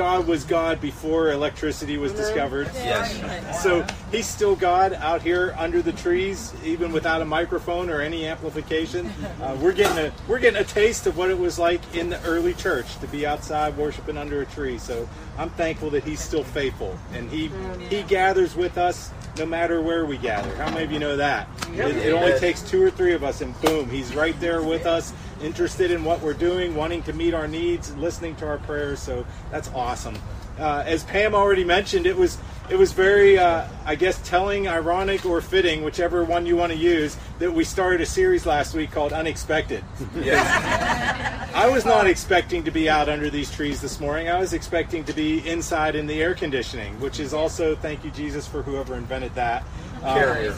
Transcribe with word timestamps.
God 0.00 0.26
was 0.26 0.44
God 0.44 0.80
before 0.80 1.30
electricity 1.30 1.98
was 1.98 2.12
discovered. 2.12 2.70
Yes. 2.72 3.62
So 3.62 3.86
he's 4.10 4.26
still 4.26 4.56
God 4.56 4.94
out 4.94 5.20
here 5.20 5.54
under 5.58 5.82
the 5.82 5.92
trees, 5.92 6.54
even 6.64 6.90
without 6.90 7.20
a 7.20 7.26
microphone 7.26 7.90
or 7.90 8.00
any 8.00 8.26
amplification. 8.26 9.12
Uh, 9.42 9.58
we're 9.60 9.74
getting 9.74 9.98
a 9.98 10.10
we're 10.26 10.38
getting 10.38 10.58
a 10.58 10.64
taste 10.64 11.06
of 11.06 11.18
what 11.18 11.28
it 11.28 11.38
was 11.38 11.58
like 11.58 11.82
in 11.94 12.08
the 12.08 12.18
early 12.22 12.54
church 12.54 12.98
to 13.00 13.06
be 13.08 13.26
outside 13.26 13.76
worshiping 13.76 14.16
under 14.16 14.40
a 14.40 14.46
tree. 14.46 14.78
So 14.78 15.06
I'm 15.36 15.50
thankful 15.50 15.90
that 15.90 16.02
he's 16.02 16.20
still 16.20 16.44
faithful 16.44 16.98
and 17.12 17.30
he 17.30 17.50
he 17.90 18.02
gathers 18.04 18.56
with 18.56 18.78
us 18.78 19.10
no 19.38 19.44
matter 19.44 19.82
where 19.82 20.06
we 20.06 20.16
gather. 20.16 20.54
How 20.56 20.70
many 20.70 20.84
of 20.84 20.92
you 20.92 20.98
know 20.98 21.16
that? 21.18 21.46
It, 21.74 21.96
it 21.96 22.12
only 22.14 22.38
takes 22.38 22.62
two 22.62 22.82
or 22.82 22.90
three 22.90 23.12
of 23.12 23.22
us, 23.22 23.42
and 23.42 23.58
boom, 23.60 23.88
he's 23.88 24.14
right 24.14 24.38
there 24.40 24.62
with 24.62 24.86
us, 24.86 25.12
interested 25.40 25.90
in 25.90 26.04
what 26.04 26.20
we're 26.20 26.34
doing, 26.34 26.74
wanting 26.74 27.02
to 27.04 27.12
meet 27.12 27.34
our 27.34 27.48
needs, 27.48 27.94
listening 27.96 28.36
to 28.36 28.46
our 28.46 28.58
prayers. 28.58 29.00
So 29.00 29.26
that's 29.50 29.68
awesome. 29.74 30.16
Uh, 30.58 30.82
as 30.86 31.04
Pam 31.04 31.34
already 31.34 31.64
mentioned, 31.64 32.06
it 32.06 32.16
was 32.16 32.38
it 32.70 32.78
was 32.78 32.92
very, 32.92 33.36
uh, 33.36 33.66
I 33.84 33.96
guess, 33.96 34.20
telling, 34.26 34.68
ironic, 34.68 35.26
or 35.26 35.40
fitting, 35.40 35.82
whichever 35.82 36.22
one 36.24 36.46
you 36.46 36.56
want 36.56 36.70
to 36.72 36.78
use, 36.78 37.16
that 37.40 37.52
we 37.52 37.64
started 37.64 38.00
a 38.00 38.06
series 38.06 38.46
last 38.46 38.74
week 38.74 38.92
called 38.92 39.12
Unexpected. 39.12 39.84
Yes. 40.20 41.50
I 41.54 41.68
was 41.68 41.84
not 41.84 42.06
expecting 42.06 42.62
to 42.64 42.70
be 42.70 42.88
out 42.88 43.08
under 43.08 43.30
these 43.30 43.50
trees 43.50 43.80
this 43.80 44.00
morning. 44.00 44.28
I 44.28 44.38
was 44.38 44.52
expecting 44.52 45.02
to 45.04 45.12
be 45.12 45.46
inside 45.48 45.96
in 45.96 46.06
the 46.06 46.22
air 46.22 46.34
conditioning, 46.34 46.98
which 47.00 47.18
is 47.18 47.34
also 47.34 47.74
thank 47.74 48.04
you 48.04 48.10
Jesus 48.10 48.46
for 48.46 48.62
whoever 48.62 48.94
invented 48.94 49.34
that. 49.34 49.64
Um, 50.02 50.18
Carrier. 50.18 50.54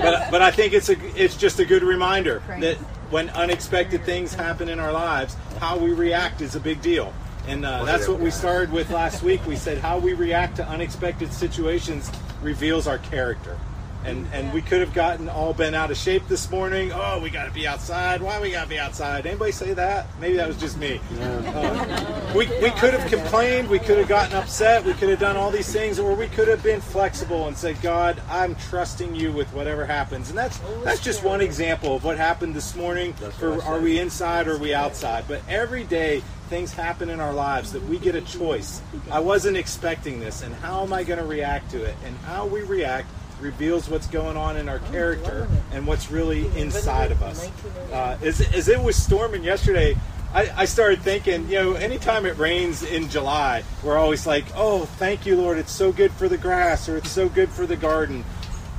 but 0.00 0.30
but 0.30 0.40
I 0.42 0.50
think 0.50 0.72
it's 0.72 0.88
a 0.88 0.96
it's 1.22 1.36
just 1.36 1.58
a 1.58 1.64
good 1.64 1.82
reminder 1.82 2.42
that 2.60 2.76
when 3.10 3.28
unexpected 3.30 4.04
things 4.04 4.32
happen 4.34 4.68
in 4.68 4.78
our 4.78 4.92
lives, 4.92 5.36
how 5.60 5.76
we 5.76 5.92
react 5.92 6.40
is 6.40 6.56
a 6.56 6.60
big 6.60 6.80
deal. 6.80 7.12
And 7.46 7.64
uh, 7.64 7.84
that's 7.84 8.06
what 8.06 8.20
we 8.20 8.30
started 8.30 8.72
with 8.72 8.90
last 8.90 9.22
week. 9.22 9.44
We 9.46 9.56
said 9.56 9.78
how 9.78 9.98
we 9.98 10.12
react 10.12 10.56
to 10.56 10.68
unexpected 10.68 11.32
situations 11.32 12.10
reveals 12.40 12.86
our 12.86 12.98
character. 12.98 13.58
And 14.04 14.26
and 14.32 14.52
we 14.52 14.62
could 14.62 14.80
have 14.80 14.92
gotten 14.94 15.28
all 15.28 15.54
bent 15.54 15.76
out 15.76 15.92
of 15.92 15.96
shape 15.96 16.26
this 16.26 16.50
morning. 16.50 16.90
Oh, 16.92 17.20
we 17.20 17.30
got 17.30 17.44
to 17.44 17.52
be 17.52 17.68
outside. 17.68 18.20
Why 18.20 18.40
we 18.40 18.50
got 18.50 18.64
to 18.64 18.68
be 18.68 18.78
outside? 18.78 19.26
Anybody 19.26 19.52
say 19.52 19.74
that? 19.74 20.06
Maybe 20.20 20.36
that 20.36 20.48
was 20.48 20.56
just 20.56 20.76
me. 20.76 21.00
Uh, 21.20 22.32
we, 22.34 22.48
we 22.60 22.70
could 22.70 22.94
have 22.94 23.08
complained. 23.08 23.70
We 23.70 23.78
could 23.78 23.98
have 23.98 24.08
gotten 24.08 24.34
upset. 24.34 24.84
We 24.84 24.94
could 24.94 25.08
have 25.08 25.20
done 25.20 25.36
all 25.36 25.52
these 25.52 25.72
things, 25.72 26.00
or 26.00 26.16
we 26.16 26.26
could 26.26 26.48
have 26.48 26.64
been 26.64 26.80
flexible 26.80 27.46
and 27.46 27.56
said, 27.56 27.80
God, 27.80 28.20
I'm 28.28 28.56
trusting 28.56 29.14
you 29.14 29.30
with 29.30 29.52
whatever 29.52 29.86
happens. 29.86 30.30
And 30.30 30.38
that's 30.38 30.58
that's 30.82 31.00
just 31.00 31.22
one 31.22 31.40
example 31.40 31.94
of 31.94 32.02
what 32.02 32.16
happened 32.16 32.56
this 32.56 32.74
morning. 32.74 33.12
For 33.12 33.62
are 33.62 33.80
we 33.80 34.00
inside 34.00 34.48
or 34.48 34.54
are 34.54 34.58
we 34.58 34.74
outside? 34.74 35.26
But 35.28 35.42
every 35.48 35.84
day 35.84 36.22
things 36.52 36.74
happen 36.74 37.08
in 37.08 37.18
our 37.18 37.32
lives 37.32 37.72
that 37.72 37.82
we 37.84 37.98
get 37.98 38.14
a 38.14 38.20
choice. 38.20 38.82
I 39.10 39.20
wasn't 39.20 39.56
expecting 39.56 40.20
this, 40.20 40.42
and 40.42 40.54
how 40.56 40.82
am 40.82 40.92
I 40.92 41.02
going 41.02 41.18
to 41.18 41.24
react 41.24 41.70
to 41.70 41.82
it? 41.82 41.96
And 42.04 42.14
how 42.18 42.44
we 42.44 42.60
react 42.60 43.08
reveals 43.40 43.88
what's 43.88 44.06
going 44.06 44.36
on 44.36 44.58
in 44.58 44.68
our 44.68 44.80
character 44.90 45.48
and 45.72 45.86
what's 45.86 46.10
really 46.10 46.46
inside 46.54 47.10
of 47.10 47.22
us. 47.22 47.50
Uh, 47.90 48.18
as, 48.20 48.42
as 48.54 48.68
it 48.68 48.78
was 48.78 48.96
storming 48.96 49.42
yesterday, 49.42 49.96
I, 50.34 50.50
I 50.54 50.64
started 50.66 51.00
thinking, 51.00 51.48
you 51.48 51.54
know, 51.54 51.72
anytime 51.72 52.26
it 52.26 52.36
rains 52.36 52.82
in 52.82 53.08
July, 53.08 53.64
we're 53.82 53.96
always 53.96 54.26
like, 54.26 54.44
oh, 54.54 54.84
thank 54.84 55.24
you, 55.24 55.38
Lord, 55.38 55.56
it's 55.56 55.72
so 55.72 55.90
good 55.90 56.12
for 56.12 56.28
the 56.28 56.36
grass 56.36 56.86
or 56.86 56.98
it's 56.98 57.10
so 57.10 57.30
good 57.30 57.48
for 57.48 57.66
the 57.66 57.76
garden. 57.76 58.26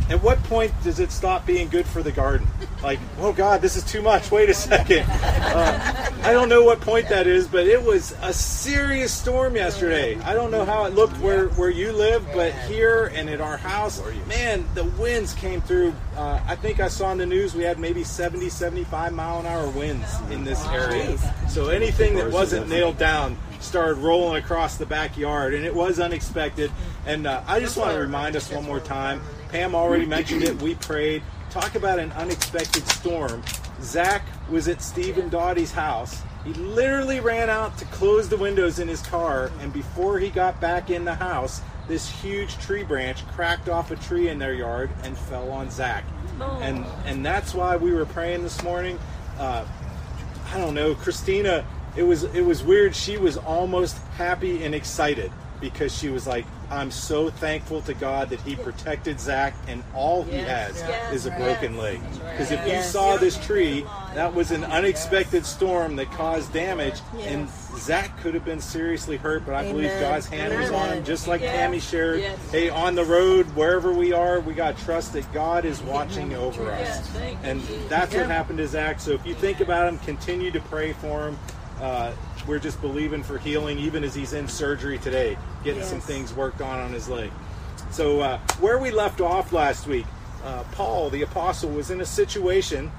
At 0.10 0.22
what 0.22 0.42
point 0.44 0.72
does 0.84 1.00
it 1.00 1.12
stop 1.12 1.46
being 1.46 1.70
good 1.70 1.86
for 1.86 2.04
the 2.04 2.12
garden? 2.12 2.48
Like, 2.82 3.00
oh 3.20 3.32
God, 3.32 3.62
this 3.62 3.78
is 3.78 3.84
too 3.84 4.02
much. 4.02 4.32
Wait 4.32 4.50
a 4.50 4.54
second. 4.54 5.06
Uh, 5.10 6.12
I 6.24 6.34
don't 6.34 6.50
know 6.50 6.64
what 6.64 6.82
point 6.82 7.08
that 7.10 7.26
is, 7.26 7.48
but 7.48 7.68
it 7.68 7.82
was 7.82 8.14
a 8.22 8.34
serious 8.34 9.14
storm 9.14 9.56
yesterday. 9.56 10.20
I 10.22 10.34
don't 10.34 10.52
know 10.52 10.66
how 10.66 10.86
it 10.86 10.94
looked 10.94 11.18
where, 11.20 11.48
where 11.50 11.70
you 11.70 11.94
live, 11.94 12.26
but 12.34 12.54
here 12.54 13.12
and 13.16 13.30
at 13.30 13.40
our 13.40 13.58
house, 13.58 14.02
man, 14.28 14.66
the 14.74 14.84
winds 14.84 15.34
came 15.34 15.62
through. 15.62 15.96
Uh, 16.18 16.42
I 16.46 16.56
think 16.56 16.80
I 16.80 16.90
saw 16.90 17.12
in 17.12 17.18
the 17.18 17.26
news 17.26 17.56
we 17.56 17.64
had 17.64 17.80
maybe 17.80 18.04
70, 18.04 18.50
75 18.50 19.14
mile 19.14 19.40
an 19.40 19.46
hour 19.46 19.70
winds 19.70 20.20
in 20.32 20.44
this 20.44 20.66
area. 20.68 21.18
So 21.48 21.70
anything 21.70 22.16
that 22.16 22.32
wasn't 22.32 22.68
nailed 22.68 22.98
down 22.98 23.38
started 23.60 23.96
rolling 23.96 24.44
across 24.44 24.78
the 24.78 24.86
backyard, 24.86 25.54
and 25.54 25.66
it 25.66 25.74
was 25.74 26.00
unexpected. 26.00 26.72
And 27.06 27.26
uh, 27.26 27.44
I 27.48 27.60
just 27.60 27.78
want 27.78 27.94
to 27.94 28.00
remind 28.00 28.36
us 28.36 28.52
one 28.52 28.66
more 28.66 28.80
time. 28.80 29.22
Pam 29.54 29.76
already 29.76 30.08
mentioned 30.08 30.42
it. 30.42 30.60
We 30.64 30.74
prayed. 30.74 31.22
Talk 31.52 31.76
about 31.76 32.00
an 32.00 32.12
unexpected 32.14 32.88
storm. 32.88 33.44
Zach 33.84 34.24
was 34.50 34.68
at 34.68 34.82
Steve 34.82 35.20
and 35.20 35.30
Dottie's 35.30 35.72
house. 35.72 36.24
He 36.44 36.54
literally 36.54 37.20
ran 37.20 37.52
out 37.52 37.78
to 37.78 37.86
close 37.86 38.28
the 38.28 38.36
windows 38.36 38.80
in 38.80 38.88
his 38.88 39.04
car, 39.04 39.52
and 39.62 39.72
before 39.72 40.18
he 40.18 40.32
got 40.32 40.60
back 40.60 40.90
in 40.90 41.06
the 41.06 41.14
house, 41.14 41.62
this 41.88 42.10
huge 42.10 42.58
tree 42.58 42.82
branch 42.84 43.28
cracked 43.28 43.70
off 43.70 43.92
a 43.92 43.96
tree 43.96 44.30
in 44.30 44.40
their 44.40 44.56
yard 44.56 44.90
and 45.04 45.16
fell 45.16 45.52
on 45.52 45.70
Zach. 45.70 46.04
Oh. 46.42 46.60
And 46.60 46.84
and 47.06 47.24
that's 47.24 47.54
why 47.54 47.76
we 47.76 47.94
were 47.94 48.06
praying 48.06 48.42
this 48.42 48.64
morning. 48.64 48.98
Uh, 49.38 49.66
I 50.52 50.58
don't 50.58 50.74
know, 50.74 50.96
Christina. 50.96 51.64
It 51.96 52.04
was 52.04 52.24
it 52.24 52.42
was 52.42 52.64
weird. 52.64 52.96
She 52.96 53.18
was 53.18 53.38
almost 53.38 54.00
happy 54.18 54.64
and 54.64 54.74
excited 54.74 55.32
because 55.64 55.98
she 55.98 56.10
was 56.10 56.28
like, 56.28 56.46
"I'm 56.70 56.92
so 56.92 57.30
thankful 57.30 57.82
to 57.84 57.94
God 57.94 58.30
that 58.30 58.42
He 58.42 58.56
protected 58.56 59.20
Zach, 59.20 59.54
and 59.68 59.82
all 59.96 60.24
he 60.24 60.38
has 60.38 60.76
Yes. 60.80 61.14
is 61.14 61.26
a 61.26 61.32
broken 61.32 61.78
leg." 61.78 62.02
Because 62.32 62.52
if 62.52 62.60
you 62.66 62.74
Yes. 62.74 62.92
saw 62.92 63.18
this 63.18 63.38
tree, 63.38 63.86
that 64.14 64.34
was 64.36 64.52
an 64.52 64.64
unexpected 64.66 65.46
storm 65.46 65.96
that 65.96 66.12
caused 66.12 66.52
damage, 66.54 67.00
and 67.22 67.48
Zach 67.78 68.20
could 68.22 68.34
have 68.34 68.46
been 68.46 68.62
seriously 68.62 69.18
hurt. 69.18 69.46
But 69.46 69.56
I 69.56 69.64
believe 69.72 69.92
God's 70.00 70.28
hand 70.28 70.60
was 70.60 70.70
on 70.70 70.90
him, 70.90 71.04
just 71.04 71.28
like. 71.28 71.42
Tammy 71.42 71.80
shared. 71.80 72.22
Hey, 72.52 72.70
on 72.70 72.96
the 72.96 73.06
road, 73.06 73.46
wherever 73.56 73.92
we 73.94 74.12
are, 74.12 74.40
we 74.40 74.54
got 74.54 74.78
to 74.78 74.86
trust 74.86 75.14
that 75.14 75.32
God 75.34 75.66
is 75.66 75.82
watching 75.82 76.34
over 76.34 76.72
us. 76.72 77.10
And 77.44 77.62
that's 77.88 78.14
what 78.16 78.26
happened 78.26 78.58
to 78.58 78.68
Zach. 78.68 79.00
So 79.00 79.12
if 79.12 79.26
you 79.26 79.34
think 79.36 79.60
about 79.62 79.88
him, 79.88 80.00
continue 80.00 80.52
to 80.52 80.60
pray 80.62 80.94
for 80.94 81.28
him. 81.28 81.40
Uh, 81.82 82.12
we're 82.48 82.60
just 82.60 82.82
believing 82.82 83.24
for 83.24 83.38
healing, 83.38 83.80
even 83.80 84.04
as 84.04 84.14
he's 84.16 84.34
in 84.34 84.48
surgery 84.48 84.98
today, 84.98 85.38
getting 85.64 85.84
some 85.84 86.00
things 86.00 86.34
worked 86.34 86.62
on 86.62 86.80
on 86.80 86.94
his 86.94 87.10
leg. 87.10 87.32
So 87.92 88.22
uh, 88.22 88.40
where 88.60 88.80
we 88.80 88.92
left 88.92 89.22
off 89.22 89.52
last 89.54 89.88
week, 89.88 90.06
uh, 90.44 90.64
Paul, 90.72 91.10
the 91.10 91.22
apostle, 91.22 91.70
was 91.70 91.90
in 91.90 92.02
a 92.02 92.06
situation 92.06 92.92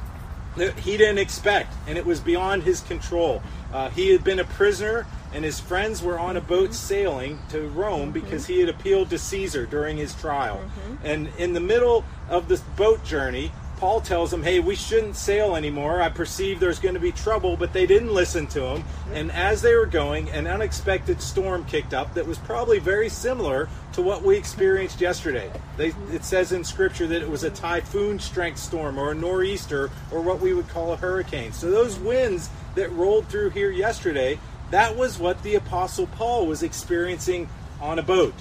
that 0.57 0.79
he 0.79 0.97
didn't 0.97 1.19
expect, 1.19 1.75
and 1.87 1.99
it 1.99 2.07
was 2.07 2.21
beyond 2.21 2.63
his 2.63 2.81
control. 2.81 3.43
Uh, 3.73 3.91
he 3.91 4.11
had 4.11 4.23
been 4.23 4.39
a 4.39 4.45
prisoner, 4.45 5.05
and 5.33 5.45
his 5.45 5.59
friends 5.59 6.01
were 6.01 6.19
on 6.19 6.37
a 6.37 6.41
boat 6.41 6.73
sailing 6.73 7.41
to 7.51 7.67
Rome 7.69 8.13
because 8.13 8.47
he 8.47 8.61
had 8.61 8.69
appealed 8.69 9.11
to 9.11 9.19
Caesar 9.19 9.67
during 9.67 9.97
his 9.97 10.15
trial. 10.15 10.61
And 11.03 11.29
in 11.39 11.55
the 11.55 11.61
middle 11.61 12.05
of 12.29 12.47
this 12.47 12.61
boat 12.77 13.05
journey, 13.05 13.51
Paul 13.85 14.01
tells 14.01 14.31
them, 14.31 14.43
Hey, 14.43 14.61
we 14.61 14.77
shouldn't 14.77 15.15
sail 15.15 15.57
anymore. 15.57 16.01
I 16.01 16.09
perceive 16.09 16.59
there's 16.59 16.79
going 16.79 16.95
to 16.95 17.01
be 17.03 17.13
trouble, 17.13 17.55
but 17.55 17.75
they 17.75 17.87
didn't 17.87 18.15
listen 18.15 18.47
to 18.47 18.63
him. 18.65 18.85
And 19.13 19.31
as 19.31 19.61
they 19.61 19.75
were 19.75 19.85
going, 19.85 20.31
an 20.31 20.47
unexpected 20.47 21.21
storm 21.21 21.67
kicked 21.67 21.93
up 21.93 22.15
that 22.15 22.27
was 22.27 22.39
probably 22.39 22.79
very 22.79 23.11
similar 23.11 23.69
to 23.93 24.01
what 24.01 24.23
we 24.23 24.39
experienced 24.39 25.03
yesterday. 25.03 25.53
They, 25.77 25.93
it 26.11 26.25
says 26.25 26.51
in 26.51 26.65
Scripture 26.65 27.07
that 27.09 27.21
it 27.21 27.29
was 27.29 27.45
a 27.45 27.51
typhoon 27.51 28.19
strength 28.19 28.59
storm 28.59 28.99
or 28.99 29.11
a 29.11 29.15
nor'easter 29.15 29.91
or 30.11 30.23
what 30.23 30.41
we 30.41 30.55
would 30.55 30.71
call 30.71 30.95
a 30.95 30.97
hurricane. 30.97 31.53
So 31.53 31.71
those 31.71 31.99
winds 31.99 32.49
that 32.77 32.91
rolled 32.93 33.29
through 33.29 33.51
here 33.51 33.71
yesterday, 33.71 34.39
that 34.71 34.97
was 34.97 35.19
what 35.19 35.43
the 35.43 35.57
Apostle 35.57 36.07
Paul 36.07 36.47
was 36.47 36.63
experiencing 36.63 37.51
on 37.83 37.99
a 37.99 38.03
boat 38.03 38.33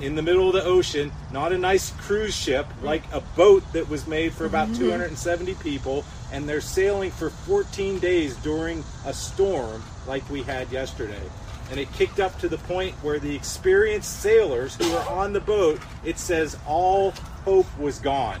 in 0.00 0.14
the 0.14 0.22
middle 0.22 0.48
of 0.48 0.54
the 0.54 0.64
ocean, 0.64 1.12
not 1.32 1.52
a 1.52 1.58
nice 1.58 1.90
cruise 1.92 2.34
ship, 2.34 2.66
like 2.82 3.02
a 3.12 3.20
boat 3.36 3.62
that 3.72 3.88
was 3.88 4.06
made 4.06 4.32
for 4.32 4.46
about 4.46 4.68
mm-hmm. 4.68 4.84
270 4.84 5.54
people, 5.54 6.04
and 6.32 6.48
they're 6.48 6.60
sailing 6.60 7.10
for 7.10 7.30
14 7.30 7.98
days 7.98 8.36
during 8.36 8.84
a 9.04 9.12
storm 9.12 9.82
like 10.06 10.28
we 10.30 10.42
had 10.42 10.70
yesterday. 10.70 11.22
And 11.70 11.80
it 11.80 11.92
kicked 11.92 12.20
up 12.20 12.38
to 12.40 12.48
the 12.48 12.58
point 12.58 12.94
where 13.02 13.18
the 13.18 13.34
experienced 13.34 14.20
sailors 14.20 14.76
who 14.76 14.88
were 14.90 15.04
on 15.08 15.32
the 15.32 15.40
boat, 15.40 15.80
it 16.04 16.18
says 16.18 16.56
all 16.66 17.10
hope 17.44 17.66
was 17.78 17.98
gone. 17.98 18.40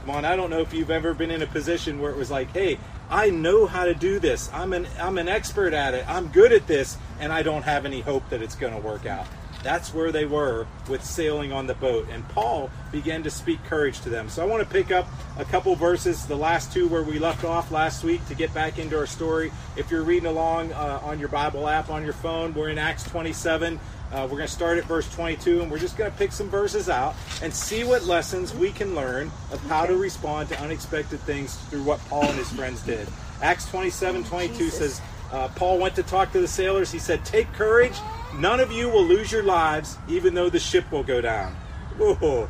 Come 0.00 0.10
on, 0.10 0.24
I 0.24 0.36
don't 0.36 0.50
know 0.50 0.60
if 0.60 0.74
you've 0.74 0.90
ever 0.90 1.14
been 1.14 1.30
in 1.30 1.42
a 1.42 1.46
position 1.46 2.00
where 2.00 2.10
it 2.10 2.16
was 2.16 2.30
like, 2.30 2.52
hey, 2.52 2.78
I 3.08 3.30
know 3.30 3.66
how 3.66 3.84
to 3.84 3.94
do 3.94 4.18
this. 4.18 4.50
I'm 4.52 4.72
an 4.72 4.88
I'm 4.98 5.18
an 5.18 5.28
expert 5.28 5.74
at 5.74 5.94
it. 5.94 6.08
I'm 6.08 6.28
good 6.28 6.50
at 6.50 6.66
this, 6.66 6.96
and 7.20 7.32
I 7.32 7.42
don't 7.42 7.62
have 7.62 7.84
any 7.84 8.00
hope 8.00 8.28
that 8.30 8.42
it's 8.42 8.54
going 8.54 8.72
to 8.72 8.80
work 8.80 9.06
out. 9.06 9.26
That's 9.62 9.94
where 9.94 10.12
they 10.12 10.24
were 10.24 10.66
with 10.88 11.04
sailing 11.04 11.52
on 11.52 11.66
the 11.66 11.74
boat. 11.74 12.08
And 12.10 12.26
Paul 12.28 12.70
began 12.90 13.22
to 13.22 13.30
speak 13.30 13.62
courage 13.64 14.00
to 14.00 14.08
them. 14.08 14.28
So 14.28 14.42
I 14.42 14.46
want 14.46 14.62
to 14.62 14.68
pick 14.68 14.90
up 14.90 15.06
a 15.38 15.44
couple 15.44 15.74
verses, 15.74 16.26
the 16.26 16.36
last 16.36 16.72
two 16.72 16.88
where 16.88 17.02
we 17.02 17.18
left 17.18 17.44
off 17.44 17.70
last 17.70 18.04
week, 18.04 18.26
to 18.26 18.34
get 18.34 18.52
back 18.52 18.78
into 18.78 18.98
our 18.98 19.06
story. 19.06 19.52
If 19.76 19.90
you're 19.90 20.02
reading 20.02 20.28
along 20.28 20.72
uh, 20.72 21.00
on 21.02 21.18
your 21.18 21.28
Bible 21.28 21.68
app 21.68 21.90
on 21.90 22.04
your 22.04 22.12
phone, 22.12 22.54
we're 22.54 22.68
in 22.68 22.78
Acts 22.78 23.04
27. 23.04 23.78
Uh, 24.12 24.24
we're 24.24 24.36
going 24.36 24.46
to 24.46 24.48
start 24.48 24.76
at 24.76 24.84
verse 24.84 25.10
22, 25.14 25.62
and 25.62 25.70
we're 25.70 25.78
just 25.78 25.96
going 25.96 26.10
to 26.10 26.16
pick 26.18 26.32
some 26.32 26.50
verses 26.50 26.90
out 26.90 27.14
and 27.40 27.52
see 27.52 27.82
what 27.82 28.04
lessons 28.04 28.54
we 28.54 28.70
can 28.70 28.94
learn 28.94 29.30
of 29.50 29.60
how 29.68 29.86
to 29.86 29.96
respond 29.96 30.50
to 30.50 30.60
unexpected 30.60 31.18
things 31.20 31.56
through 31.70 31.82
what 31.82 31.98
Paul 32.10 32.24
and 32.24 32.38
his 32.38 32.52
friends 32.52 32.82
did. 32.82 33.08
Acts 33.40 33.64
27 33.70 34.24
22 34.24 34.68
says, 34.68 35.00
uh, 35.32 35.48
Paul 35.48 35.78
went 35.78 35.96
to 35.96 36.02
talk 36.02 36.30
to 36.32 36.40
the 36.40 36.48
sailors. 36.48 36.92
He 36.92 36.98
said, 36.98 37.24
Take 37.24 37.50
courage, 37.54 37.96
None 38.38 38.60
of 38.60 38.72
you 38.72 38.88
will 38.88 39.04
lose 39.04 39.30
your 39.30 39.42
lives, 39.42 39.98
even 40.08 40.34
though 40.34 40.48
the 40.48 40.58
ship 40.58 40.90
will 40.90 41.02
go 41.02 41.20
down. 41.20 41.54
Whoa. 41.98 42.48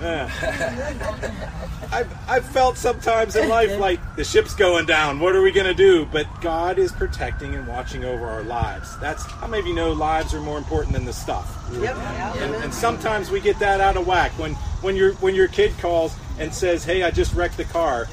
Uh, 0.00 0.28
I've, 1.92 2.28
I've 2.28 2.44
felt 2.46 2.76
sometimes 2.76 3.36
in 3.36 3.48
life 3.48 3.78
like 3.78 4.00
the 4.16 4.24
ship's 4.24 4.54
going 4.54 4.86
down. 4.86 5.20
What 5.20 5.36
are 5.36 5.42
we 5.42 5.52
going 5.52 5.66
to 5.66 5.74
do? 5.74 6.06
But 6.06 6.26
God 6.40 6.78
is 6.78 6.90
protecting 6.92 7.54
and 7.54 7.66
watching 7.66 8.04
over 8.04 8.26
our 8.26 8.42
lives. 8.42 8.98
That's 8.98 9.24
how 9.24 9.46
many 9.46 9.60
of 9.60 9.66
you 9.66 9.74
know 9.74 9.92
lives 9.92 10.34
are 10.34 10.40
more 10.40 10.58
important 10.58 10.94
than 10.94 11.04
the 11.04 11.12
stuff. 11.12 11.58
Yep. 11.72 11.96
And, 11.96 12.54
and 12.56 12.74
sometimes 12.74 13.30
we 13.30 13.40
get 13.40 13.58
that 13.58 13.80
out 13.80 13.96
of 13.96 14.06
whack 14.06 14.32
when 14.38 14.54
when 14.80 14.96
your 14.96 15.12
when 15.14 15.34
your 15.34 15.48
kid 15.48 15.76
calls 15.78 16.16
and 16.38 16.52
says, 16.52 16.84
"Hey, 16.84 17.02
I 17.02 17.10
just 17.10 17.34
wrecked 17.34 17.56
the 17.56 17.64
car." 17.64 18.08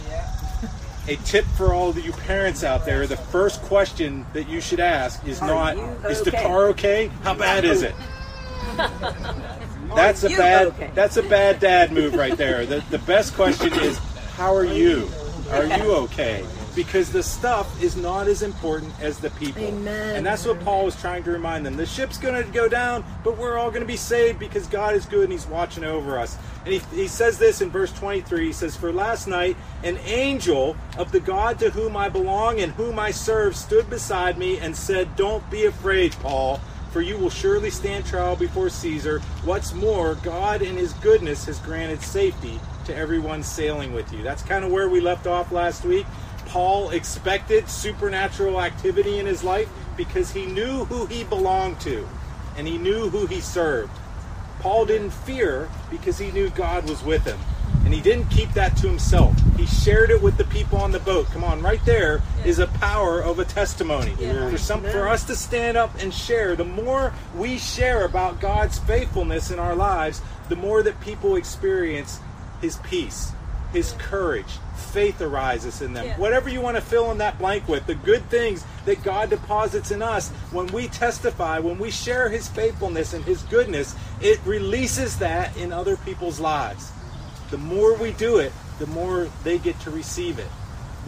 A 1.12 1.18
tip 1.26 1.44
for 1.58 1.74
all 1.74 1.90
of 1.90 1.98
you 2.00 2.14
parents 2.14 2.64
out 2.64 2.86
there: 2.86 3.06
the 3.06 3.18
first 3.18 3.62
question 3.64 4.26
that 4.32 4.48
you 4.48 4.62
should 4.62 4.80
ask 4.80 5.28
is 5.28 5.42
not, 5.42 5.76
"Is 6.10 6.22
the 6.22 6.32
car 6.32 6.68
okay? 6.68 7.08
How 7.24 7.34
bad 7.34 7.66
is 7.66 7.84
it?" 7.84 7.94
That's 9.94 10.24
a 10.24 10.30
bad. 10.30 10.68
okay? 10.68 10.90
That's 10.96 11.18
a 11.18 11.24
bad 11.24 11.60
dad 11.60 11.92
move 11.92 12.14
right 12.14 12.38
there. 12.38 12.66
The 12.66 12.82
the 12.90 13.00
best 13.00 13.36
question 13.36 13.74
is, 13.82 13.98
"How 14.38 14.56
are 14.56 14.64
you? 14.64 15.10
Are 15.52 15.66
you 15.66 15.96
okay?" 16.06 16.46
Because 16.76 17.12
the 17.12 17.24
stuff 17.24 17.82
is 17.84 17.96
not 17.96 18.28
as 18.28 18.42
important 18.44 18.94
as 19.02 19.20
the 19.20 19.30
people. 19.32 19.64
Amen. 19.64 20.16
And 20.16 20.26
that's 20.26 20.46
what 20.46 20.60
Paul 20.62 20.86
was 20.86 21.00
trying 21.00 21.24
to 21.24 21.32
remind 21.32 21.66
them. 21.66 21.76
The 21.76 21.86
ship's 21.86 22.18
going 22.18 22.42
to 22.42 22.50
go 22.52 22.70
down, 22.70 23.04
but 23.24 23.38
we're 23.38 23.58
all 23.58 23.70
going 23.70 23.82
to 23.82 23.88
be 23.88 23.98
saved 23.98 24.40
because 24.40 24.68
God 24.68 24.96
is 24.96 25.06
good 25.06 25.24
and 25.24 25.32
He's 25.34 25.48
watching 25.48 25.84
over 25.84 26.18
us. 26.18 26.38
And 26.66 26.74
he, 26.74 26.80
he 26.96 27.08
says 27.08 27.38
this 27.38 27.62
in 27.62 27.70
verse 27.70 27.92
23. 27.94 28.46
He 28.46 28.54
says, 28.54 28.76
For 28.76 28.94
last 28.94 29.28
night, 29.28 29.58
an 29.84 29.98
angel 30.00 30.76
of 30.98 31.12
the 31.12 31.20
God 31.20 31.60
to 31.60 31.72
whom 31.72 31.98
I 31.98 32.10
belong 32.10 32.60
and 32.60 32.72
whom 32.74 33.00
I 33.00 33.12
serve 33.12 33.56
stood 33.56 33.90
beside 33.90 34.38
me 34.38 34.60
and 34.60 34.76
said, 34.76 35.16
Don't 35.16 35.48
be 35.50 35.66
afraid, 35.66 36.14
Paul, 36.14 36.60
for 36.92 37.02
you 37.02 37.18
will 37.18 37.30
surely 37.30 37.72
stand 37.72 38.06
trial 38.06 38.36
before 38.36 38.70
Caesar. 38.70 39.20
What's 39.44 39.74
more, 39.74 40.16
God 40.16 40.62
in 40.62 40.76
His 40.76 40.94
goodness 40.94 41.46
has 41.46 41.60
granted 41.60 42.02
safety 42.02 42.60
to 42.86 42.96
everyone 42.96 43.44
sailing 43.44 43.94
with 43.94 44.12
you. 44.14 44.22
That's 44.24 44.44
kind 44.44 44.64
of 44.64 44.72
where 44.72 44.90
we 44.90 45.00
left 45.00 45.26
off 45.26 45.52
last 45.52 45.84
week. 45.84 46.06
Paul 46.52 46.90
expected 46.90 47.70
supernatural 47.70 48.60
activity 48.60 49.20
in 49.20 49.26
his 49.26 49.42
life 49.42 49.70
because 49.96 50.32
he 50.32 50.46
knew 50.46 50.84
who 50.84 51.06
he 51.06 51.24
belonged 51.24 51.80
to 51.80 52.06
and 52.58 52.68
he 52.68 52.78
knew 52.78 53.10
who 53.10 53.26
he 53.26 53.40
served. 53.40 53.98
Paul 54.60 54.86
didn't 54.86 55.12
fear 55.12 55.70
because 55.90 56.18
he 56.18 56.30
knew 56.32 56.50
God 56.50 56.90
was 56.90 57.04
with 57.04 57.24
him. 57.24 57.40
And 57.86 57.94
he 57.94 58.02
didn't 58.02 58.30
keep 58.30 58.52
that 58.52 58.76
to 58.78 58.88
himself. 58.88 59.34
He 59.56 59.66
shared 59.66 60.12
it 60.12 60.22
with 60.22 60.36
the 60.36 60.44
people 60.44 60.78
on 60.78 60.92
the 60.92 61.00
boat. 61.00 61.28
Come 61.28 61.46
on, 61.46 61.62
right 61.62 61.84
there 61.86 62.22
is 62.46 62.60
a 62.60 62.68
power 62.68 63.22
of 63.22 63.40
a 63.40 63.46
testimony. 63.46 64.14
For 64.16 64.58
some 64.58 64.82
for 64.82 65.08
us 65.08 65.24
to 65.26 65.38
stand 65.38 65.78
up 65.78 65.96
and 66.00 66.14
share, 66.14 66.58
the 66.58 66.66
more 66.66 67.14
we 67.34 67.58
share 67.58 68.04
about 68.04 68.42
God's 68.42 68.78
faithfulness 68.78 69.52
in 69.52 69.58
our 69.58 69.74
lives, 69.74 70.22
the 70.50 70.58
more 70.58 70.84
that 70.84 71.00
people 71.00 71.38
experience 71.38 72.20
his 72.62 72.76
peace, 72.78 73.32
his 73.74 73.94
courage, 73.94 74.58
faith 74.76 75.22
arises 75.22 75.82
in 75.82 75.94
them. 75.94 76.06
Yeah. 76.06 76.18
Whatever 76.18 76.50
you 76.50 76.62
want 76.62 76.78
to 76.78 76.82
fill 76.82 77.12
in 77.12 77.18
that 77.20 77.38
blank 77.40 77.68
with, 77.68 77.86
the 77.88 77.96
good 77.96 78.24
things 78.30 78.66
that 78.86 79.04
God 79.04 79.30
deposits 79.30 79.92
in 79.92 80.02
us, 80.02 80.30
when 80.52 80.68
we 80.68 80.88
testify, 80.88 81.60
when 81.60 81.78
we 81.78 81.92
share 81.92 82.30
his 82.30 82.48
faithfulness 82.48 83.14
and 83.14 83.24
his 83.24 83.44
goodness, 83.44 83.96
it 84.20 84.40
releases 84.46 85.20
that 85.20 85.56
in 85.58 85.72
other 85.72 85.98
people's 85.98 86.40
lives. 86.40 86.92
The 87.50 87.58
more 87.58 87.96
we 87.96 88.12
do 88.12 88.38
it, 88.38 88.52
the 88.80 88.88
more 88.88 89.30
they 89.44 89.58
get 89.58 89.80
to 89.82 89.92
receive 89.92 90.40
it. 90.40 90.48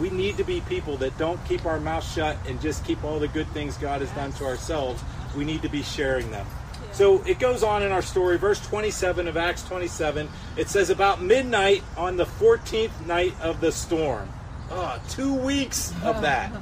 We 0.00 0.10
need 0.10 0.36
to 0.38 0.44
be 0.44 0.60
people 0.62 0.96
that 0.98 1.16
don't 1.18 1.42
keep 1.44 1.66
our 1.66 1.78
mouth 1.78 2.04
shut 2.04 2.36
and 2.48 2.60
just 2.60 2.84
keep 2.84 3.04
all 3.04 3.18
the 3.18 3.28
good 3.28 3.46
things 3.48 3.76
God 3.76 4.00
has 4.00 4.10
done 4.10 4.32
to 4.34 4.44
ourselves. 4.44 5.02
We 5.36 5.44
need 5.44 5.62
to 5.62 5.68
be 5.68 5.82
sharing 5.82 6.30
them. 6.30 6.46
So 6.94 7.24
it 7.24 7.40
goes 7.40 7.64
on 7.64 7.82
in 7.82 7.90
our 7.90 8.02
story, 8.02 8.38
verse 8.38 8.60
27 8.60 9.26
of 9.26 9.36
Acts 9.36 9.64
27. 9.64 10.28
It 10.56 10.68
says, 10.68 10.90
About 10.90 11.20
midnight 11.20 11.82
on 11.96 12.16
the 12.16 12.24
14th 12.24 13.04
night 13.04 13.34
of 13.40 13.60
the 13.60 13.72
storm. 13.72 14.28
Oh, 14.70 15.02
two 15.10 15.34
weeks 15.34 15.92
of 16.04 16.22
that. 16.22 16.52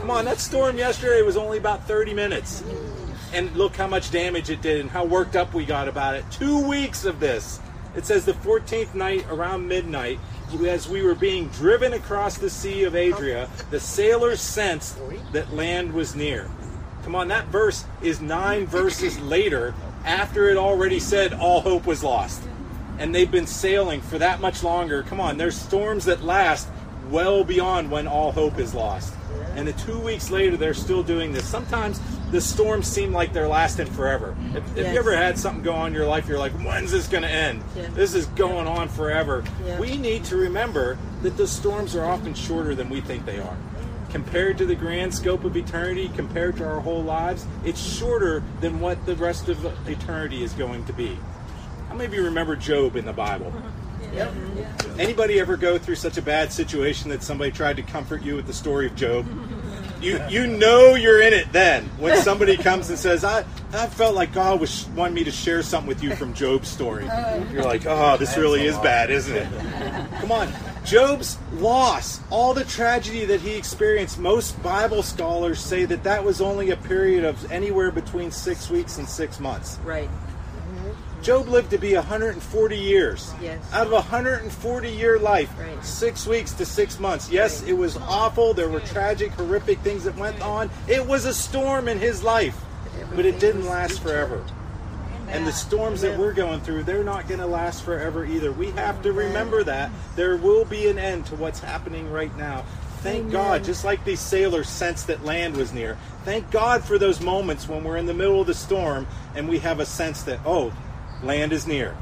Come 0.00 0.10
on, 0.10 0.26
that 0.26 0.38
storm 0.38 0.76
yesterday 0.76 1.22
was 1.22 1.38
only 1.38 1.56
about 1.56 1.88
30 1.88 2.12
minutes. 2.12 2.62
And 3.32 3.56
look 3.56 3.74
how 3.74 3.86
much 3.86 4.10
damage 4.10 4.50
it 4.50 4.60
did 4.60 4.80
and 4.82 4.90
how 4.90 5.06
worked 5.06 5.34
up 5.34 5.54
we 5.54 5.64
got 5.64 5.88
about 5.88 6.14
it. 6.14 6.24
Two 6.30 6.68
weeks 6.68 7.06
of 7.06 7.18
this. 7.18 7.58
It 7.96 8.04
says 8.04 8.26
the 8.26 8.32
14th 8.32 8.94
night 8.94 9.24
around 9.30 9.66
midnight, 9.66 10.18
as 10.66 10.88
we 10.90 11.02
were 11.02 11.14
being 11.14 11.48
driven 11.48 11.94
across 11.94 12.36
the 12.36 12.50
Sea 12.50 12.84
of 12.84 12.94
Adria, 12.94 13.48
the 13.70 13.80
sailors 13.80 14.42
sensed 14.42 14.98
that 15.32 15.54
land 15.54 15.94
was 15.94 16.14
near. 16.14 16.50
Come 17.04 17.14
on, 17.14 17.28
that 17.28 17.46
verse 17.46 17.84
is 18.02 18.20
nine 18.20 18.66
verses 18.80 19.20
later 19.20 19.74
after 20.04 20.48
it 20.48 20.56
already 20.56 20.98
said 21.00 21.32
all 21.32 21.60
hope 21.60 21.86
was 21.86 22.02
lost. 22.02 22.42
And 22.98 23.14
they've 23.14 23.30
been 23.30 23.46
sailing 23.46 24.00
for 24.00 24.18
that 24.18 24.40
much 24.40 24.62
longer. 24.62 25.02
Come 25.02 25.20
on, 25.20 25.36
there's 25.36 25.56
storms 25.56 26.04
that 26.04 26.22
last 26.22 26.68
well 27.10 27.44
beyond 27.44 27.90
when 27.90 28.06
all 28.06 28.32
hope 28.32 28.58
is 28.58 28.74
lost. 28.74 29.12
And 29.56 29.66
the 29.68 29.72
two 29.74 29.98
weeks 30.00 30.30
later, 30.30 30.56
they're 30.56 30.74
still 30.74 31.02
doing 31.02 31.32
this. 31.32 31.44
Sometimes 31.46 32.00
the 32.30 32.40
storms 32.40 32.86
seem 32.88 33.12
like 33.12 33.32
they're 33.32 33.48
lasting 33.48 33.86
forever. 33.86 34.34
If, 34.54 34.56
if 34.72 34.76
Yes. 34.78 34.92
you 34.94 34.98
ever 34.98 35.16
had 35.16 35.38
something 35.38 35.62
go 35.62 35.72
on 35.74 35.88
in 35.88 35.94
your 35.94 36.06
life, 36.06 36.26
you're 36.28 36.38
like, 36.38 36.52
when's 36.52 36.90
this 36.90 37.06
going 37.06 37.22
to 37.22 37.28
end? 37.30 37.62
Yeah. 37.76 37.88
This 37.94 38.14
is 38.14 38.26
going 38.26 38.66
on 38.66 38.88
forever. 38.88 39.44
Yeah. 39.64 39.78
We 39.78 39.96
need 39.96 40.24
to 40.24 40.36
remember 40.36 40.98
that 41.22 41.36
the 41.36 41.46
storms 41.46 41.94
are 41.94 42.04
often 42.04 42.34
shorter 42.34 42.74
than 42.74 42.88
we 42.90 43.00
think 43.00 43.26
they 43.26 43.38
are. 43.38 43.56
Compared 44.14 44.56
to 44.58 44.64
the 44.64 44.76
grand 44.76 45.12
scope 45.12 45.42
of 45.42 45.56
eternity, 45.56 46.08
compared 46.14 46.56
to 46.58 46.64
our 46.64 46.78
whole 46.78 47.02
lives, 47.02 47.46
it's 47.64 47.82
shorter 47.82 48.44
than 48.60 48.78
what 48.78 49.04
the 49.06 49.16
rest 49.16 49.48
of 49.48 49.66
eternity 49.88 50.44
is 50.44 50.52
going 50.52 50.84
to 50.84 50.92
be. 50.92 51.18
How 51.88 51.94
many 51.94 52.04
of 52.04 52.14
you 52.14 52.22
remember 52.22 52.54
Job 52.54 52.94
in 52.94 53.04
the 53.04 53.12
Bible? 53.12 53.52
Yep. 54.12 54.32
Anybody 54.96 55.40
ever 55.40 55.56
go 55.56 55.76
through 55.76 55.96
such 55.96 56.18
a 56.18 56.22
bad 56.22 56.52
situation 56.52 57.10
that 57.10 57.24
somebody 57.24 57.50
tried 57.50 57.78
to 57.78 57.82
comfort 57.82 58.22
you 58.22 58.36
with 58.36 58.46
the 58.46 58.52
story 58.52 58.86
of 58.86 58.94
Job? 58.94 59.26
You 60.00 60.22
you 60.28 60.46
know 60.46 60.94
you're 60.94 61.20
in 61.20 61.32
it 61.32 61.50
then 61.50 61.86
when 61.98 62.16
somebody 62.18 62.56
comes 62.56 62.90
and 62.90 62.98
says, 62.98 63.24
"I 63.24 63.44
I 63.72 63.88
felt 63.88 64.14
like 64.14 64.32
God 64.32 64.60
was 64.60 64.86
wanting 64.94 65.14
me 65.14 65.24
to 65.24 65.32
share 65.32 65.62
something 65.64 65.88
with 65.88 66.00
you 66.00 66.14
from 66.14 66.32
Job's 66.32 66.68
story." 66.68 67.08
Uh. 67.08 67.42
You're 67.50 67.64
like, 67.64 67.86
"Oh, 67.86 68.16
this 68.16 68.36
really 68.36 68.64
is 68.64 68.76
bad, 68.78 69.10
isn't 69.10 69.34
it?" 69.34 69.48
Come 70.20 70.30
on. 70.30 70.52
Job's 70.84 71.38
loss, 71.54 72.20
all 72.30 72.52
the 72.52 72.64
tragedy 72.64 73.24
that 73.24 73.40
he 73.40 73.56
experienced, 73.56 74.18
most 74.18 74.62
Bible 74.62 75.02
scholars 75.02 75.58
say 75.58 75.86
that 75.86 76.04
that 76.04 76.22
was 76.22 76.40
only 76.42 76.70
a 76.70 76.76
period 76.76 77.24
of 77.24 77.50
anywhere 77.50 77.90
between 77.90 78.30
6 78.30 78.70
weeks 78.70 78.98
and 78.98 79.08
6 79.08 79.40
months. 79.40 79.78
Right. 79.82 80.10
Mm-hmm. 80.10 81.22
Job 81.22 81.48
lived 81.48 81.70
to 81.70 81.78
be 81.78 81.94
140 81.94 82.76
years. 82.76 83.32
Yes. 83.40 83.62
Out 83.72 83.86
of 83.86 83.92
a 83.92 83.96
140 83.96 84.90
year 84.90 85.18
life, 85.18 85.50
Right. 85.58 85.82
six 85.82 86.26
weeks 86.26 86.52
to 86.52 86.66
six 86.66 87.00
months. 87.00 87.30
Yes, 87.30 87.60
Right. 87.62 87.70
it 87.70 87.78
was 87.78 87.96
awful. 87.96 88.52
There 88.52 88.68
were 88.68 88.80
tragic, 88.80 89.32
horrific 89.32 89.78
things 89.80 90.04
that 90.04 90.16
went 90.18 90.42
on. 90.42 90.68
It 90.86 91.06
was 91.06 91.24
a 91.24 91.32
storm 91.32 91.88
in 91.88 91.98
his 91.98 92.22
life, 92.22 92.56
but 93.16 93.24
it 93.24 93.40
didn't 93.40 93.64
last 93.66 94.00
forever. 94.02 94.42
And 95.28 95.46
the 95.46 95.52
storms 95.52 96.00
that 96.02 96.18
we're 96.18 96.32
going 96.32 96.60
through, 96.60 96.84
they're 96.84 97.04
not 97.04 97.28
going 97.28 97.40
to 97.40 97.46
last 97.46 97.82
forever 97.82 98.24
either. 98.24 98.52
We 98.52 98.70
have 98.72 99.02
to 99.02 99.12
remember 99.12 99.64
that 99.64 99.90
there 100.16 100.36
will 100.36 100.64
be 100.64 100.88
an 100.88 100.98
end 100.98 101.26
to 101.26 101.36
what's 101.36 101.60
happening 101.60 102.10
right 102.10 102.34
now. 102.36 102.64
Thank 103.00 103.32
God, 103.32 103.64
just 103.64 103.84
like 103.84 104.02
these 104.04 104.20
sailors 104.20 104.68
sensed 104.68 105.08
that 105.08 105.24
land 105.24 105.56
was 105.56 105.74
near. 105.74 105.98
Thank 106.24 106.50
God 106.50 106.82
for 106.82 106.96
those 106.96 107.20
moments 107.20 107.68
when 107.68 107.84
we're 107.84 107.98
in 107.98 108.06
the 108.06 108.14
middle 108.14 108.40
of 108.40 108.46
the 108.46 108.54
storm 108.54 109.06
and 109.34 109.46
we 109.46 109.58
have 109.58 109.80
a 109.80 109.84
sense 109.84 110.22
that, 110.22 110.40
oh, 110.46 110.72
land 111.22 111.52
is 111.52 111.66
near. 111.66 111.94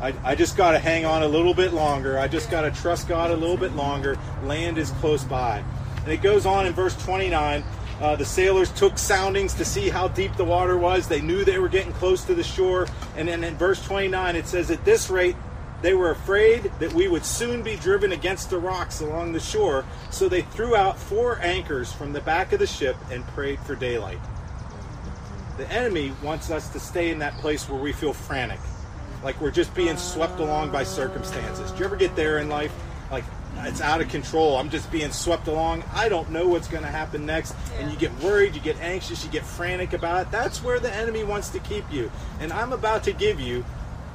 I, 0.00 0.14
I 0.24 0.34
just 0.34 0.56
got 0.56 0.72
to 0.72 0.78
hang 0.78 1.04
on 1.04 1.22
a 1.22 1.28
little 1.28 1.54
bit 1.54 1.72
longer. 1.72 2.18
I 2.18 2.28
just 2.28 2.50
got 2.50 2.62
to 2.62 2.70
trust 2.70 3.08
God 3.08 3.30
a 3.30 3.36
little 3.36 3.56
bit 3.56 3.72
longer. 3.74 4.18
Land 4.44 4.78
is 4.78 4.90
close 4.92 5.24
by. 5.24 5.62
And 6.02 6.12
it 6.12 6.22
goes 6.22 6.46
on 6.46 6.66
in 6.66 6.72
verse 6.72 6.96
29. 7.04 7.64
Uh, 8.00 8.14
the 8.14 8.24
sailors 8.24 8.70
took 8.72 8.96
soundings 8.96 9.54
to 9.54 9.64
see 9.64 9.88
how 9.88 10.06
deep 10.08 10.34
the 10.36 10.44
water 10.44 10.76
was. 10.76 11.08
They 11.08 11.20
knew 11.20 11.44
they 11.44 11.58
were 11.58 11.68
getting 11.68 11.92
close 11.94 12.24
to 12.24 12.34
the 12.34 12.44
shore. 12.44 12.86
And 13.16 13.28
then 13.28 13.42
in 13.42 13.56
verse 13.56 13.84
29, 13.84 14.36
it 14.36 14.46
says, 14.46 14.70
At 14.70 14.84
this 14.84 15.10
rate, 15.10 15.34
they 15.82 15.94
were 15.94 16.10
afraid 16.10 16.70
that 16.78 16.92
we 16.92 17.08
would 17.08 17.24
soon 17.24 17.62
be 17.62 17.76
driven 17.76 18.12
against 18.12 18.50
the 18.50 18.58
rocks 18.58 19.00
along 19.00 19.32
the 19.32 19.40
shore. 19.40 19.84
So 20.10 20.28
they 20.28 20.42
threw 20.42 20.76
out 20.76 20.98
four 20.98 21.40
anchors 21.40 21.92
from 21.92 22.12
the 22.12 22.20
back 22.20 22.52
of 22.52 22.60
the 22.60 22.66
ship 22.66 22.96
and 23.10 23.26
prayed 23.28 23.58
for 23.60 23.74
daylight. 23.74 24.18
The 25.56 25.70
enemy 25.72 26.12
wants 26.22 26.50
us 26.52 26.68
to 26.70 26.80
stay 26.80 27.10
in 27.10 27.18
that 27.18 27.34
place 27.38 27.68
where 27.68 27.80
we 27.80 27.92
feel 27.92 28.12
frantic, 28.12 28.60
like 29.24 29.40
we're 29.40 29.50
just 29.50 29.74
being 29.74 29.96
swept 29.96 30.38
along 30.38 30.70
by 30.70 30.84
circumstances. 30.84 31.72
Do 31.72 31.78
you 31.78 31.84
ever 31.84 31.96
get 31.96 32.14
there 32.14 32.38
in 32.38 32.48
life? 32.48 32.72
Like, 33.10 33.24
it's 33.66 33.80
out 33.80 34.00
of 34.00 34.08
control. 34.08 34.56
I'm 34.56 34.70
just 34.70 34.90
being 34.90 35.10
swept 35.10 35.48
along. 35.48 35.84
I 35.92 36.08
don't 36.08 36.30
know 36.30 36.48
what's 36.48 36.68
going 36.68 36.84
to 36.84 36.90
happen 36.90 37.26
next. 37.26 37.54
And 37.78 37.90
you 37.90 37.98
get 37.98 38.12
worried, 38.20 38.54
you 38.54 38.60
get 38.60 38.80
anxious, 38.80 39.24
you 39.24 39.30
get 39.30 39.44
frantic 39.44 39.92
about 39.92 40.26
it. 40.26 40.30
That's 40.30 40.62
where 40.62 40.78
the 40.78 40.94
enemy 40.94 41.24
wants 41.24 41.48
to 41.50 41.58
keep 41.60 41.90
you. 41.92 42.10
And 42.40 42.52
I'm 42.52 42.72
about 42.72 43.04
to 43.04 43.12
give 43.12 43.40
you, 43.40 43.64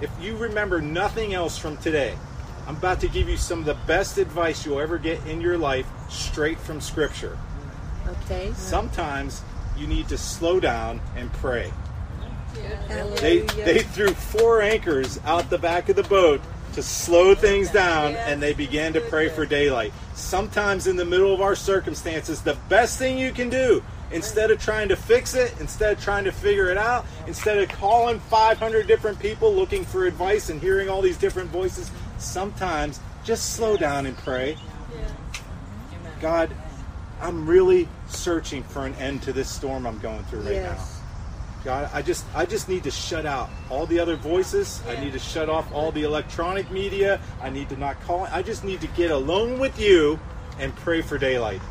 if 0.01 0.11
you 0.21 0.35
remember 0.37 0.81
nothing 0.81 1.33
else 1.33 1.57
from 1.57 1.77
today, 1.77 2.15
I'm 2.67 2.77
about 2.77 3.01
to 3.01 3.09
give 3.09 3.27
you 3.27 3.37
some 3.37 3.59
of 3.59 3.65
the 3.65 3.77
best 3.85 4.17
advice 4.17 4.65
you'll 4.65 4.79
ever 4.79 4.97
get 4.97 5.25
in 5.27 5.41
your 5.41 5.57
life 5.57 5.87
straight 6.09 6.59
from 6.59 6.79
Scripture. 6.79 7.37
Okay. 8.07 8.53
Sometimes 8.53 9.41
you 9.77 9.87
need 9.87 10.07
to 10.09 10.17
slow 10.17 10.59
down 10.59 11.01
and 11.15 11.31
pray. 11.33 11.71
Yeah. 12.55 13.07
They 13.19 13.39
they 13.39 13.79
threw 13.79 14.13
four 14.13 14.61
anchors 14.61 15.19
out 15.25 15.49
the 15.49 15.57
back 15.57 15.89
of 15.89 15.95
the 15.95 16.03
boat 16.03 16.39
to 16.73 16.83
slow 16.83 17.35
things 17.35 17.71
down 17.71 18.15
and 18.15 18.41
they 18.41 18.53
began 18.53 18.93
to 18.93 19.01
pray 19.01 19.29
for 19.29 19.45
daylight. 19.45 19.93
Sometimes 20.13 20.87
in 20.87 20.95
the 20.95 21.05
middle 21.05 21.33
of 21.33 21.41
our 21.41 21.55
circumstances, 21.55 22.41
the 22.41 22.57
best 22.69 22.97
thing 22.97 23.17
you 23.17 23.31
can 23.31 23.49
do 23.49 23.83
instead 24.11 24.51
of 24.51 24.61
trying 24.61 24.89
to 24.89 24.95
fix 24.95 25.33
it, 25.33 25.53
instead 25.59 25.93
of 25.93 26.03
trying 26.03 26.23
to 26.23 26.31
figure 26.31 26.69
it 26.69 26.77
out, 26.77 27.05
instead 27.27 27.57
of 27.57 27.69
calling 27.69 28.19
500 28.19 28.87
different 28.87 29.19
people 29.19 29.53
looking 29.53 29.83
for 29.83 30.05
advice 30.05 30.49
and 30.49 30.61
hearing 30.61 30.89
all 30.89 31.01
these 31.01 31.17
different 31.17 31.49
voices, 31.49 31.89
sometimes 32.17 32.99
just 33.23 33.55
slow 33.55 33.75
down 33.75 34.05
and 34.05 34.17
pray. 34.17 34.57
God, 36.21 36.51
I'm 37.21 37.47
really 37.47 37.87
searching 38.07 38.63
for 38.63 38.85
an 38.85 38.93
end 38.95 39.23
to 39.23 39.33
this 39.33 39.49
storm 39.49 39.87
I'm 39.87 39.99
going 39.99 40.23
through 40.25 40.41
right 40.41 40.53
yes. 40.53 40.77
now. 40.77 40.92
God, 41.63 41.89
I 41.93 42.01
just 42.01 42.25
I 42.35 42.45
just 42.45 42.67
need 42.67 42.83
to 42.83 42.91
shut 42.91 43.25
out 43.25 43.49
all 43.69 43.85
the 43.85 43.97
other 43.99 44.17
voices. 44.17 44.81
Yeah. 44.85 44.93
I 44.93 45.03
need 45.03 45.13
to 45.13 45.19
shut 45.19 45.49
off 45.49 45.71
all 45.71 45.91
the 45.91 46.03
electronic 46.03 46.69
media. 46.71 47.21
I 47.41 47.49
need 47.49 47.69
to 47.69 47.77
not 47.77 48.01
call. 48.01 48.27
I 48.31 48.41
just 48.41 48.65
need 48.65 48.81
to 48.81 48.87
get 48.87 49.11
alone 49.11 49.59
with 49.59 49.79
you 49.79 50.19
and 50.59 50.75
pray 50.75 51.01
for 51.01 51.17
daylight. 51.17 51.61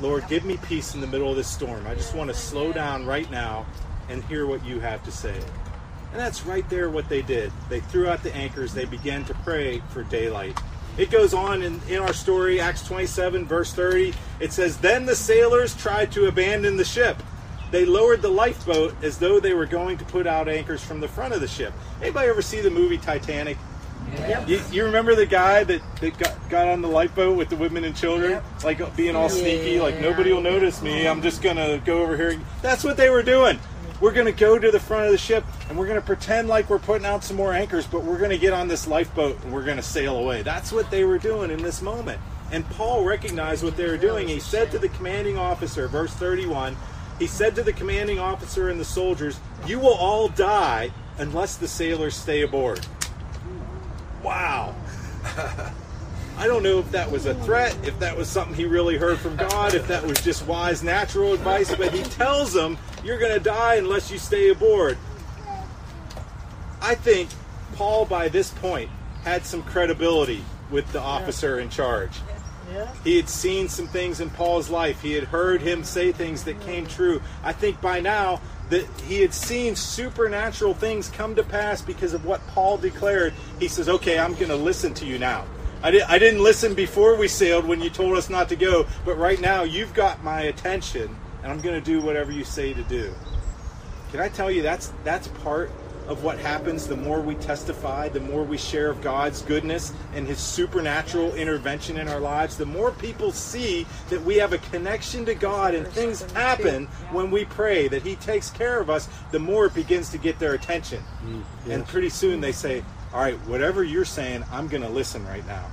Lord, 0.00 0.26
give 0.28 0.44
me 0.44 0.56
peace 0.58 0.94
in 0.94 1.00
the 1.00 1.06
middle 1.06 1.30
of 1.30 1.36
this 1.36 1.48
storm. 1.48 1.86
I 1.86 1.94
just 1.94 2.14
want 2.14 2.30
to 2.30 2.34
slow 2.34 2.72
down 2.72 3.04
right 3.04 3.30
now 3.30 3.66
and 4.08 4.24
hear 4.24 4.46
what 4.46 4.64
you 4.64 4.80
have 4.80 5.04
to 5.04 5.10
say. 5.10 5.34
And 5.34 6.20
that's 6.20 6.46
right 6.46 6.68
there 6.70 6.88
what 6.88 7.08
they 7.08 7.20
did. 7.20 7.52
They 7.68 7.80
threw 7.80 8.08
out 8.08 8.22
the 8.22 8.34
anchors. 8.34 8.72
They 8.72 8.84
began 8.86 9.24
to 9.24 9.34
pray 9.34 9.82
for 9.90 10.04
daylight. 10.04 10.58
It 10.96 11.10
goes 11.10 11.34
on 11.34 11.62
in, 11.62 11.78
in 11.88 11.98
our 11.98 12.14
story, 12.14 12.58
Acts 12.58 12.86
27, 12.86 13.44
verse 13.44 13.74
30. 13.74 14.14
It 14.40 14.52
says, 14.52 14.78
Then 14.78 15.04
the 15.04 15.16
sailors 15.16 15.74
tried 15.74 16.10
to 16.12 16.26
abandon 16.26 16.78
the 16.78 16.84
ship 16.84 17.22
they 17.70 17.84
lowered 17.84 18.22
the 18.22 18.30
lifeboat 18.30 18.94
as 19.02 19.18
though 19.18 19.40
they 19.40 19.54
were 19.54 19.66
going 19.66 19.98
to 19.98 20.04
put 20.04 20.26
out 20.26 20.48
anchors 20.48 20.82
from 20.82 21.00
the 21.00 21.08
front 21.08 21.34
of 21.34 21.40
the 21.40 21.48
ship. 21.48 21.72
Anybody 22.00 22.28
ever 22.28 22.42
see 22.42 22.60
the 22.60 22.70
movie 22.70 22.98
Titanic? 22.98 23.58
Yep. 24.12 24.48
You, 24.48 24.62
you, 24.70 24.84
remember 24.84 25.14
the 25.14 25.26
guy 25.26 25.64
that, 25.64 25.82
that 26.00 26.18
got, 26.18 26.48
got 26.48 26.68
on 26.68 26.80
the 26.80 26.88
lifeboat 26.88 27.36
with 27.36 27.48
the 27.48 27.56
women 27.56 27.84
and 27.84 27.96
children? 27.96 28.32
Yep. 28.32 28.64
Like 28.64 28.96
being 28.96 29.16
all 29.16 29.28
sneaky, 29.28 29.80
like 29.80 30.00
nobody 30.00 30.32
will 30.32 30.40
notice 30.40 30.80
me. 30.80 31.08
I'm 31.08 31.22
just 31.22 31.42
going 31.42 31.56
to 31.56 31.82
go 31.84 32.02
over 32.02 32.16
here. 32.16 32.40
That's 32.62 32.84
what 32.84 32.96
they 32.96 33.10
were 33.10 33.22
doing. 33.22 33.58
We're 34.00 34.12
going 34.12 34.26
to 34.26 34.32
go 34.32 34.58
to 34.58 34.70
the 34.70 34.78
front 34.78 35.06
of 35.06 35.12
the 35.12 35.18
ship 35.18 35.44
and 35.68 35.78
we're 35.78 35.86
going 35.86 36.00
to 36.00 36.06
pretend 36.06 36.48
like 36.48 36.68
we're 36.68 36.78
putting 36.78 37.06
out 37.06 37.24
some 37.24 37.36
more 37.36 37.52
anchors, 37.52 37.86
but 37.86 38.04
we're 38.04 38.18
going 38.18 38.30
to 38.30 38.38
get 38.38 38.52
on 38.52 38.68
this 38.68 38.86
lifeboat 38.86 39.42
and 39.42 39.52
we're 39.52 39.64
going 39.64 39.78
to 39.78 39.82
sail 39.82 40.18
away. 40.18 40.42
That's 40.42 40.70
what 40.70 40.90
they 40.90 41.04
were 41.04 41.18
doing 41.18 41.50
in 41.50 41.62
this 41.62 41.80
moment. 41.80 42.20
And 42.52 42.68
Paul 42.70 43.04
recognized 43.04 43.64
what 43.64 43.76
they 43.76 43.86
were 43.86 43.96
doing. 43.96 44.28
He 44.28 44.38
said 44.38 44.70
to 44.70 44.78
the 44.78 44.88
commanding 44.90 45.36
officer, 45.36 45.88
verse 45.88 46.12
31, 46.12 46.76
he 47.18 47.26
said 47.26 47.54
to 47.56 47.62
the 47.62 47.72
commanding 47.72 48.18
officer 48.18 48.68
and 48.68 48.78
the 48.78 48.84
soldiers, 48.84 49.38
You 49.66 49.78
will 49.78 49.94
all 49.94 50.28
die 50.28 50.90
unless 51.18 51.56
the 51.56 51.68
sailors 51.68 52.14
stay 52.14 52.42
aboard. 52.42 52.86
Wow. 54.22 54.74
I 56.38 56.46
don't 56.46 56.62
know 56.62 56.78
if 56.78 56.90
that 56.90 57.10
was 57.10 57.24
a 57.24 57.34
threat, 57.34 57.74
if 57.82 57.98
that 58.00 58.14
was 58.14 58.28
something 58.28 58.54
he 58.54 58.66
really 58.66 58.98
heard 58.98 59.18
from 59.18 59.36
God, 59.36 59.72
if 59.72 59.88
that 59.88 60.04
was 60.04 60.20
just 60.22 60.46
wise 60.46 60.82
natural 60.82 61.32
advice, 61.32 61.74
but 61.74 61.94
he 61.94 62.02
tells 62.02 62.52
them, 62.52 62.76
You're 63.02 63.18
going 63.18 63.32
to 63.32 63.40
die 63.40 63.76
unless 63.76 64.10
you 64.10 64.18
stay 64.18 64.50
aboard. 64.50 64.98
I 66.82 66.94
think 66.94 67.30
Paul, 67.74 68.04
by 68.04 68.28
this 68.28 68.50
point, 68.50 68.90
had 69.24 69.46
some 69.46 69.62
credibility 69.62 70.44
with 70.70 70.90
the 70.92 71.00
officer 71.00 71.58
in 71.58 71.70
charge. 71.70 72.12
He 73.04 73.16
had 73.16 73.28
seen 73.28 73.68
some 73.68 73.86
things 73.86 74.20
in 74.20 74.30
Paul's 74.30 74.70
life. 74.70 75.00
He 75.00 75.12
had 75.12 75.24
heard 75.24 75.60
him 75.62 75.84
say 75.84 76.12
things 76.12 76.44
that 76.44 76.60
came 76.60 76.86
true. 76.86 77.22
I 77.42 77.52
think 77.52 77.80
by 77.80 78.00
now 78.00 78.40
that 78.70 78.84
he 79.06 79.20
had 79.20 79.32
seen 79.32 79.76
supernatural 79.76 80.74
things 80.74 81.08
come 81.08 81.36
to 81.36 81.44
pass 81.44 81.80
because 81.80 82.12
of 82.14 82.24
what 82.24 82.44
Paul 82.48 82.78
declared. 82.78 83.34
He 83.60 83.68
says, 83.68 83.88
"Okay, 83.88 84.18
I'm 84.18 84.34
going 84.34 84.48
to 84.48 84.56
listen 84.56 84.94
to 84.94 85.06
you 85.06 85.18
now." 85.18 85.44
I, 85.82 85.90
di- 85.90 86.02
I 86.02 86.18
didn't 86.18 86.42
listen 86.42 86.74
before 86.74 87.16
we 87.16 87.28
sailed 87.28 87.64
when 87.64 87.80
you 87.80 87.90
told 87.90 88.16
us 88.16 88.28
not 88.28 88.48
to 88.48 88.56
go, 88.56 88.86
but 89.04 89.16
right 89.18 89.40
now 89.40 89.62
you've 89.62 89.94
got 89.94 90.24
my 90.24 90.40
attention, 90.42 91.14
and 91.42 91.52
I'm 91.52 91.60
going 91.60 91.80
to 91.80 91.84
do 91.84 92.00
whatever 92.00 92.32
you 92.32 92.44
say 92.44 92.72
to 92.72 92.82
do. 92.84 93.12
Can 94.10 94.20
I 94.20 94.28
tell 94.28 94.50
you 94.50 94.62
that's 94.62 94.92
that's 95.04 95.28
part 95.28 95.70
of 96.08 96.22
what 96.22 96.38
happens 96.38 96.86
the 96.86 96.96
more 96.96 97.20
we 97.20 97.34
testify, 97.36 98.08
the 98.08 98.20
more 98.20 98.44
we 98.44 98.56
share 98.56 98.90
of 98.90 99.00
God's 99.02 99.42
goodness 99.42 99.92
and 100.14 100.26
His 100.26 100.38
supernatural 100.38 101.34
intervention 101.34 101.96
in 101.98 102.08
our 102.08 102.20
lives, 102.20 102.56
the 102.56 102.66
more 102.66 102.92
people 102.92 103.32
see 103.32 103.86
that 104.10 104.22
we 104.22 104.36
have 104.36 104.52
a 104.52 104.58
connection 104.58 105.24
to 105.26 105.34
God 105.34 105.74
and 105.74 105.86
things 105.88 106.22
happen 106.32 106.86
when 107.10 107.30
we 107.30 107.44
pray, 107.44 107.88
that 107.88 108.02
He 108.02 108.16
takes 108.16 108.50
care 108.50 108.80
of 108.80 108.88
us, 108.88 109.08
the 109.32 109.38
more 109.38 109.66
it 109.66 109.74
begins 109.74 110.10
to 110.10 110.18
get 110.18 110.38
their 110.38 110.54
attention. 110.54 111.02
Mm, 111.24 111.42
and 111.70 111.86
pretty 111.86 112.10
soon 112.10 112.40
they 112.40 112.52
say, 112.52 112.84
All 113.12 113.20
right, 113.20 113.38
whatever 113.46 113.82
you're 113.82 114.04
saying, 114.04 114.44
I'm 114.52 114.68
going 114.68 114.82
to 114.82 114.88
listen 114.88 115.26
right 115.26 115.46
now. 115.46 115.66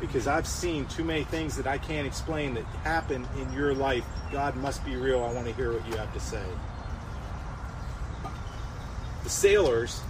Because 0.00 0.26
I've 0.26 0.46
seen 0.46 0.86
too 0.86 1.04
many 1.04 1.24
things 1.24 1.56
that 1.56 1.66
I 1.66 1.78
can't 1.78 2.06
explain 2.06 2.54
that 2.54 2.64
happen 2.82 3.26
in 3.38 3.52
your 3.52 3.74
life. 3.74 4.04
God 4.32 4.56
must 4.56 4.84
be 4.84 4.96
real. 4.96 5.22
I 5.24 5.32
want 5.32 5.46
to 5.46 5.54
hear 5.54 5.72
what 5.72 5.86
you 5.88 5.96
have 5.96 6.12
to 6.12 6.20
say 6.20 6.42
the 9.24 9.30
sailors 9.30 10.02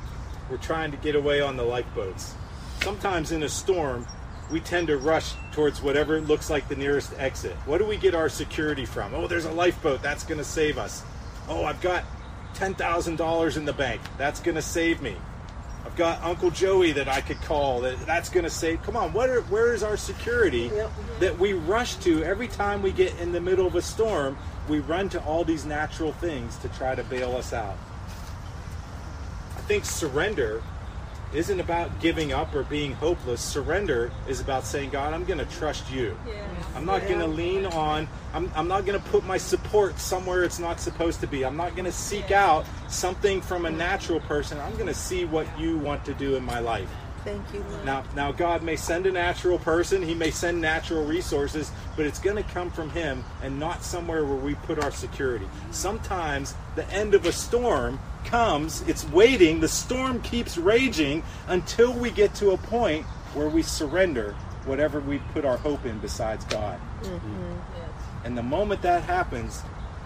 were 0.51 0.59
trying 0.59 0.91
to 0.91 0.97
get 0.99 1.15
away 1.15 1.41
on 1.41 1.57
the 1.57 1.63
lifeboats. 1.63 2.35
Sometimes 2.83 3.33
in 3.33 3.45
a 3.45 3.49
storm, 3.49 4.05
we 4.51 4.61
tend 4.61 4.89
to 4.89 4.99
rush 4.99 5.33
towards 5.53 5.81
whatever 5.81 6.21
looks 6.21 6.51
like 6.51 6.69
the 6.69 6.77
nearest 6.77 7.15
exit. 7.17 7.57
What 7.65 7.79
do 7.79 7.87
we 7.87 7.97
get 7.97 8.15
our 8.15 8.29
security 8.29 8.85
from? 8.85 9.15
Oh, 9.15 9.27
there's 9.27 9.47
a 9.47 9.53
lifeboat. 9.53 10.03
That's 10.03 10.25
going 10.25 10.39
to 10.39 10.45
save 10.45 10.77
us. 10.77 11.03
Oh, 11.49 11.65
I've 11.65 11.81
got 11.81 12.05
$10,000 12.55 13.57
in 13.57 13.65
the 13.65 13.73
bank. 13.73 14.03
That's 14.19 14.41
going 14.41 14.57
to 14.57 14.63
save 14.63 15.01
me. 15.01 15.17
I've 15.87 15.97
got 15.97 16.23
Uncle 16.23 16.51
Joey 16.51 16.93
that 16.93 17.09
I 17.09 17.21
could 17.21 17.41
call. 17.43 17.83
That 17.83 18.05
that's 18.07 18.29
going 18.29 18.45
to 18.45 18.51
save. 18.51 18.83
Come 18.83 18.97
on, 18.97 19.13
what 19.13 19.31
are, 19.31 19.43
where 19.43 19.75
is 19.75 19.83
our 19.83 19.99
security 19.99 20.71
yep. 20.75 20.91
that 21.21 21.39
we 21.39 21.53
rush 21.53 21.97
to 21.97 22.25
every 22.25 22.49
time 22.49 22.83
we 22.83 22.91
get 22.91 23.17
in 23.21 23.33
the 23.33 23.41
middle 23.41 23.67
of 23.67 23.75
a 23.75 23.83
storm? 23.83 24.37
We 24.69 24.81
run 24.81 25.11
to 25.11 25.23
all 25.23 25.45
these 25.45 25.67
natural 25.67 26.13
things 26.13 26.57
to 26.59 26.69
try 26.71 26.95
to 26.95 27.05
bail 27.05 27.37
us 27.37 27.53
out 27.53 27.77
think 29.67 29.85
surrender 29.85 30.63
isn't 31.35 31.59
about 31.59 32.01
giving 32.01 32.33
up 32.33 32.55
or 32.55 32.63
being 32.63 32.93
hopeless. 32.93 33.41
Surrender 33.41 34.13
is 34.29 34.41
about 34.41 34.65
saying, 34.65 34.91
God, 34.91 35.13
I'm 35.13 35.25
going 35.25 35.41
to 35.41 35.47
trust 35.47 35.91
you. 35.91 36.17
Yeah. 36.27 36.47
I'm 36.77 36.85
not 36.85 37.03
yeah. 37.03 37.09
going 37.09 37.21
to 37.21 37.27
lean 37.27 37.67
on, 37.67 38.09
I'm, 38.33 38.51
I'm 38.55 38.69
not 38.69 38.87
going 38.87 39.01
to 39.01 39.09
put 39.09 39.25
my 39.25 39.37
support 39.37 39.99
somewhere 39.99 40.45
it's 40.45 40.61
not 40.61 40.81
supposed 40.81 41.21
to 41.21 41.27
be. 41.27 41.45
I'm 41.45 41.57
not 41.57 41.75
going 41.75 41.87
to 41.87 41.93
seek 41.93 42.31
yeah. 42.31 42.47
out 42.47 42.67
something 42.89 43.41
from 43.41 43.67
a 43.67 43.71
natural 43.71 44.21
person. 44.21 44.61
I'm 44.61 44.75
going 44.75 44.87
to 44.87 44.95
see 44.95 45.25
what 45.25 45.47
you 45.59 45.79
want 45.79 46.05
to 46.05 46.15
do 46.15 46.37
in 46.37 46.45
my 46.45 46.61
life. 46.61 46.89
Thank 47.25 47.55
you. 47.55 47.65
Lord. 47.71 47.85
Now, 47.87 48.05
now 48.15 48.33
God 48.33 48.63
may 48.63 48.77
send 48.77 49.07
a 49.07 49.13
natural 49.13 49.59
person. 49.59 50.03
He 50.03 50.15
may 50.15 50.31
send 50.31 50.61
natural 50.61 51.05
resources, 51.05 51.73
but 51.97 52.05
it's 52.05 52.19
going 52.19 52.37
to 52.37 52.43
come 52.43 52.71
from 52.71 52.91
Him 52.91 53.25
and 53.43 53.59
not 53.59 53.83
somewhere 53.83 54.25
where 54.25 54.37
we 54.37 54.55
put 54.55 54.79
our 54.79 54.91
security. 54.91 55.49
Sometimes 55.71 56.55
the 56.77 56.89
end 56.91 57.15
of 57.15 57.25
a 57.25 57.33
storm 57.33 57.99
comes. 58.25 58.83
It's 58.89 59.09
waiting. 59.11 59.61
The 59.61 59.69
storm 59.69 60.21
keeps 60.23 60.59
raging 60.59 61.23
until 61.49 61.93
we 61.93 62.11
get 62.11 62.35
to 62.37 62.51
a 62.51 62.57
point 62.57 63.05
where 63.35 63.49
we 63.49 63.63
surrender 63.63 64.33
whatever 64.65 65.01
we 65.01 65.19
put 65.33 65.45
our 65.45 65.57
hope 65.57 65.85
in 65.85 65.99
besides 65.99 66.45
God. 66.47 66.81
Mm-hmm. 67.03 68.27
And 68.27 68.37
the 68.39 68.43
moment 68.43 68.83
that 68.83 69.03
happens, 69.03 69.63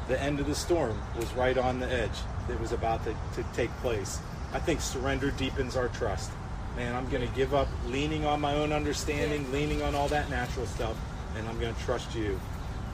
the 0.09 0.21
end 0.21 0.41
of 0.41 0.47
the 0.47 0.55
storm 0.55 0.99
was 1.17 1.33
right 1.35 1.57
on 1.57 1.79
the 1.81 1.91
edge. 1.91 2.19
It 2.51 2.59
was 2.61 2.73
about 2.73 3.05
to, 3.05 3.15
to 3.35 3.43
take 3.55 3.71
place. 3.79 4.19
I 4.53 4.59
think 4.59 4.81
surrender 4.81 5.31
deepens 5.31 5.77
our 5.77 5.89
trust 5.89 6.31
man, 6.79 6.95
I'm 6.95 7.09
going 7.11 7.27
to 7.27 7.35
give 7.35 7.55
up 7.55 7.67
leaning 7.89 8.25
on 8.25 8.41
my 8.41 8.55
own 8.55 8.73
understanding, 8.73 9.51
leaning 9.51 9.83
on 9.83 9.97
all 9.97 10.07
that 10.09 10.31
natural 10.31 10.65
stuff, 10.67 10.97
and 11.37 11.47
I'm 11.49 11.59
going 11.59 11.75
to 11.75 11.81
trust 11.83 12.15
you. 12.15 12.41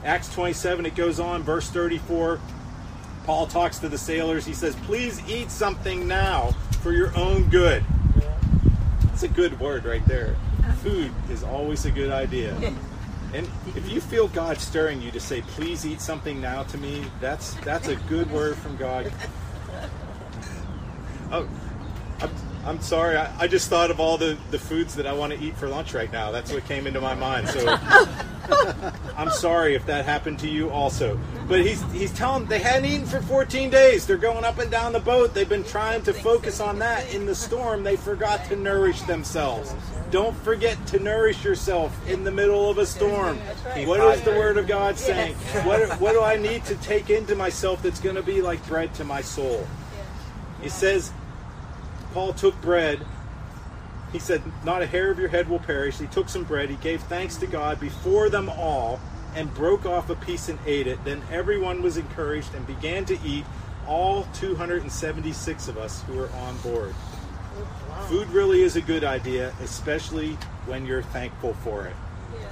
Acts 0.03 0.33
27, 0.33 0.87
it 0.87 0.95
goes 0.95 1.19
on, 1.19 1.43
verse 1.43 1.69
34. 1.69 2.39
Paul 3.25 3.47
talks 3.47 3.79
to 3.79 3.89
the 3.89 3.97
sailors. 3.97 4.45
He 4.45 4.53
says, 4.53 4.75
Please 4.83 5.21
eat 5.27 5.49
something 5.49 6.07
now 6.07 6.51
for 6.81 6.91
your 6.91 7.15
own 7.17 7.49
good. 7.49 7.83
That's 9.05 9.23
a 9.23 9.27
good 9.27 9.59
word 9.59 9.85
right 9.85 10.05
there. 10.07 10.35
Food 10.83 11.11
is 11.29 11.43
always 11.43 11.85
a 11.85 11.91
good 11.91 12.11
idea. 12.11 12.55
And 13.33 13.49
if 13.75 13.89
you 13.91 13.99
feel 13.99 14.27
God 14.29 14.59
stirring 14.59 15.01
you 15.01 15.11
to 15.11 15.19
say, 15.19 15.41
please 15.41 15.85
eat 15.85 15.99
something 15.99 16.39
now 16.39 16.63
to 16.63 16.77
me, 16.77 17.03
that's 17.19 17.55
that's 17.55 17.89
a 17.89 17.95
good 17.95 18.31
word 18.31 18.55
from 18.55 18.77
God. 18.77 19.11
Oh, 21.31 21.49
I'm, 22.21 22.29
I'm 22.65 22.81
sorry. 22.81 23.17
I, 23.17 23.35
I, 23.39 23.47
just 23.47 23.67
thought 23.67 23.91
of 23.91 23.99
all 23.99 24.17
the, 24.17 24.37
the 24.51 24.59
foods 24.59 24.95
that 24.95 25.07
I 25.07 25.13
want 25.13 25.33
to 25.33 25.39
eat 25.39 25.57
for 25.57 25.67
lunch 25.67 25.93
right 25.93 26.11
now. 26.11 26.31
That's 26.31 26.53
what 26.53 26.63
came 26.65 26.87
into 26.87 27.01
my 27.01 27.15
mind. 27.15 27.49
So 27.49 27.65
I'm 29.17 29.29
sorry 29.29 29.75
if 29.75 29.85
that 29.85 30.05
happened 30.05 30.39
to 30.39 30.47
you 30.47 30.69
also. 30.69 31.17
But 31.47 31.61
he's 31.61 31.81
he's 31.91 32.11
telling 32.13 32.41
them 32.41 32.49
they 32.49 32.59
hadn't 32.59 32.85
eaten 32.85 33.05
for 33.05 33.21
14 33.21 33.69
days. 33.69 34.05
They're 34.05 34.17
going 34.17 34.43
up 34.43 34.59
and 34.59 34.69
down 34.69 34.93
the 34.93 34.99
boat. 34.99 35.33
They've 35.33 35.47
been 35.47 35.63
trying 35.63 36.01
to 36.03 36.13
focus 36.13 36.59
on 36.59 36.79
that. 36.79 37.13
In 37.13 37.25
the 37.25 37.35
storm, 37.35 37.83
they 37.83 37.95
forgot 37.95 38.45
to 38.45 38.55
nourish 38.55 39.01
themselves. 39.03 39.73
Don't 40.11 40.35
forget 40.37 40.85
to 40.87 40.99
nourish 40.99 41.43
yourself 41.43 41.95
in 42.07 42.23
the 42.23 42.31
middle 42.31 42.69
of 42.69 42.77
a 42.77 42.85
storm. 42.85 43.37
What 43.85 43.99
is 44.15 44.21
the 44.21 44.31
Word 44.31 44.57
of 44.57 44.67
God 44.67 44.97
saying? 44.97 45.35
What, 45.65 45.99
what 45.99 46.11
do 46.13 46.21
I 46.21 46.37
need 46.37 46.63
to 46.65 46.75
take 46.75 47.09
into 47.09 47.35
myself 47.35 47.81
that's 47.81 47.99
going 47.99 48.15
to 48.15 48.23
be 48.23 48.41
like 48.41 48.65
bread 48.67 48.93
to 48.95 49.03
my 49.03 49.21
soul? 49.21 49.67
It 50.63 50.71
says, 50.71 51.11
Paul 52.13 52.33
took 52.33 52.59
bread. 52.61 53.05
He 54.15 54.19
said, 54.19 54.41
Not 54.63 54.81
a 54.81 54.85
hair 54.85 55.11
of 55.11 55.19
your 55.19 55.27
head 55.27 55.49
will 55.49 55.59
perish. 55.59 55.97
He 55.97 56.07
took 56.07 56.29
some 56.29 56.45
bread. 56.45 56.69
He 56.69 56.77
gave 56.77 57.03
thanks 57.03 57.35
to 57.35 57.47
God 57.47 57.81
before 57.81 58.29
them 58.29 58.47
all 58.47 59.01
and 59.35 59.53
broke 59.53 59.85
off 59.85 60.09
a 60.09 60.15
piece 60.15 60.47
and 60.47 60.57
ate 60.65 60.87
it. 60.87 61.03
Then 61.03 61.21
everyone 61.29 61.81
was 61.81 61.97
encouraged 61.97 62.55
and 62.55 62.65
began 62.65 63.03
to 63.07 63.19
eat, 63.25 63.43
all 63.85 64.25
276 64.35 65.67
of 65.67 65.77
us 65.77 66.01
who 66.03 66.13
were 66.13 66.29
on 66.29 66.55
board. 66.59 66.95
Food 68.07 68.29
really 68.29 68.61
is 68.61 68.77
a 68.77 68.81
good 68.81 69.03
idea, 69.03 69.53
especially 69.61 70.37
when 70.65 70.85
you're 70.85 71.03
thankful 71.03 71.53
for 71.55 71.85
it. 71.85 71.93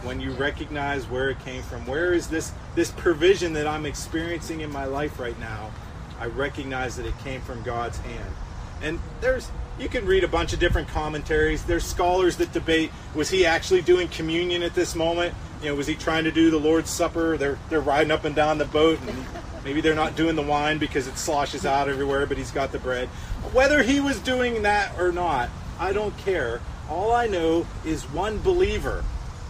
When 0.03 0.19
you 0.19 0.31
recognize 0.31 1.05
where 1.05 1.29
it 1.29 1.39
came 1.39 1.63
from. 1.63 1.87
Where 1.87 2.11
is 2.11 2.27
this 2.27 2.51
this 2.75 2.91
provision 2.91 3.53
that 3.53 3.67
I'm 3.67 3.85
experiencing 3.85 4.59
in 4.59 4.69
my 4.69 4.83
life 4.83 5.17
right 5.17 5.39
now? 5.39 5.71
I 6.19 6.25
recognize 6.25 6.97
that 6.97 7.05
it 7.05 7.17
came 7.19 7.39
from 7.39 7.63
God's 7.63 7.99
hand. 7.99 8.35
And 8.81 8.99
there's 9.21 9.49
you 9.79 9.89
can 9.89 10.05
read 10.05 10.23
a 10.23 10.27
bunch 10.27 10.53
of 10.53 10.59
different 10.59 10.87
commentaries. 10.87 11.63
There's 11.63 11.85
scholars 11.85 12.37
that 12.37 12.51
debate 12.51 12.91
was 13.15 13.29
he 13.29 13.45
actually 13.45 13.81
doing 13.81 14.07
communion 14.07 14.63
at 14.63 14.75
this 14.75 14.95
moment? 14.95 15.33
You 15.61 15.69
know, 15.69 15.75
was 15.75 15.87
he 15.87 15.95
trying 15.95 16.25
to 16.25 16.31
do 16.31 16.51
the 16.51 16.59
Lord's 16.59 16.89
Supper? 16.89 17.37
They're 17.37 17.57
they're 17.69 17.81
riding 17.81 18.11
up 18.11 18.25
and 18.25 18.35
down 18.35 18.57
the 18.57 18.65
boat 18.65 18.99
and 19.01 19.25
maybe 19.63 19.81
they're 19.81 19.95
not 19.95 20.15
doing 20.15 20.35
the 20.35 20.41
wine 20.41 20.77
because 20.77 21.07
it 21.07 21.17
sloshes 21.17 21.65
out 21.65 21.89
everywhere, 21.89 22.25
but 22.25 22.37
he's 22.37 22.51
got 22.51 22.71
the 22.71 22.79
bread. 22.79 23.07
Whether 23.51 23.83
he 23.83 23.99
was 23.99 24.19
doing 24.19 24.63
that 24.63 24.97
or 24.99 25.11
not, 25.11 25.49
I 25.79 25.93
don't 25.93 26.17
care. 26.17 26.61
All 26.89 27.11
I 27.11 27.27
know 27.27 27.65
is 27.85 28.03
one 28.03 28.39
believer 28.39 29.03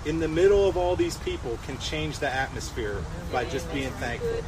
in 0.06 0.20
the 0.20 0.28
middle 0.28 0.68
of 0.68 0.78
all 0.78 0.96
these 0.96 1.18
people 1.18 1.58
can 1.66 1.78
change 1.80 2.20
the 2.20 2.32
atmosphere 2.32 3.02
by 3.32 3.46
just 3.46 3.72
being 3.74 3.92
thankful. 3.92 4.44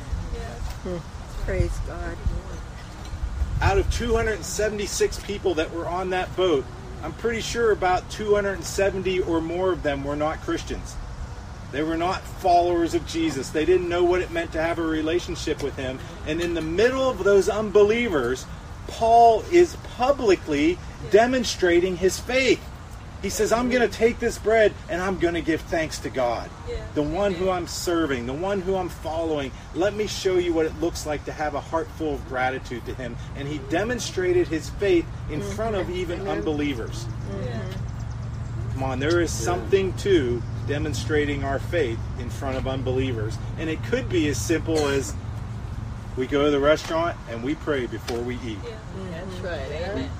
Praise 1.46 1.77
God. 1.88 2.17
Out 3.62 3.78
of 3.78 3.92
276 3.94 5.20
people 5.24 5.54
that 5.56 5.74
were 5.74 5.88
on 5.88 6.10
that 6.10 6.36
boat, 6.36 6.66
I'm 7.04 7.14
pretty 7.14 7.42
sure 7.42 7.72
about 7.72 8.10
270 8.10 9.22
or 9.22 9.40
more 9.42 9.72
of 9.72 9.84
them 9.84 10.04
were 10.04 10.16
not 10.16 10.42
Christians. 10.42 10.96
They 11.72 11.84
were 11.84 11.98
not 11.98 12.22
followers 12.22 12.94
of 12.94 13.08
Jesus. 13.08 13.50
They 13.50 13.66
didn't 13.66 13.90
know 13.90 14.04
what 14.04 14.22
it 14.22 14.32
meant 14.32 14.52
to 14.54 14.62
have 14.62 14.80
a 14.80 14.84
relationship 14.84 15.64
with 15.64 15.76
Him. 15.76 16.00
And 16.28 16.42
in 16.42 16.54
the 16.54 16.62
middle 16.62 17.10
of 17.10 17.24
those 17.24 17.50
unbelievers, 17.50 18.46
Paul 18.88 19.44
is 19.52 19.76
publicly 19.98 20.78
demonstrating 21.12 21.98
his 21.98 22.20
faith. 22.20 22.64
He 23.25 23.32
says, 23.32 23.51
I'm 23.51 23.72
going 23.72 23.82
to 23.82 23.91
take 23.91 24.20
this 24.20 24.38
bread 24.38 24.72
and 24.88 25.01
I'm 25.01 25.17
going 25.17 25.34
to 25.34 25.41
give 25.41 25.60
thanks 25.62 25.98
to 26.01 26.12
God, 26.12 26.48
the 26.94 27.01
one 27.01 27.34
who 27.34 27.50
I'm 27.50 27.65
serving, 27.65 28.27
the 28.27 28.34
one 28.34 28.62
who 28.62 28.75
I'm 28.75 28.88
following. 28.88 29.51
Let 29.74 29.96
me 29.96 30.05
show 30.05 30.36
you 30.36 30.53
what 30.53 30.67
it 30.67 30.79
looks 30.79 31.08
like 31.08 31.25
to 31.25 31.32
have 31.32 31.55
a 31.55 31.60
heart 31.60 31.88
full 31.98 32.13
of 32.13 32.27
gratitude 32.27 32.86
to 32.86 32.94
Him. 32.94 33.17
And 33.36 33.48
he 33.48 33.58
demonstrated 33.72 34.48
his 34.48 34.70
faith 34.70 35.08
in 35.32 35.39
mm-hmm. 35.39 35.51
front 35.53 35.75
of 35.75 35.89
even 35.89 36.27
unbelievers. 36.27 37.05
Mm-hmm. 37.32 38.74
Come 38.74 38.84
on, 38.84 39.00
there 39.00 39.20
is 39.20 39.32
something 39.32 39.98
to 39.98 40.39
demonstrating 40.67 41.44
our 41.44 41.58
faith 41.58 41.98
in 42.20 42.29
front 42.29 42.58
of 42.58 42.67
unbelievers. 42.67 43.39
And 43.58 43.72
it 43.72 43.84
could 43.86 44.08
be 44.08 44.27
as 44.27 44.39
simple 44.39 44.77
as 44.89 45.15
we 46.15 46.27
go 46.27 46.46
to 46.46 46.51
the 46.51 46.60
restaurant 46.60 47.17
and 47.32 47.44
we 47.44 47.55
pray 47.55 47.88
before 47.88 48.20
we 48.20 48.36
eat. 48.36 48.60
Mm, 48.60 49.10
that's 49.10 49.25
mm-hmm. 49.25 49.46
right. 49.48 49.72
Amen. 49.72 50.12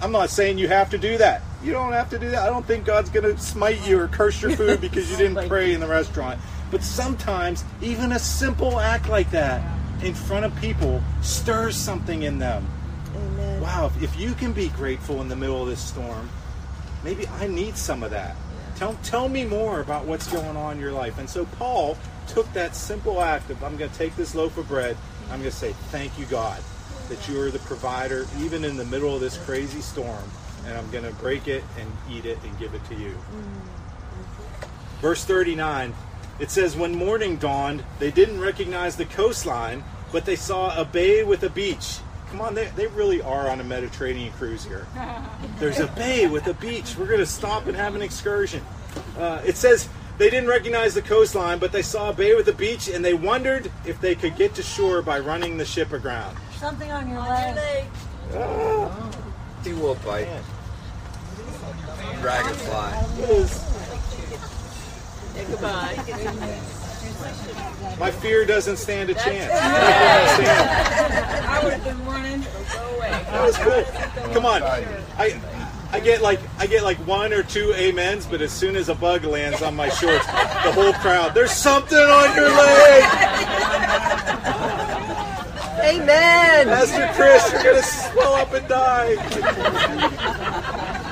I'm 0.00 0.12
not 0.12 0.30
saying 0.30 0.58
you 0.58 0.68
have 0.68 0.88
to 0.90 0.98
do 0.98 1.18
that. 1.18 1.42
You 1.62 1.72
don't 1.72 1.92
have 1.92 2.10
to 2.10 2.18
do 2.18 2.30
that. 2.30 2.42
I 2.42 2.46
don't 2.46 2.66
think 2.66 2.84
God's 2.84 3.10
going 3.10 3.24
to 3.24 3.40
smite 3.40 3.86
you 3.86 4.00
or 4.00 4.08
curse 4.08 4.42
your 4.42 4.50
food 4.56 4.80
because 4.82 5.10
you 5.10 5.16
didn't 5.16 5.48
pray 5.48 5.72
in 5.72 5.80
the 5.80 5.86
restaurant. 5.86 6.40
But 6.70 6.82
sometimes, 6.82 7.64
even 7.80 8.12
a 8.12 8.18
simple 8.18 8.80
act 8.80 9.08
like 9.08 9.30
that 9.30 9.62
in 10.02 10.14
front 10.14 10.44
of 10.44 10.54
people 10.56 11.02
stirs 11.20 11.76
something 11.76 12.22
in 12.22 12.38
them. 12.38 12.66
Amen. 13.14 13.60
Wow, 13.60 13.86
if, 13.86 14.02
if 14.02 14.18
you 14.18 14.34
can 14.34 14.52
be 14.52 14.68
grateful 14.68 15.20
in 15.20 15.28
the 15.28 15.36
middle 15.36 15.62
of 15.62 15.68
this 15.68 15.80
storm, 15.80 16.28
maybe 17.04 17.28
I 17.28 17.46
need 17.46 17.76
some 17.76 18.02
of 18.02 18.10
that. 18.10 18.34
Tell, 18.76 18.94
tell 19.04 19.28
me 19.28 19.44
more 19.44 19.80
about 19.80 20.06
what's 20.06 20.26
going 20.32 20.56
on 20.56 20.76
in 20.76 20.80
your 20.80 20.92
life. 20.92 21.18
And 21.18 21.28
so 21.28 21.44
Paul 21.44 21.96
took 22.26 22.52
that 22.54 22.74
simple 22.74 23.20
act 23.20 23.50
of, 23.50 23.62
I'm 23.62 23.76
going 23.76 23.90
to 23.90 23.96
take 23.96 24.16
this 24.16 24.34
loaf 24.34 24.56
of 24.56 24.66
bread, 24.66 24.96
I'm 25.30 25.38
going 25.38 25.50
to 25.50 25.56
say, 25.56 25.72
Thank 25.90 26.18
you, 26.18 26.26
God, 26.26 26.60
that 27.08 27.28
you 27.28 27.40
are 27.40 27.50
the 27.50 27.58
provider, 27.60 28.26
even 28.40 28.64
in 28.64 28.76
the 28.76 28.84
middle 28.84 29.14
of 29.14 29.20
this 29.20 29.36
crazy 29.36 29.80
storm. 29.80 30.24
And 30.66 30.76
I'm 30.76 30.90
going 30.90 31.04
to 31.04 31.12
break 31.14 31.48
it 31.48 31.64
and 31.78 31.90
eat 32.10 32.24
it 32.24 32.38
and 32.44 32.58
give 32.58 32.74
it 32.74 32.84
to 32.86 32.94
you. 32.94 33.16
Verse 35.00 35.24
39, 35.24 35.94
it 36.38 36.50
says, 36.50 36.76
When 36.76 36.94
morning 36.94 37.36
dawned, 37.36 37.84
they 37.98 38.10
didn't 38.10 38.40
recognize 38.40 38.96
the 38.96 39.04
coastline, 39.04 39.82
but 40.12 40.24
they 40.24 40.36
saw 40.36 40.78
a 40.80 40.84
bay 40.84 41.24
with 41.24 41.42
a 41.42 41.50
beach. 41.50 41.98
Come 42.30 42.40
on, 42.40 42.54
they, 42.54 42.66
they 42.76 42.86
really 42.86 43.20
are 43.20 43.50
on 43.50 43.60
a 43.60 43.64
Mediterranean 43.64 44.32
cruise 44.32 44.64
here. 44.64 44.86
There's 45.58 45.80
a 45.80 45.88
bay 45.88 46.26
with 46.28 46.46
a 46.46 46.54
beach. 46.54 46.96
We're 46.96 47.06
going 47.06 47.18
to 47.18 47.26
stop 47.26 47.66
and 47.66 47.76
have 47.76 47.94
an 47.94 48.02
excursion. 48.02 48.62
Uh, 49.18 49.42
it 49.44 49.56
says 49.56 49.88
they 50.18 50.30
didn't 50.30 50.48
recognize 50.48 50.94
the 50.94 51.02
coastline, 51.02 51.58
but 51.58 51.72
they 51.72 51.82
saw 51.82 52.10
a 52.10 52.12
bay 52.12 52.34
with 52.34 52.48
a 52.48 52.52
beach, 52.52 52.88
and 52.88 53.04
they 53.04 53.14
wondered 53.14 53.70
if 53.84 54.00
they 54.00 54.14
could 54.14 54.36
get 54.36 54.54
to 54.54 54.62
shore 54.62 55.02
by 55.02 55.18
running 55.18 55.56
the 55.58 55.64
ship 55.64 55.92
aground. 55.92 56.36
Something 56.58 56.92
on 56.92 57.10
your 57.10 57.20
leg. 57.20 57.86
He 59.64 59.72
will 59.72 59.94
bite. 60.04 60.28
Dragonfly. 62.20 63.24
It 63.24 63.30
is- 63.30 63.50
Say 65.32 65.44
goodbye. 65.46 65.96
My 67.98 68.10
fear 68.10 68.44
doesn't 68.44 68.76
stand 68.76 69.08
a 69.10 69.14
chance. 69.14 69.50
I 69.52 71.60
would 71.64 71.72
have 71.74 71.84
been 71.84 72.04
running. 72.06 72.42
Go 72.42 72.48
away. 72.96 73.10
That 73.10 73.46
was 73.46 73.56
cool. 73.56 73.84
Come 74.34 74.44
on. 74.46 74.62
I 74.62 75.40
I 75.92 76.00
get 76.00 76.22
like 76.22 76.40
I 76.58 76.66
get 76.66 76.82
like 76.84 76.98
one 77.06 77.32
or 77.32 77.42
two 77.42 77.72
amens, 77.74 78.26
but 78.26 78.40
as 78.42 78.50
soon 78.52 78.76
as 78.76 78.88
a 78.88 78.94
bug 78.94 79.24
lands 79.24 79.62
on 79.62 79.74
my 79.76 79.88
shorts, 79.90 80.26
the 80.26 80.72
whole 80.72 80.92
crowd, 80.94 81.34
there's 81.34 81.52
something 81.52 81.98
on 81.98 82.34
your 82.36 82.48
leg. 82.50 83.04
Amen. 86.00 86.66
Pastor 86.68 87.10
Chris, 87.14 87.52
you're 87.52 87.62
gonna 87.62 87.82
swell 87.82 88.34
up 88.34 88.52
and 88.54 88.66
die. 88.68 89.14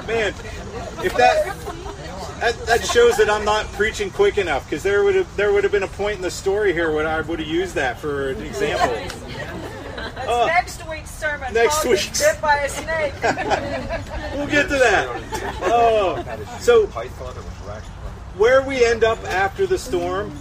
Man, 0.06 0.34
if 1.04 1.14
that 1.16 1.56
that, 2.40 2.66
that 2.66 2.86
shows 2.86 3.16
that 3.18 3.28
I'm 3.28 3.44
not 3.44 3.66
preaching 3.72 4.10
quick 4.10 4.38
enough 4.38 4.64
because 4.68 4.82
there 4.82 5.04
would 5.04 5.14
have 5.14 5.36
there 5.36 5.52
would 5.52 5.62
have 5.64 5.72
been 5.72 5.82
a 5.82 5.88
point 5.88 6.16
in 6.16 6.22
the 6.22 6.30
story 6.30 6.72
here 6.72 6.90
where 6.92 7.06
I 7.06 7.20
would 7.20 7.38
have 7.38 7.48
used 7.48 7.74
that 7.74 8.00
for 8.00 8.30
an 8.30 8.42
example. 8.42 8.96
Oh. 10.26 10.46
Next 10.46 10.88
week's 10.88 11.10
sermon. 11.10 11.52
Next 11.52 11.82
Paul 11.82 11.92
gets 11.92 12.06
week's. 12.06 12.32
bit 12.32 12.40
by 12.40 12.56
a 12.60 12.68
snake. 12.68 13.14
We'll 14.36 14.46
get 14.48 14.68
to 14.68 14.78
that. 14.78 15.08
Oh, 15.64 16.24
so 16.60 16.86
Python 16.86 17.36
or 17.36 17.42
was 17.42 17.66
rack- 17.66 17.82
where 18.38 18.62
we 18.62 18.84
end 18.84 19.04
up 19.04 19.22
after 19.24 19.66
the 19.66 19.76
storm 19.76 20.32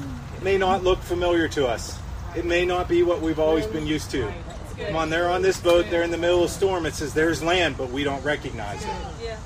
may 0.42 0.58
not 0.58 0.84
look 0.84 1.00
familiar 1.02 1.48
to 1.50 1.68
us. 1.68 2.00
It 2.40 2.46
may 2.46 2.66
not 2.66 2.88
be 2.88 3.04
what 3.04 3.20
we've 3.22 3.38
always 3.38 3.68
been 3.68 3.86
used 3.86 4.12
to. 4.12 4.32
Come 4.78 4.96
on, 4.96 5.10
they're 5.10 5.30
on 5.30 5.42
this 5.42 5.60
boat, 5.60 5.88
they're 5.90 6.04
in 6.04 6.12
the 6.12 6.18
middle 6.18 6.42
of 6.42 6.50
a 6.50 6.54
storm. 6.54 6.86
It 6.86 6.94
says 6.94 7.14
there's 7.14 7.44
land, 7.44 7.76
but 7.78 7.90
we 7.90 8.06
don't 8.06 8.24
recognize 8.24 8.82
it. 8.82 9.38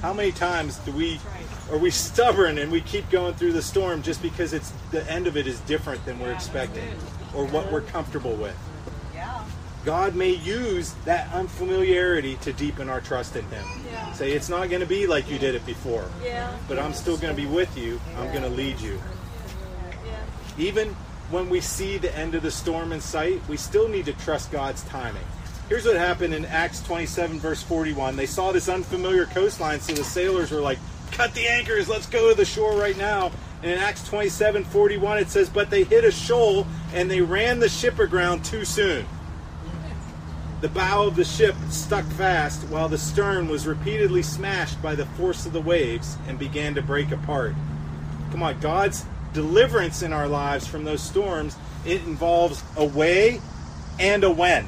How 0.00 0.12
many 0.12 0.32
times 0.32 0.78
do 0.78 0.90
we 0.90 1.20
are 1.70 1.78
we 1.78 1.92
stubborn 1.92 2.58
and 2.58 2.72
we 2.72 2.80
keep 2.80 3.08
going 3.10 3.34
through 3.34 3.52
the 3.52 3.62
storm 3.62 4.02
just 4.02 4.20
because 4.20 4.52
it's 4.52 4.72
the 4.90 5.08
end 5.08 5.28
of 5.28 5.36
it 5.36 5.46
is 5.46 5.60
different 5.60 6.04
than 6.04 6.18
we're 6.18 6.32
expecting 6.32 6.88
or 7.32 7.46
what 7.46 7.70
we're 7.70 7.82
comfortable 7.82 8.34
with? 8.34 8.56
God 9.84 10.16
may 10.16 10.30
use 10.30 10.94
that 11.04 11.32
unfamiliarity 11.32 12.34
to 12.42 12.52
deepen 12.52 12.88
our 12.88 13.00
trust 13.00 13.36
in 13.36 13.44
Him. 13.50 13.64
Yeah. 13.86 14.12
Say, 14.14 14.32
it's 14.32 14.48
not 14.48 14.68
going 14.68 14.80
to 14.80 14.86
be 14.86 15.06
like 15.06 15.30
you 15.30 15.38
did 15.38 15.54
it 15.54 15.64
before, 15.64 16.08
Yeah. 16.24 16.56
but 16.68 16.78
I'm 16.80 16.92
still 16.92 17.16
going 17.16 17.34
to 17.34 17.40
be 17.40 17.46
with 17.48 17.76
you. 17.78 18.00
I'm 18.16 18.30
going 18.30 18.42
to 18.42 18.48
lead 18.48 18.80
you. 18.80 19.00
Even 20.58 20.94
when 21.32 21.48
we 21.48 21.60
see 21.62 21.96
the 21.96 22.14
end 22.16 22.34
of 22.34 22.42
the 22.42 22.50
storm 22.50 22.92
in 22.92 23.00
sight, 23.00 23.40
we 23.48 23.56
still 23.56 23.88
need 23.88 24.04
to 24.04 24.12
trust 24.12 24.52
God's 24.52 24.82
timing. 24.84 25.24
Here's 25.68 25.86
what 25.86 25.96
happened 25.96 26.34
in 26.34 26.44
Acts 26.44 26.82
27, 26.82 27.38
verse 27.38 27.62
41. 27.62 28.16
They 28.16 28.26
saw 28.26 28.52
this 28.52 28.68
unfamiliar 28.68 29.24
coastline, 29.24 29.80
so 29.80 29.94
the 29.94 30.04
sailors 30.04 30.50
were 30.50 30.60
like, 30.60 30.78
Cut 31.10 31.32
the 31.34 31.48
anchors, 31.48 31.88
let's 31.88 32.06
go 32.06 32.28
to 32.28 32.34
the 32.34 32.44
shore 32.44 32.76
right 32.76 32.96
now. 32.96 33.32
And 33.62 33.70
in 33.70 33.78
Acts 33.78 34.06
27, 34.06 34.64
41, 34.64 35.18
it 35.18 35.30
says, 35.30 35.48
But 35.48 35.70
they 35.70 35.84
hit 35.84 36.04
a 36.04 36.10
shoal 36.10 36.66
and 36.92 37.10
they 37.10 37.22
ran 37.22 37.60
the 37.60 37.68
ship 37.68 37.98
aground 37.98 38.44
too 38.44 38.66
soon. 38.66 39.06
The 40.60 40.68
bow 40.68 41.06
of 41.06 41.16
the 41.16 41.24
ship 41.24 41.56
stuck 41.70 42.04
fast 42.04 42.62
while 42.68 42.88
the 42.88 42.98
stern 42.98 43.48
was 43.48 43.66
repeatedly 43.66 44.22
smashed 44.22 44.80
by 44.82 44.94
the 44.94 45.06
force 45.06 45.46
of 45.46 45.52
the 45.52 45.60
waves 45.60 46.16
and 46.28 46.38
began 46.38 46.74
to 46.74 46.82
break 46.82 47.10
apart. 47.10 47.54
Come 48.30 48.42
on, 48.42 48.60
God's 48.60 49.04
deliverance 49.32 50.02
in 50.02 50.12
our 50.12 50.28
lives 50.28 50.66
from 50.66 50.84
those 50.84 51.02
storms, 51.02 51.56
it 51.84 52.02
involves 52.02 52.62
a 52.76 52.84
way 52.84 53.40
and 53.98 54.24
a 54.24 54.30
when. 54.30 54.66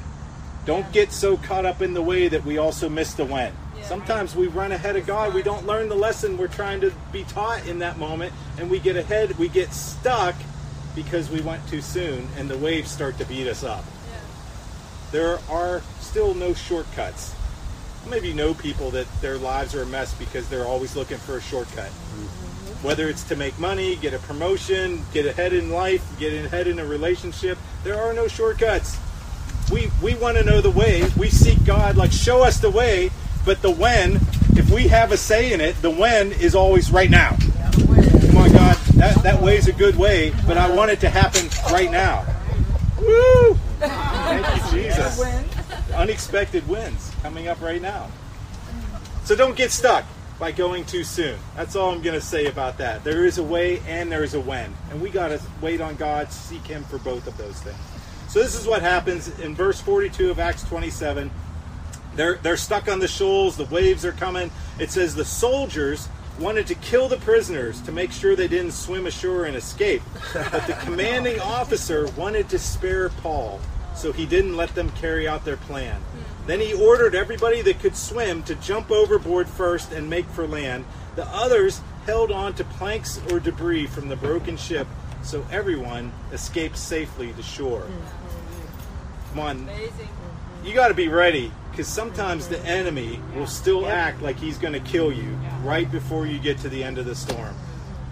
Don't 0.67 0.91
get 0.93 1.13
so 1.13 1.37
caught 1.37 1.67
up 1.67 1.83
in 1.83 1.95
the 1.95 2.03
way 2.03 2.29
that 2.29 2.45
we 2.45 2.59
also 2.59 2.89
miss 2.89 3.15
the 3.15 3.25
when. 3.25 3.53
Sometimes 3.83 4.35
we 4.35 4.47
run 4.47 4.73
ahead 4.73 4.97
of 4.97 5.07
God. 5.07 5.35
We 5.35 5.43
don't 5.43 5.67
learn 5.67 5.91
the 5.91 5.95
lesson 5.95 6.39
we're 6.39 6.49
trying 6.49 6.81
to 6.81 6.93
be 7.13 7.25
taught 7.25 7.67
in 7.67 7.81
that 7.81 7.99
moment, 7.99 8.33
and 8.57 8.71
we 8.71 8.79
get 8.79 8.97
ahead, 8.97 9.37
we 9.39 9.49
get 9.49 9.75
stuck 9.75 10.35
because 10.95 11.29
we 11.31 11.43
went 11.43 11.67
too 11.69 11.83
soon, 11.83 12.27
and 12.39 12.49
the 12.49 12.57
waves 12.57 12.91
start 12.91 13.19
to 13.19 13.27
beat 13.27 13.47
us 13.47 13.63
up. 13.63 13.85
there 15.13 15.39
are 15.51 15.83
still 16.01 16.35
no 16.35 16.55
shortcuts. 16.55 17.35
Maybe 18.09 18.33
know 18.33 18.55
people 18.55 18.91
that 18.91 19.07
their 19.21 19.39
lives 19.39 19.75
are 19.75 19.83
a 19.83 19.87
mess 19.87 20.15
because 20.15 20.49
they're 20.49 20.65
always 20.67 20.97
looking 20.97 21.19
for 21.19 21.37
a 21.37 21.41
shortcut? 21.41 21.91
Mm-hmm. 21.91 22.54
Whether 22.85 23.09
it's 23.09 23.23
to 23.25 23.37
make 23.37 23.59
money, 23.59 23.97
get 23.97 24.13
a 24.13 24.19
promotion, 24.19 25.03
get 25.15 25.25
ahead 25.25 25.55
in 25.55 25.71
life, 25.71 26.07
get 26.19 26.35
ahead 26.45 26.67
in 26.67 26.79
a 26.79 26.85
relationship, 26.85 27.57
there 27.83 27.99
are 27.99 28.13
no 28.13 28.29
shortcuts. 28.29 28.99
We 29.73 29.91
we 30.03 30.15
want 30.17 30.37
to 30.37 30.45
know 30.45 30.61
the 30.61 30.71
way. 30.71 31.03
We 31.17 31.31
seek 31.31 31.65
God, 31.65 31.97
like 31.97 32.13
show 32.13 32.43
us 32.45 32.61
the 32.61 32.69
way, 32.69 33.11
but 33.47 33.63
the 33.63 33.71
when, 33.71 34.17
if 34.51 34.71
we 34.71 34.89
have 34.89 35.13
a 35.13 35.17
say 35.17 35.55
in 35.55 35.63
it, 35.63 35.81
the 35.81 35.89
when 35.89 36.33
is 36.33 36.55
always 36.55 36.93
right 36.93 37.09
now. 37.09 37.39
Come 37.73 38.37
on, 38.37 38.53
God, 38.53 38.77
that, 38.97 39.19
that 39.23 39.41
way 39.41 39.57
is 39.57 39.67
a 39.67 39.73
good 39.73 39.97
way, 39.97 40.35
but 40.47 40.59
I 40.59 40.71
want 40.71 40.91
it 40.91 41.01
to 41.01 41.09
happen 41.09 41.49
right 41.73 41.91
now. 41.91 42.23
Woo! 43.01 43.55
Thank 43.79 44.73
you, 44.75 44.83
Jesus. 44.83 45.23
Unexpected 45.95 46.69
wins 46.69 47.11
coming 47.23 47.49
up 47.49 47.63
right 47.63 47.81
now. 47.81 48.11
So 49.25 49.35
don't 49.35 49.57
get 49.57 49.71
stuck 49.71 50.05
by 50.45 50.53
going 50.53 50.85
too 50.85 51.05
soon. 51.05 51.39
That's 51.57 51.75
all 51.75 51.91
I'm 51.91 52.03
going 52.03 52.21
to 52.21 52.27
say 52.27 52.45
about 52.45 52.77
that. 52.77 53.03
There 53.03 53.25
is 53.25 53.39
a 53.39 53.43
way 53.43 53.81
and 53.89 54.13
there 54.13 54.23
is 54.23 54.35
a 54.35 54.41
when. 54.41 54.75
And 54.91 55.01
we 55.01 55.09
got 55.09 55.29
to 55.29 55.41
wait 55.63 55.81
on 55.81 55.97
God, 55.97 56.31
seek 56.31 56.67
Him 56.67 56.85
for 56.85 56.99
both 56.99 57.27
of 57.27 57.39
those 57.39 57.59
things. 57.63 57.79
So 58.29 58.41
this 58.41 58.55
is 58.55 58.67
what 58.67 58.83
happens 58.83 59.39
in 59.41 59.55
verse 59.55 59.81
42 59.81 60.31
of 60.31 60.39
Acts 60.39 60.63
27. 60.65 61.31
They're, 62.15 62.35
they're 62.35 62.59
stuck 62.59 62.89
on 62.89 62.99
the 62.99 63.09
shoals, 63.09 63.57
the 63.57 63.65
waves 63.65 64.05
are 64.05 64.13
coming. 64.13 64.51
It 64.79 64.91
says 64.91 65.15
the 65.15 65.25
soldiers 65.25 66.11
wanted 66.39 66.67
to 66.67 66.75
kill 66.75 67.09
the 67.09 67.17
prisoners 67.17 67.81
to 67.81 67.91
make 67.91 68.13
sure 68.13 68.37
they 68.37 68.47
didn't 68.47 68.73
swim 68.73 69.07
ashore 69.07 69.47
and 69.47 69.57
escape. 69.57 70.03
But 70.35 70.67
the 70.67 70.75
commanding 70.85 71.41
officer 71.41 72.07
wanted 72.19 72.51
to 72.51 72.59
spare 72.59 73.09
Paul, 73.09 73.63
so 73.97 74.13
he 74.13 74.27
didn't 74.27 74.59
let 74.59 74.75
them 74.75 74.91
carry 74.91 75.27
out 75.27 75.47
their 75.47 75.57
plan. 75.57 76.03
Then 76.47 76.61
he 76.61 76.75
ordered 76.75 77.15
everybody 77.15 77.63
that 77.63 77.81
could 77.81 77.97
swim 77.97 78.43
to 78.45 78.55
jump 78.57 78.91
overboard 78.91 79.49
first 79.49 79.93
and 79.93 80.11
make 80.11 80.27
for 80.27 80.47
land. 80.47 80.85
The 81.17 81.27
others 81.29 81.81
held 82.07 82.31
on 82.31 82.55
to 82.55 82.65
planks 82.65 83.21
or 83.31 83.41
debris 83.41 83.87
from 83.87 84.09
the 84.09 84.17
broken 84.17 84.57
ship, 84.57 84.87
so 85.23 85.47
everyone 85.51 86.13
escaped 86.33 86.77
safely 86.77 87.33
to 87.33 87.43
shore. 87.43 87.87
Come 89.31 89.39
on, 89.39 89.71
you 90.65 90.75
got 90.75 90.89
to 90.89 90.95
be 90.95 91.09
ready 91.09 91.51
because 91.71 91.89
sometimes 91.89 92.49
the 92.49 92.61
enemy 92.61 93.21
will 93.35 93.47
still 93.47 93.87
act 93.87 94.23
like 94.23 94.37
he's 94.37 94.59
going 94.59 94.75
to 94.75 94.81
kill 94.81 95.13
you 95.13 95.39
right 95.63 95.91
before 95.91 96.27
you 96.27 96.39
get 96.39 96.59
to 96.59 96.69
the 96.69 96.85
end 96.85 96.99
of 96.99 97.07
the 97.07 97.15
storm. 97.15 97.55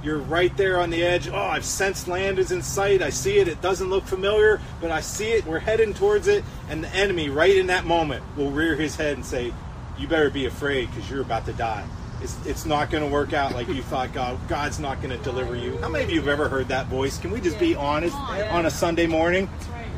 You're 0.02 0.18
right 0.18 0.54
there 0.56 0.80
on 0.80 0.90
the 0.90 1.02
edge. 1.04 1.28
Oh, 1.28 1.36
I've 1.36 1.64
sensed 1.64 2.08
land 2.08 2.40
is 2.40 2.50
in 2.50 2.62
sight. 2.62 3.02
I 3.02 3.10
see 3.10 3.38
it. 3.38 3.46
It 3.46 3.60
doesn't 3.60 3.88
look 3.88 4.04
familiar, 4.04 4.60
but 4.80 4.90
I 4.90 5.00
see 5.00 5.30
it. 5.30 5.46
We're 5.46 5.60
heading 5.60 5.94
towards 5.94 6.26
it. 6.26 6.44
And 6.68 6.82
the 6.82 6.88
enemy, 6.88 7.28
right 7.28 7.56
in 7.56 7.68
that 7.68 7.84
moment, 7.84 8.24
will 8.36 8.50
rear 8.50 8.74
his 8.74 8.96
head 8.96 9.14
and 9.14 9.24
say, 9.24 9.52
You 9.98 10.08
better 10.08 10.30
be 10.30 10.46
afraid 10.46 10.90
because 10.90 11.08
you're 11.08 11.20
about 11.20 11.46
to 11.46 11.52
die. 11.52 11.86
It's, 12.20 12.36
it's 12.46 12.66
not 12.66 12.90
going 12.90 13.04
to 13.04 13.10
work 13.10 13.32
out 13.32 13.52
like 13.52 13.68
you 13.68 13.82
thought 13.82 14.12
God. 14.12 14.38
God's 14.48 14.78
not 14.78 15.02
going 15.02 15.16
to 15.16 15.22
deliver 15.24 15.56
you. 15.56 15.76
How 15.78 15.88
many 15.88 16.04
of 16.04 16.10
you 16.10 16.20
have 16.20 16.28
ever 16.28 16.48
heard 16.48 16.68
that 16.68 16.86
voice? 16.86 17.18
Can 17.18 17.30
we 17.30 17.40
just 17.40 17.58
be 17.58 17.74
honest 17.74 18.16
on 18.16 18.66
a 18.66 18.70
Sunday 18.70 19.06
morning? 19.06 19.48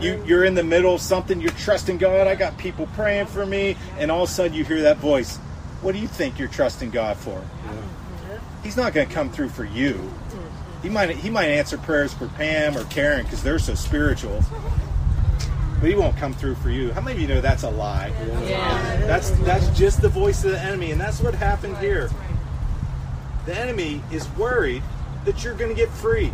You, 0.00 0.22
you're 0.26 0.44
in 0.44 0.54
the 0.54 0.64
middle 0.64 0.94
of 0.94 1.00
something, 1.00 1.40
you're 1.40 1.50
trusting 1.52 1.98
God. 1.98 2.26
I 2.26 2.34
got 2.34 2.58
people 2.58 2.88
praying 2.94 3.26
for 3.26 3.46
me, 3.46 3.76
and 3.98 4.10
all 4.10 4.24
of 4.24 4.28
a 4.28 4.32
sudden 4.32 4.54
you 4.54 4.64
hear 4.64 4.82
that 4.82 4.98
voice. 4.98 5.36
What 5.82 5.92
do 5.92 5.98
you 5.98 6.08
think 6.08 6.38
you're 6.38 6.48
trusting 6.48 6.90
God 6.90 7.16
for? 7.16 7.42
He's 8.64 8.76
not 8.76 8.94
going 8.94 9.06
to 9.06 9.14
come 9.14 9.30
through 9.30 9.50
for 9.50 9.64
you. 9.64 10.10
He 10.82 10.88
might 10.88 11.10
he 11.10 11.30
might 11.30 11.46
answer 11.46 11.78
prayers 11.78 12.12
for 12.12 12.28
Pam 12.28 12.76
or 12.76 12.84
Karen 12.84 13.22
because 13.22 13.42
they're 13.42 13.58
so 13.58 13.74
spiritual, 13.74 14.42
but 15.80 15.88
he 15.88 15.94
won't 15.94 16.16
come 16.16 16.34
through 16.34 16.56
for 16.56 16.70
you. 16.70 16.92
How 16.92 17.00
many 17.00 17.16
of 17.16 17.22
you 17.22 17.28
know 17.28 17.40
that's 17.40 17.62
a 17.62 17.70
lie? 17.70 18.10
That's 19.06 19.30
that's 19.30 19.68
just 19.78 20.02
the 20.02 20.08
voice 20.08 20.44
of 20.44 20.50
the 20.50 20.60
enemy, 20.60 20.90
and 20.90 21.00
that's 21.00 21.20
what 21.20 21.34
happened 21.34 21.78
here. 21.78 22.10
The 23.46 23.56
enemy 23.56 24.02
is 24.10 24.28
worried 24.30 24.82
that 25.24 25.42
you're 25.42 25.54
going 25.54 25.70
to 25.70 25.76
get 25.76 25.88
free. 25.90 26.32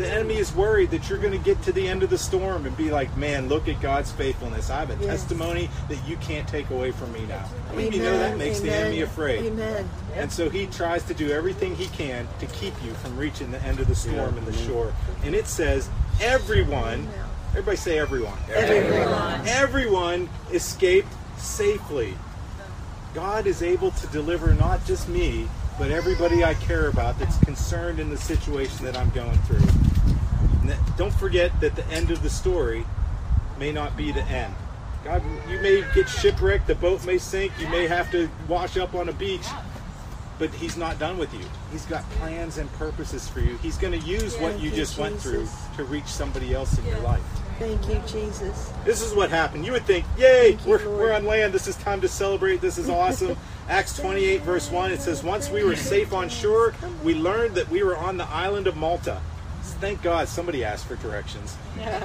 The 0.00 0.10
enemy 0.10 0.36
is 0.36 0.54
worried 0.54 0.92
that 0.92 1.10
you're 1.10 1.18
going 1.18 1.38
to 1.38 1.44
get 1.44 1.60
to 1.64 1.72
the 1.72 1.86
end 1.86 2.02
of 2.02 2.08
the 2.08 2.16
storm 2.16 2.64
and 2.64 2.74
be 2.74 2.90
like, 2.90 3.14
man, 3.18 3.50
look 3.50 3.68
at 3.68 3.82
God's 3.82 4.10
faithfulness. 4.10 4.70
I 4.70 4.80
have 4.80 4.88
a 4.88 4.94
Yes. 4.94 5.20
testimony 5.20 5.68
that 5.90 5.98
you 6.08 6.16
can't 6.16 6.48
take 6.48 6.70
away 6.70 6.90
from 6.90 7.12
me 7.12 7.20
now. 7.26 7.44
How 7.68 7.74
many 7.74 7.88
of 7.88 7.94
you 7.94 8.02
know 8.04 8.18
that 8.18 8.38
makes 8.38 8.60
the 8.60 8.72
enemy 8.72 9.02
afraid? 9.02 9.44
Amen. 9.44 9.90
And 10.14 10.32
so 10.32 10.48
he 10.48 10.64
tries 10.68 11.02
to 11.02 11.12
do 11.12 11.30
everything 11.30 11.76
he 11.76 11.84
can 11.88 12.26
to 12.38 12.46
keep 12.46 12.72
you 12.82 12.94
from 12.94 13.14
reaching 13.18 13.50
the 13.50 13.62
end 13.62 13.78
of 13.78 13.88
the 13.88 13.94
storm 13.94 14.38
and 14.38 14.46
the 14.46 14.52
mm-hmm. 14.52 14.68
shore. 14.68 14.94
And 15.22 15.34
it 15.34 15.46
says, 15.46 15.90
everyone, 16.18 17.06
everybody 17.50 17.76
say 17.76 17.98
everyone. 17.98 18.38
Everyone. 18.50 19.46
Everyone 19.46 20.30
escaped 20.50 21.12
safely. 21.36 22.14
God 23.12 23.46
is 23.46 23.62
able 23.62 23.90
to 23.90 24.06
deliver 24.06 24.54
not 24.54 24.82
just 24.86 25.10
me, 25.10 25.46
but 25.78 25.90
everybody 25.90 26.42
I 26.42 26.54
care 26.54 26.88
about 26.88 27.18
that's 27.18 27.36
concerned 27.38 28.00
in 28.00 28.08
the 28.08 28.16
situation 28.16 28.86
that 28.86 28.96
I'm 28.96 29.10
going 29.10 29.36
through. 29.40 29.89
That- 30.70 30.96
don't 30.96 31.14
forget 31.14 31.60
that 31.60 31.74
the 31.74 31.86
end 31.88 32.10
of 32.10 32.22
the 32.22 32.30
story 32.30 32.86
may 33.58 33.72
not 33.72 33.96
be 33.96 34.12
the 34.12 34.22
end. 34.22 34.54
God, 35.04 35.22
you 35.48 35.58
may 35.60 35.82
get 35.94 36.08
shipwrecked, 36.08 36.66
the 36.66 36.74
boat 36.74 37.04
may 37.04 37.18
sink, 37.18 37.52
you 37.58 37.66
may 37.68 37.86
have 37.86 38.10
to 38.12 38.28
wash 38.48 38.76
up 38.76 38.94
on 38.94 39.08
a 39.08 39.12
beach, 39.12 39.46
but 40.38 40.50
He's 40.50 40.76
not 40.76 40.98
done 40.98 41.18
with 41.18 41.32
you. 41.34 41.44
He's 41.72 41.86
got 41.86 42.08
plans 42.10 42.58
and 42.58 42.72
purposes 42.74 43.28
for 43.28 43.40
you. 43.40 43.56
He's 43.62 43.78
going 43.78 43.98
to 43.98 44.06
use 44.06 44.36
what 44.36 44.60
you 44.60 44.70
just 44.70 44.98
went 44.98 45.20
through 45.20 45.48
to 45.76 45.84
reach 45.84 46.06
somebody 46.06 46.54
else 46.54 46.78
in 46.78 46.84
your 46.86 47.00
life. 47.00 47.22
Thank 47.58 47.88
you, 47.88 48.00
Jesus. 48.06 48.72
This 48.84 49.02
is 49.02 49.14
what 49.14 49.28
happened. 49.28 49.66
You 49.66 49.72
would 49.72 49.84
think, 49.84 50.06
yay, 50.16 50.52
you, 50.52 50.58
we're, 50.66 50.84
Lord. 50.84 50.98
we're 50.98 51.12
on 51.12 51.26
land. 51.26 51.52
This 51.52 51.66
is 51.66 51.76
time 51.76 52.00
to 52.00 52.08
celebrate. 52.08 52.60
This 52.60 52.78
is 52.78 52.88
awesome. 52.88 53.36
Acts 53.68 53.96
28, 53.98 54.40
verse 54.42 54.70
1, 54.70 54.92
it 54.92 55.00
says, 55.00 55.22
Once 55.22 55.50
we 55.50 55.62
were 55.62 55.76
safe 55.76 56.12
on 56.12 56.28
shore, 56.28 56.74
we 57.04 57.14
learned 57.14 57.54
that 57.56 57.68
we 57.68 57.82
were 57.82 57.96
on 57.96 58.16
the 58.16 58.24
island 58.24 58.66
of 58.66 58.76
Malta. 58.76 59.20
Thank 59.80 60.02
God 60.02 60.28
somebody 60.28 60.64
asked 60.64 60.86
for 60.86 60.96
directions. 60.96 61.56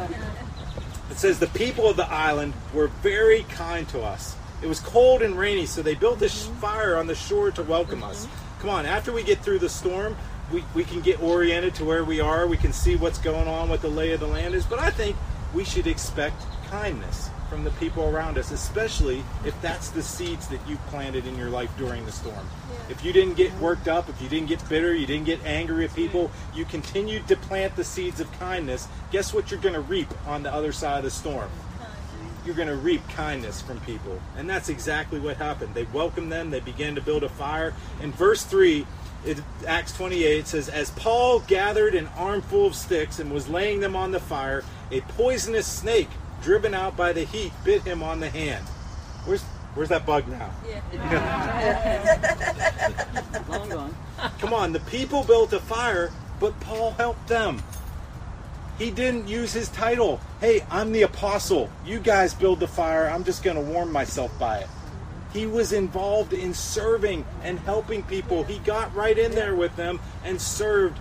It 1.11 1.17
says, 1.17 1.37
The 1.37 1.47
people 1.47 1.87
of 1.87 1.97
the 1.97 2.11
island 2.11 2.53
were 2.73 2.87
very 2.87 3.43
kind 3.43 3.87
to 3.89 4.01
us. 4.01 4.35
It 4.63 4.67
was 4.67 4.79
cold 4.79 5.21
and 5.21 5.37
rainy, 5.37 5.67
so 5.67 5.83
they 5.83 5.93
built 5.93 6.17
this 6.17 6.47
mm-hmm. 6.47 6.59
fire 6.59 6.95
on 6.95 7.05
the 7.05 7.13
shore 7.13 7.51
to 7.51 7.63
welcome 7.63 8.03
us. 8.03 8.25
Mm-hmm. 8.25 8.61
Come 8.61 8.69
on, 8.71 8.85
after 8.85 9.11
we 9.11 9.23
get 9.23 9.39
through 9.39 9.59
the 9.59 9.69
storm, 9.69 10.17
we, 10.51 10.63
we 10.73 10.83
can 10.83 11.01
get 11.01 11.21
oriented 11.21 11.75
to 11.75 11.85
where 11.85 12.03
we 12.03 12.19
are. 12.19 12.47
We 12.47 12.57
can 12.57 12.73
see 12.73 12.95
what's 12.95 13.19
going 13.19 13.47
on, 13.47 13.69
what 13.69 13.81
the 13.81 13.87
lay 13.87 14.13
of 14.13 14.19
the 14.19 14.27
land 14.27 14.55
is. 14.55 14.65
But 14.65 14.79
I 14.79 14.89
think 14.89 15.15
we 15.53 15.63
should 15.63 15.85
expect 15.85 16.41
kindness 16.69 17.29
from 17.49 17.63
the 17.63 17.71
people 17.71 18.03
around 18.03 18.37
us, 18.37 18.51
especially 18.51 19.23
if 19.45 19.59
that's 19.61 19.89
the 19.89 20.01
seeds 20.01 20.47
that 20.47 20.59
you 20.67 20.77
planted 20.87 21.25
in 21.25 21.37
your 21.37 21.49
life 21.49 21.71
during 21.77 22.05
the 22.05 22.11
storm. 22.11 22.47
If 22.89 23.03
you 23.03 23.13
didn't 23.13 23.35
get 23.35 23.53
worked 23.59 23.87
up, 23.87 24.09
if 24.09 24.21
you 24.21 24.29
didn't 24.29 24.47
get 24.47 24.67
bitter, 24.67 24.93
you 24.93 25.05
didn't 25.05 25.25
get 25.25 25.43
angry 25.45 25.85
at 25.85 25.95
people, 25.95 26.31
you 26.53 26.65
continued 26.65 27.27
to 27.27 27.35
plant 27.35 27.75
the 27.75 27.83
seeds 27.83 28.19
of 28.19 28.31
kindness, 28.39 28.87
guess 29.11 29.33
what 29.33 29.51
you're 29.51 29.59
going 29.59 29.75
to 29.75 29.81
reap 29.81 30.09
on 30.27 30.43
the 30.43 30.53
other 30.53 30.71
side 30.71 30.97
of 30.97 31.03
the 31.03 31.11
storm? 31.11 31.49
You're 32.45 32.55
going 32.55 32.67
to 32.67 32.75
reap 32.75 33.07
kindness 33.09 33.61
from 33.61 33.79
people. 33.81 34.21
And 34.37 34.47
that's 34.49 34.69
exactly 34.69 35.19
what 35.19 35.37
happened. 35.37 35.73
They 35.73 35.85
welcomed 35.85 36.31
them, 36.31 36.51
they 36.51 36.59
began 36.59 36.95
to 36.95 37.01
build 37.01 37.23
a 37.23 37.29
fire. 37.29 37.73
In 38.01 38.11
verse 38.11 38.43
3, 38.43 38.85
it, 39.25 39.41
Acts 39.67 39.93
28 39.93 40.47
says, 40.47 40.69
As 40.69 40.91
Paul 40.91 41.39
gathered 41.39 41.95
an 41.95 42.07
armful 42.15 42.67
of 42.67 42.75
sticks 42.75 43.19
and 43.19 43.31
was 43.31 43.49
laying 43.49 43.79
them 43.79 43.95
on 43.95 44.11
the 44.11 44.19
fire, 44.19 44.63
a 44.91 45.01
poisonous 45.01 45.65
snake, 45.65 46.09
driven 46.45 46.75
out 46.75 46.95
by 46.95 47.11
the 47.11 47.23
heat, 47.23 47.51
bit 47.63 47.81
him 47.81 48.03
on 48.03 48.19
the 48.19 48.29
hand. 48.29 48.63
Where's, 49.25 49.41
where's 49.73 49.89
that 49.89 50.05
bug 50.05 50.27
now? 50.27 50.51
Long 53.49 53.67
gone. 53.67 53.95
Come 54.37 54.53
on, 54.53 54.71
the 54.71 54.79
people 54.81 55.23
built 55.23 55.51
a 55.53 55.59
fire, 55.59 56.11
but 56.39 56.57
Paul 56.59 56.91
helped 56.91 57.27
them. 57.27 57.63
He 58.77 58.91
didn't 58.91 59.27
use 59.27 59.53
his 59.53 59.69
title. 59.69 60.21
Hey, 60.39 60.61
I'm 60.69 60.91
the 60.91 61.01
apostle. 61.01 61.71
You 61.83 61.99
guys 61.99 62.35
build 62.35 62.59
the 62.59 62.67
fire. 62.67 63.09
I'm 63.09 63.23
just 63.23 63.43
going 63.43 63.55
to 63.55 63.63
warm 63.63 63.91
myself 63.91 64.37
by 64.37 64.59
it. 64.59 64.67
He 65.33 65.47
was 65.47 65.73
involved 65.73 66.31
in 66.31 66.53
serving 66.53 67.25
and 67.41 67.57
helping 67.59 68.03
people. 68.03 68.43
He 68.43 68.59
got 68.59 68.93
right 68.93 69.17
in 69.17 69.31
there 69.31 69.55
with 69.55 69.75
them 69.77 69.99
and 70.23 70.39
served. 70.39 70.99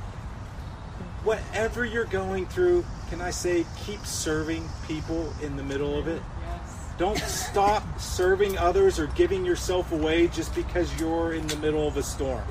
Whatever 1.25 1.85
you're 1.87 2.05
going 2.05 2.47
through, 2.47 2.85
can 3.09 3.23
I 3.23 3.31
say, 3.31 3.65
keep 3.85 4.05
serving 4.05 4.69
people 4.87 5.33
in 5.43 5.57
the 5.57 5.63
middle 5.63 5.99
of 5.99 6.07
it? 6.07 6.23
Don't 6.99 7.19
stop 7.19 7.99
serving 7.99 8.57
others 8.59 8.99
or 8.99 9.07
giving 9.09 9.45
yourself 9.45 9.91
away 9.91 10.29
just 10.29 10.55
because 10.55 11.01
you're 11.01 11.33
in 11.33 11.47
the 11.47 11.57
middle 11.57 11.89
of 11.89 11.97
a 11.97 12.03
storm. 12.03 12.45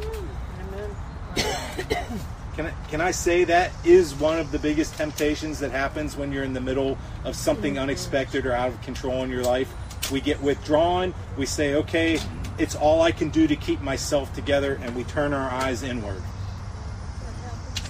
Can 2.55 2.67
I, 2.67 2.71
can 2.89 3.01
I 3.01 3.11
say 3.11 3.45
that 3.45 3.71
is 3.83 4.13
one 4.13 4.37
of 4.39 4.51
the 4.51 4.59
biggest 4.59 4.95
temptations 4.95 5.59
that 5.59 5.71
happens 5.71 6.15
when 6.15 6.31
you're 6.31 6.43
in 6.43 6.53
the 6.53 6.61
middle 6.61 6.99
of 7.23 7.35
something 7.35 7.73
mm-hmm. 7.73 7.83
unexpected 7.83 8.45
or 8.45 8.53
out 8.53 8.69
of 8.69 8.81
control 8.81 9.23
in 9.23 9.29
your 9.29 9.41
life? 9.43 9.73
We 10.11 10.21
get 10.21 10.41
withdrawn. 10.41 11.13
We 11.37 11.45
say, 11.45 11.75
okay, 11.75 12.19
it's 12.59 12.75
all 12.75 13.01
I 13.01 13.11
can 13.11 13.29
do 13.29 13.47
to 13.47 13.55
keep 13.55 13.81
myself 13.81 14.33
together, 14.33 14.79
and 14.83 14.95
we 14.95 15.03
turn 15.05 15.33
our 15.33 15.49
eyes 15.49 15.81
inward. 15.81 16.21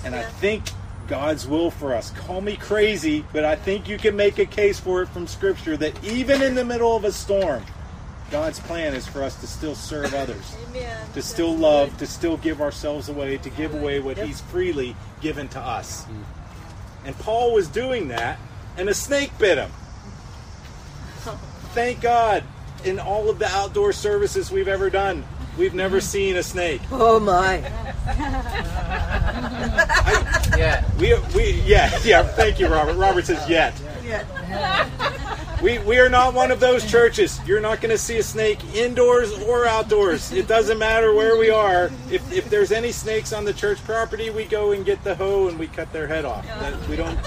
And 0.04 0.16
I 0.16 0.24
think 0.24 0.64
God's 1.08 1.48
will 1.48 1.72
for 1.72 1.94
us. 1.94 2.12
Call 2.12 2.42
me 2.42 2.56
crazy, 2.56 3.26
but 3.34 3.44
I 3.44 3.56
think 3.56 3.88
you 3.88 3.98
can 3.98 4.16
make 4.16 4.40
a 4.40 4.46
case 4.46 4.80
for 4.80 5.02
it 5.02 5.10
from 5.10 5.28
Scripture 5.28 5.78
that 5.78 6.04
even 6.04 6.42
in 6.42 6.56
the 6.56 6.66
middle 6.66 6.96
of 6.96 7.04
a 7.04 7.12
storm, 7.12 7.64
God's 8.32 8.60
plan 8.60 8.96
is 8.96 9.08
for 9.08 9.22
us 9.22 9.40
to 9.42 9.48
still 9.48 9.76
serve 9.76 10.14
others, 10.14 10.56
Amen. 10.70 10.98
to 11.14 11.22
still 11.22 11.56
love, 11.56 11.96
to 12.00 12.08
still 12.08 12.38
give 12.38 12.62
ourselves 12.62 13.10
away, 13.10 13.38
to 13.38 13.50
give 13.52 13.76
away 13.76 14.00
what 14.00 14.18
He's 14.18 14.42
freely 14.42 14.96
given 15.22 15.48
to 15.50 15.60
us. 15.60 16.06
Mm. 16.06 16.24
And 17.06 17.20
Paul 17.20 17.54
was 17.54 17.68
doing 17.68 18.08
that, 18.08 18.40
and 18.78 18.90
a 18.90 18.94
snake 18.94 19.38
bit 19.38 19.58
him. 19.58 19.70
Thank 21.74 22.02
God, 22.02 22.44
in 22.86 23.00
all 23.00 23.30
of 23.30 23.40
the 23.40 23.48
outdoor 23.48 23.94
services 23.94 24.52
we've 24.52 24.68
ever 24.68 24.90
done, 24.90 25.24
we've 25.58 25.74
never 25.74 26.02
seen 26.02 26.36
a 26.38 26.44
snake. 26.44 26.82
Oh 26.92 27.20
my. 27.20 27.64
Yeah. 30.58 30.86
We, 31.00 31.16
we, 31.36 31.62
yeah, 31.62 31.92
yeah. 32.04 32.22
Thank 32.24 32.60
you, 32.60 32.68
Robert. 32.68 32.96
Robert 32.96 33.26
says 33.26 33.50
yet. 33.50 33.74
We, 35.64 35.80
we 35.80 35.98
are 36.00 36.10
not 36.10 36.34
one 36.34 36.52
of 36.52 36.60
those 36.60 36.90
churches. 36.90 37.40
You're 37.48 37.62
not 37.62 37.82
going 37.82 37.90
to 37.90 37.98
see 37.98 38.18
a 38.18 38.24
snake 38.24 38.64
indoors 38.76 39.32
or 39.44 39.66
outdoors. 39.66 40.32
It 40.32 40.48
doesn't 40.48 40.78
matter 40.78 41.14
where 41.14 41.38
we 41.38 41.50
are. 41.50 41.90
If, 42.12 42.32
if 42.32 42.50
there's 42.50 42.72
any 42.72 42.92
snakes 42.92 43.34
on 43.34 43.46
the 43.46 43.54
church 43.54 43.84
property, 43.84 44.30
we 44.30 44.46
go 44.46 44.74
and 44.74 44.86
get 44.86 45.04
the 45.04 45.16
hoe 45.16 45.48
and 45.48 45.58
we 45.58 45.68
cut 45.68 45.92
their 45.92 46.08
head 46.08 46.26
off. 46.26 46.46
That- 46.46 46.88
we 46.88 46.98
don't. 46.98 47.18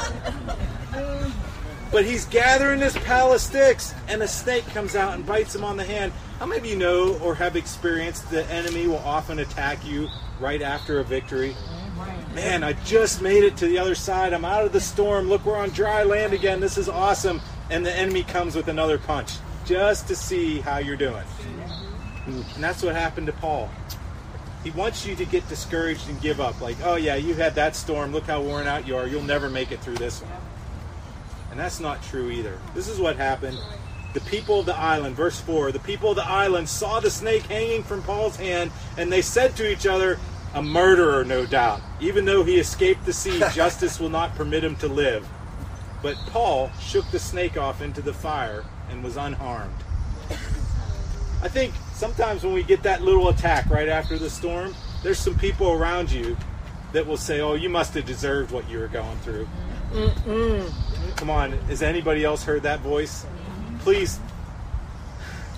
But 1.92 2.04
he's 2.04 2.24
gathering 2.26 2.80
this 2.80 2.96
pile 2.98 3.32
of 3.32 3.40
sticks, 3.40 3.94
and 4.08 4.22
a 4.22 4.28
snake 4.28 4.66
comes 4.68 4.96
out 4.96 5.14
and 5.14 5.24
bites 5.24 5.54
him 5.54 5.64
on 5.64 5.76
the 5.76 5.84
hand. 5.84 6.12
How 6.38 6.46
many 6.46 6.60
of 6.60 6.66
you 6.66 6.76
know 6.76 7.16
or 7.18 7.34
have 7.34 7.56
experienced 7.56 8.28
the 8.30 8.44
enemy 8.50 8.86
will 8.86 8.98
often 8.98 9.38
attack 9.38 9.84
you 9.86 10.08
right 10.40 10.60
after 10.60 10.98
a 10.98 11.04
victory? 11.04 11.54
Man, 12.34 12.62
I 12.62 12.74
just 12.84 13.22
made 13.22 13.44
it 13.44 13.56
to 13.58 13.66
the 13.66 13.78
other 13.78 13.94
side. 13.94 14.34
I'm 14.34 14.44
out 14.44 14.64
of 14.64 14.72
the 14.72 14.80
storm. 14.80 15.28
Look, 15.28 15.46
we're 15.46 15.56
on 15.56 15.70
dry 15.70 16.02
land 16.02 16.34
again. 16.34 16.60
This 16.60 16.76
is 16.76 16.88
awesome. 16.88 17.40
And 17.70 17.86
the 17.86 17.92
enemy 17.92 18.22
comes 18.22 18.54
with 18.54 18.68
another 18.68 18.98
punch 18.98 19.32
just 19.64 20.06
to 20.08 20.16
see 20.16 20.60
how 20.60 20.78
you're 20.78 20.96
doing. 20.96 21.24
And 22.26 22.44
that's 22.58 22.82
what 22.82 22.94
happened 22.94 23.28
to 23.28 23.32
Paul. 23.32 23.70
He 24.62 24.70
wants 24.72 25.06
you 25.06 25.14
to 25.16 25.24
get 25.24 25.48
discouraged 25.48 26.08
and 26.08 26.20
give 26.20 26.40
up. 26.40 26.60
Like, 26.60 26.76
oh, 26.84 26.96
yeah, 26.96 27.14
you 27.14 27.34
had 27.34 27.54
that 27.54 27.76
storm. 27.76 28.12
Look 28.12 28.24
how 28.24 28.42
worn 28.42 28.66
out 28.66 28.86
you 28.86 28.96
are. 28.96 29.06
You'll 29.06 29.22
never 29.22 29.48
make 29.48 29.72
it 29.72 29.80
through 29.80 29.94
this 29.94 30.20
one. 30.20 30.45
And 31.50 31.58
that's 31.58 31.80
not 31.80 32.02
true 32.02 32.30
either. 32.30 32.58
This 32.74 32.88
is 32.88 32.98
what 32.98 33.16
happened. 33.16 33.58
The 34.14 34.20
people 34.22 34.60
of 34.60 34.66
the 34.66 34.76
island, 34.76 35.14
verse 35.14 35.40
4, 35.40 35.72
the 35.72 35.78
people 35.80 36.10
of 36.10 36.16
the 36.16 36.26
island 36.26 36.68
saw 36.68 37.00
the 37.00 37.10
snake 37.10 37.42
hanging 37.42 37.82
from 37.82 38.02
Paul's 38.02 38.36
hand, 38.36 38.70
and 38.96 39.12
they 39.12 39.22
said 39.22 39.56
to 39.56 39.70
each 39.70 39.86
other, 39.86 40.18
A 40.54 40.62
murderer, 40.62 41.24
no 41.24 41.44
doubt. 41.44 41.80
Even 42.00 42.24
though 42.24 42.42
he 42.42 42.56
escaped 42.56 43.04
the 43.04 43.12
sea, 43.12 43.38
justice 43.52 44.00
will 44.00 44.08
not 44.08 44.34
permit 44.34 44.64
him 44.64 44.76
to 44.76 44.88
live. 44.88 45.28
But 46.02 46.16
Paul 46.28 46.70
shook 46.80 47.10
the 47.10 47.18
snake 47.18 47.56
off 47.56 47.82
into 47.82 48.00
the 48.00 48.14
fire 48.14 48.64
and 48.90 49.02
was 49.04 49.16
unharmed. 49.16 49.74
I 51.42 51.48
think 51.48 51.74
sometimes 51.92 52.42
when 52.42 52.54
we 52.54 52.62
get 52.62 52.82
that 52.84 53.02
little 53.02 53.28
attack 53.28 53.68
right 53.68 53.88
after 53.88 54.18
the 54.18 54.30
storm, 54.30 54.74
there's 55.02 55.18
some 55.18 55.36
people 55.38 55.72
around 55.72 56.10
you 56.10 56.36
that 56.92 57.06
will 57.06 57.16
say, 57.16 57.40
Oh, 57.40 57.54
you 57.54 57.68
must 57.68 57.94
have 57.94 58.06
deserved 58.06 58.50
what 58.50 58.68
you 58.68 58.78
were 58.78 58.88
going 58.88 59.18
through. 59.18 59.46
Come 61.14 61.30
on, 61.30 61.52
has 61.52 61.82
anybody 61.82 62.24
else 62.24 62.42
heard 62.42 62.62
that 62.64 62.80
voice? 62.80 63.24
Please, 63.80 64.18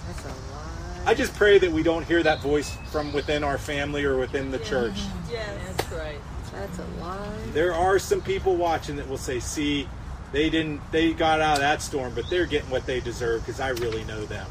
That's 0.07 0.25
a 0.25 0.29
lie. 0.29 1.03
I 1.07 1.15
just 1.15 1.35
pray 1.35 1.59
that 1.59 1.73
we 1.73 1.83
don't 1.83 2.05
hear 2.05 2.23
that 2.23 2.41
voice 2.41 2.77
from 2.91 3.13
within 3.13 3.43
our 3.43 3.59
family 3.59 4.05
or 4.05 4.19
within 4.19 4.51
the 4.51 4.59
church. 4.59 5.01
Yes. 5.31 5.49
That's 5.67 5.93
right. 5.93 6.19
That's 6.53 6.79
a 6.79 6.85
lie. 7.01 7.29
There 7.53 7.73
are 7.75 7.99
some 7.99 8.21
people 8.21 8.57
watching 8.57 8.97
that 8.97 9.09
will 9.09 9.19
say, 9.19 9.41
"See, 9.41 9.89
they 10.33 10.51
didn't 10.51 10.81
they 10.93 11.13
got 11.13 11.41
out 11.41 11.55
of 11.55 11.61
that 11.61 11.83
storm, 11.83 12.13
but 12.15 12.29
they're 12.29 12.47
getting 12.47 12.71
what 12.71 12.85
they 12.87 13.01
deserve 13.01 13.45
because 13.47 13.61
I 13.61 13.71
really 13.71 14.05
know 14.05 14.25
them." 14.25 14.47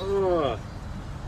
Ugh. 0.00 0.58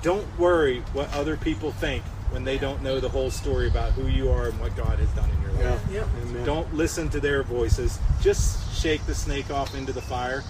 Don't 0.02 0.26
worry 0.38 0.82
what 0.92 1.12
other 1.14 1.36
people 1.36 1.70
think 1.72 2.02
when 2.30 2.44
they 2.44 2.58
don't 2.58 2.82
know 2.82 2.98
the 2.98 3.08
whole 3.08 3.30
story 3.30 3.68
about 3.68 3.92
who 3.92 4.08
you 4.08 4.30
are 4.30 4.48
and 4.48 4.58
what 4.58 4.74
God 4.76 4.98
has 4.98 5.08
done 5.10 5.30
in 5.30 5.41
your 5.58 5.70
life. 5.70 5.82
Yep. 5.90 6.06
Don't 6.44 6.74
listen 6.74 7.08
to 7.10 7.20
their 7.20 7.42
voices. 7.42 7.98
Just 8.20 8.74
shake 8.74 9.04
the 9.06 9.14
snake 9.14 9.50
off 9.50 9.74
into 9.74 9.92
the 9.92 10.02
fire. 10.02 10.42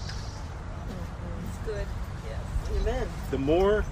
It's 1.47 1.57
good. 1.65 1.87
Yes. 2.27 2.81
Amen. 2.81 3.07
the 3.31 3.37
more 3.37 3.85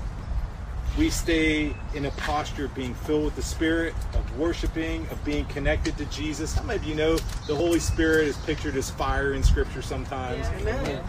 we 0.97 1.09
stay 1.09 1.73
in 1.93 2.05
a 2.05 2.11
posture 2.11 2.65
of 2.65 2.75
being 2.75 2.93
filled 2.93 3.25
with 3.25 3.35
the 3.35 3.41
Spirit, 3.41 3.93
of 4.13 4.37
worshiping, 4.37 5.07
of 5.09 5.23
being 5.23 5.45
connected 5.45 5.97
to 5.97 6.05
Jesus. 6.05 6.53
How 6.53 6.63
many 6.63 6.79
of 6.79 6.85
you 6.85 6.95
know 6.95 7.17
the 7.47 7.55
Holy 7.55 7.79
Spirit 7.79 8.27
is 8.27 8.37
pictured 8.37 8.75
as 8.75 8.89
fire 8.89 9.33
in 9.33 9.41
Scripture 9.41 9.81
sometimes? 9.81 10.45
Amen. 10.59 11.01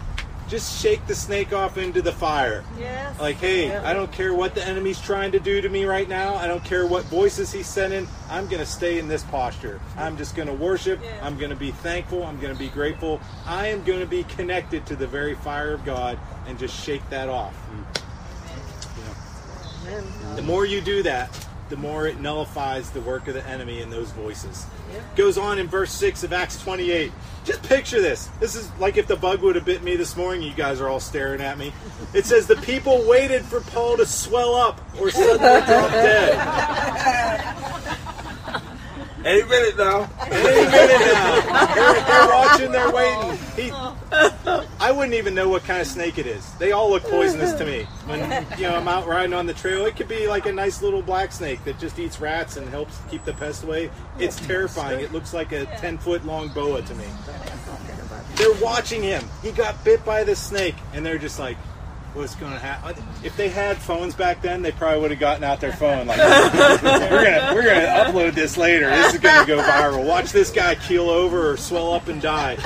Just 0.53 0.83
shake 0.83 1.07
the 1.07 1.15
snake 1.15 1.55
off 1.55 1.79
into 1.79 2.03
the 2.03 2.13
fire. 2.13 2.63
Yes. 2.79 3.19
Like, 3.19 3.37
hey, 3.37 3.69
Yeah. 3.69 3.89
I 3.89 3.95
don't 3.95 4.13
care 4.13 4.35
what 4.35 4.55
the 4.55 4.63
enemy's 4.63 5.01
trying 5.01 5.33
to 5.33 5.41
do 5.41 5.63
to 5.63 5.69
me 5.71 5.87
right 5.87 6.07
now. 6.07 6.35
I 6.35 6.47
don't 6.47 6.63
care 6.63 6.87
what 6.87 7.05
voices 7.05 7.51
he's 7.51 7.67
sending. 7.67 8.07
I'm 8.29 8.45
going 8.49 8.59
to 8.59 8.67
stay 8.67 8.99
in 8.99 9.09
this 9.09 9.23
posture. 9.23 9.81
I'm 9.97 10.15
just 10.19 10.37
going 10.37 10.49
to 10.49 10.53
worship. 10.55 11.01
Yeah. 11.03 11.27
I'm 11.27 11.39
going 11.39 11.49
to 11.49 11.57
be 11.57 11.71
thankful. 11.71 12.23
I'm 12.23 12.39
going 12.39 12.53
to 12.53 12.59
be 12.59 12.69
grateful. 12.69 13.19
I 13.47 13.69
am 13.69 13.83
going 13.83 14.01
to 14.01 14.07
be 14.07 14.25
connected 14.25 14.85
to 14.89 14.95
the 14.95 15.07
very 15.07 15.37
fire 15.37 15.73
of 15.73 15.87
God 15.87 16.19
and 16.47 16.59
just 16.59 16.79
shake 16.85 17.09
that 17.09 17.31
off. 17.31 17.57
Amen. 19.87 20.37
The 20.37 20.43
more 20.43 20.67
you 20.67 20.83
do 20.83 21.03
that, 21.05 21.31
the 21.73 21.79
more 21.79 22.07
it 22.07 22.21
nullifies 22.21 22.91
the 22.91 23.01
work 23.01 23.29
of 23.29 23.35
the 23.35 23.49
enemy 23.49 23.81
in 23.81 23.89
those 23.89 24.11
voices. 24.11 24.67
Yep. 24.93 25.17
Goes 25.17 25.39
on 25.39 25.59
in 25.59 25.69
verse 25.69 25.91
6 25.93 26.23
of 26.23 26.31
Acts 26.31 26.61
28. 26.61 27.11
Just 27.47 27.63
picture 27.63 28.03
this. 28.03 28.27
This 28.41 28.55
is 28.55 28.71
like 28.79 28.99
if 28.99 29.07
the 29.07 29.17
bug 29.17 29.41
would 29.41 29.57
have 29.57 29.65
bit 29.65 29.83
me 29.83 29.97
this 29.97 30.15
morning, 30.15 30.43
you 30.43 30.53
guys 30.53 30.83
are 30.83 30.89
all 30.91 31.01
staring 31.01 31.41
at 31.41 31.57
me. 31.57 31.73
It 32.13 32.27
says 32.27 32.47
the 32.47 32.57
people 32.57 33.09
waited 33.09 33.43
for 33.43 33.63
Paul 33.63 33.97
to 33.97 34.05
swell 34.05 34.55
up 34.55 34.83
or 35.01 35.11
suddenly 35.11 35.39
drop 35.39 35.91
dead. 35.93 37.69
Any 39.25 39.43
minute 39.45 39.77
now. 39.77 40.11
Any 40.27 40.71
minute 40.71 41.13
now. 41.13 41.75
They're, 41.75 42.05
they're 42.05 42.29
watching, 42.29 42.73
they're 42.73 42.93
waiting. 42.93 43.39
He, 43.57 43.71
I 44.81 44.91
wouldn't 44.91 45.15
even 45.15 45.35
know 45.35 45.49
what 45.49 45.65
kind 45.65 45.81
of 45.81 45.87
snake 45.87 46.19
it 46.19 46.27
is. 46.27 46.53
They 46.55 46.73
all 46.73 46.91
look 46.91 47.05
poisonous 47.05 47.53
to 47.55 47.65
me. 47.65 47.85
When 48.07 48.21
you 48.59 48.65
know 48.65 48.75
I'm 48.75 48.89
out 48.89 49.07
riding 49.07 49.33
on 49.33 49.47
the 49.47 49.55
trail, 49.55 49.87
it 49.87 49.97
could 49.97 50.09
be 50.09 50.27
like 50.27 50.47
a 50.47 50.53
nice 50.53 50.83
little 50.83 51.03
black 51.03 51.33
snake 51.33 51.65
that 51.65 51.79
just 51.79 51.99
eats 51.99 52.21
rats 52.21 52.57
and 52.57 52.69
helps 52.69 52.99
keep 53.11 53.25
the 53.25 53.33
pest 53.35 53.65
away. 53.65 53.91
It's 54.19 54.41
terrifying. 54.41 55.01
It 55.01 55.13
looks 55.13 55.33
like 55.33 55.53
a 55.53 55.67
10 55.67 55.99
foot 55.99 56.25
long 56.25 56.49
boa 56.49 56.83
to 56.83 56.95
me. 56.95 57.07
They're 58.37 58.61
watching 58.61 59.03
him. 59.03 59.25
He 59.43 59.53
got 59.53 59.83
bit 59.85 60.05
by 60.05 60.25
the 60.25 60.35
snake, 60.35 60.75
and 60.95 61.05
they're 61.05 61.19
just 61.19 61.39
like, 61.39 61.57
"What's 62.15 62.35
going 62.35 62.53
to 62.53 62.59
happen?" 62.59 63.03
If 63.25 63.37
they 63.37 63.49
had 63.49 63.77
phones 63.79 64.15
back 64.15 64.43
then, 64.43 64.63
they 64.63 64.73
probably 64.73 65.01
would 65.01 65.11
have 65.11 65.21
gotten 65.21 65.45
out 65.45 65.61
their 65.61 65.73
phone. 65.73 66.07
Like, 66.07 66.19
we're 66.53 67.25
gonna 67.25 67.55
we're 67.55 67.65
gonna 67.65 68.05
upload 68.05 68.35
this 68.35 68.57
later. 68.57 68.91
This 68.91 69.15
is 69.15 69.21
gonna 69.21 69.47
go 69.47 69.63
viral. 69.63 70.07
Watch 70.07 70.33
this 70.33 70.51
guy 70.51 70.75
keel 70.75 71.09
over 71.11 71.53
or 71.53 71.57
swell 71.57 71.93
up 71.93 72.09
and 72.09 72.21
die. 72.21 72.57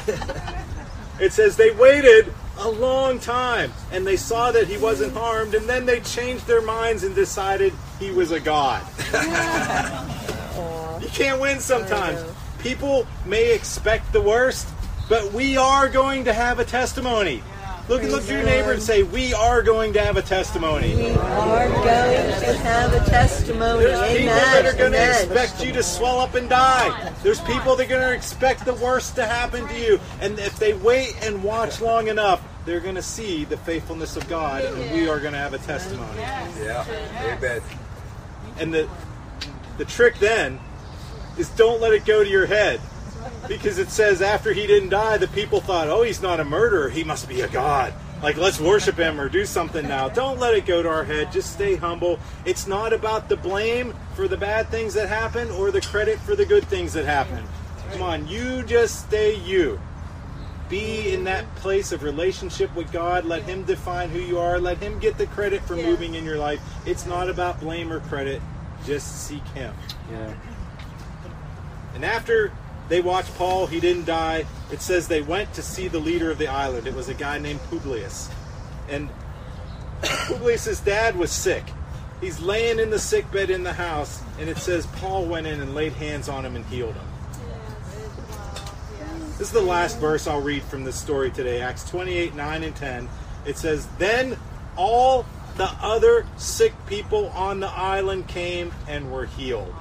It 1.18 1.32
says 1.32 1.56
they 1.56 1.70
waited 1.70 2.32
a 2.58 2.68
long 2.68 3.18
time 3.18 3.72
and 3.92 4.06
they 4.06 4.16
saw 4.16 4.52
that 4.52 4.66
he 4.66 4.76
wasn't 4.76 5.14
harmed, 5.14 5.54
and 5.54 5.68
then 5.68 5.86
they 5.86 6.00
changed 6.00 6.46
their 6.46 6.62
minds 6.62 7.04
and 7.04 7.14
decided 7.14 7.72
he 7.98 8.10
was 8.10 8.32
a 8.32 8.40
god. 8.40 8.82
you 11.02 11.08
can't 11.08 11.40
win 11.40 11.60
sometimes. 11.60 12.22
People 12.58 13.06
may 13.24 13.54
expect 13.54 14.12
the 14.12 14.20
worst, 14.20 14.68
but 15.08 15.32
we 15.32 15.56
are 15.56 15.88
going 15.88 16.24
to 16.24 16.32
have 16.32 16.58
a 16.58 16.64
testimony. 16.64 17.42
Look, 17.88 18.02
look 18.02 18.22
at 18.24 18.28
your 18.28 18.42
neighbor 18.42 18.72
and 18.72 18.82
say, 18.82 19.04
"We 19.04 19.32
are 19.32 19.62
going 19.62 19.92
to 19.92 20.00
have 20.00 20.16
a 20.16 20.22
testimony." 20.22 20.96
We 20.96 21.10
are 21.10 21.68
going 21.68 21.84
to 21.84 22.58
have 22.58 22.92
a 22.92 23.08
testimony. 23.08 23.84
There's 23.84 24.18
people 24.18 24.34
that 24.34 24.66
are 24.66 24.76
going 24.76 24.92
to 24.92 25.08
expect 25.08 25.64
you 25.64 25.72
to 25.72 25.82
swell 25.84 26.18
up 26.18 26.34
and 26.34 26.48
die. 26.48 27.12
There's 27.22 27.40
people 27.42 27.76
that 27.76 27.86
are 27.86 27.88
going 27.88 28.02
to 28.02 28.12
expect 28.12 28.64
the 28.64 28.74
worst 28.74 29.14
to 29.16 29.24
happen 29.24 29.68
to 29.68 29.78
you. 29.78 30.00
And 30.20 30.36
if 30.40 30.58
they 30.58 30.74
wait 30.74 31.16
and 31.22 31.44
watch 31.44 31.80
long 31.80 32.08
enough, 32.08 32.42
they're 32.64 32.80
going 32.80 32.96
to 32.96 33.02
see 33.02 33.44
the 33.44 33.56
faithfulness 33.58 34.16
of 34.16 34.28
God, 34.28 34.64
and 34.64 34.92
we 34.92 35.08
are 35.08 35.20
going 35.20 35.32
to 35.34 35.38
have 35.38 35.54
a 35.54 35.58
testimony. 35.58 36.18
Yeah. 36.18 36.84
Amen. 37.38 37.62
And 38.58 38.74
the 38.74 38.88
the 39.78 39.84
trick 39.84 40.18
then 40.18 40.58
is 41.38 41.48
don't 41.50 41.80
let 41.80 41.92
it 41.92 42.04
go 42.04 42.24
to 42.24 42.28
your 42.28 42.46
head. 42.46 42.80
Because 43.48 43.78
it 43.78 43.90
says 43.90 44.22
after 44.22 44.52
he 44.52 44.66
didn't 44.66 44.88
die, 44.90 45.18
the 45.18 45.28
people 45.28 45.60
thought, 45.60 45.88
oh, 45.88 46.02
he's 46.02 46.20
not 46.22 46.40
a 46.40 46.44
murderer. 46.44 46.88
He 46.88 47.04
must 47.04 47.28
be 47.28 47.42
a 47.42 47.48
god. 47.48 47.92
Like, 48.22 48.36
let's 48.36 48.58
worship 48.58 48.96
him 48.96 49.20
or 49.20 49.28
do 49.28 49.44
something 49.44 49.86
now. 49.86 50.08
Don't 50.08 50.38
let 50.40 50.54
it 50.54 50.64
go 50.66 50.82
to 50.82 50.88
our 50.88 51.04
head. 51.04 51.30
Just 51.32 51.52
stay 51.52 51.76
humble. 51.76 52.18
It's 52.44 52.66
not 52.66 52.92
about 52.92 53.28
the 53.28 53.36
blame 53.36 53.94
for 54.14 54.26
the 54.26 54.36
bad 54.38 54.68
things 54.68 54.94
that 54.94 55.08
happen 55.08 55.50
or 55.50 55.70
the 55.70 55.82
credit 55.82 56.18
for 56.20 56.34
the 56.34 56.46
good 56.46 56.64
things 56.64 56.94
that 56.94 57.04
happen. 57.04 57.44
Come 57.92 58.02
on, 58.02 58.26
you 58.26 58.62
just 58.64 59.06
stay 59.06 59.36
you. 59.36 59.78
Be 60.68 61.12
in 61.12 61.24
that 61.24 61.44
place 61.56 61.92
of 61.92 62.02
relationship 62.02 62.74
with 62.74 62.90
God. 62.90 63.24
Let 63.24 63.42
Him 63.42 63.62
define 63.62 64.08
who 64.08 64.18
you 64.18 64.38
are. 64.38 64.58
Let 64.58 64.78
Him 64.78 64.98
get 64.98 65.16
the 65.18 65.26
credit 65.28 65.62
for 65.62 65.76
Yeah. 65.76 65.86
moving 65.86 66.14
in 66.14 66.24
your 66.24 66.38
life. 66.38 66.60
It's 66.86 67.06
not 67.06 67.28
about 67.28 67.60
blame 67.60 67.92
or 67.92 68.00
credit. 68.00 68.42
Just 68.84 69.26
seek 69.28 69.46
Him. 69.48 69.72
Yeah. 70.10 70.32
And 71.94 72.04
after 72.04 72.50
they 72.88 73.00
watched 73.00 73.34
Paul. 73.36 73.66
He 73.66 73.80
didn't 73.80 74.04
die. 74.04 74.46
It 74.70 74.80
says 74.80 75.08
they 75.08 75.22
went 75.22 75.52
to 75.54 75.62
see 75.62 75.88
the 75.88 75.98
leader 75.98 76.30
of 76.30 76.38
the 76.38 76.48
island. 76.48 76.86
It 76.86 76.94
was 76.94 77.08
a 77.08 77.14
guy 77.14 77.38
named 77.38 77.60
Publius. 77.70 78.30
And 78.88 79.08
Publius' 80.02 80.80
dad 80.80 81.16
was 81.16 81.32
sick. 81.32 81.64
He's 82.20 82.40
laying 82.40 82.78
in 82.78 82.90
the 82.90 82.98
sick 82.98 83.30
bed 83.30 83.50
in 83.50 83.62
the 83.62 83.72
house, 83.72 84.22
and 84.38 84.48
it 84.48 84.56
says 84.56 84.86
Paul 84.86 85.26
went 85.26 85.46
in 85.46 85.60
and 85.60 85.74
laid 85.74 85.92
hands 85.92 86.28
on 86.28 86.44
him 86.46 86.56
and 86.56 86.64
healed 86.66 86.94
him. 86.94 87.06
This 89.38 89.48
is 89.48 89.52
the 89.52 89.60
last 89.60 89.98
verse 89.98 90.26
I'll 90.26 90.40
read 90.40 90.62
from 90.62 90.84
this 90.84 90.96
story 90.96 91.30
today 91.30 91.60
Acts 91.60 91.84
28 91.90 92.34
9 92.34 92.62
and 92.62 92.74
10. 92.74 93.08
It 93.44 93.58
says, 93.58 93.86
Then 93.98 94.38
all 94.76 95.26
the 95.56 95.70
other 95.82 96.26
sick 96.36 96.72
people 96.86 97.28
on 97.28 97.60
the 97.60 97.68
island 97.68 98.28
came 98.28 98.72
and 98.88 99.12
were 99.12 99.26
healed. 99.26 99.74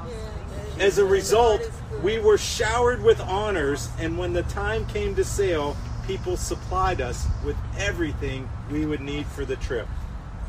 As 0.77 0.97
a 0.97 1.05
result, 1.05 1.61
we 2.03 2.19
were 2.19 2.37
showered 2.37 3.03
with 3.03 3.19
honors, 3.21 3.89
and 3.99 4.17
when 4.17 4.33
the 4.33 4.43
time 4.43 4.85
came 4.87 5.15
to 5.15 5.23
sail, 5.23 5.75
people 6.05 6.37
supplied 6.37 7.01
us 7.01 7.27
with 7.43 7.57
everything 7.77 8.49
we 8.71 8.85
would 8.85 9.01
need 9.01 9.25
for 9.25 9.45
the 9.45 9.55
trip. 9.55 9.87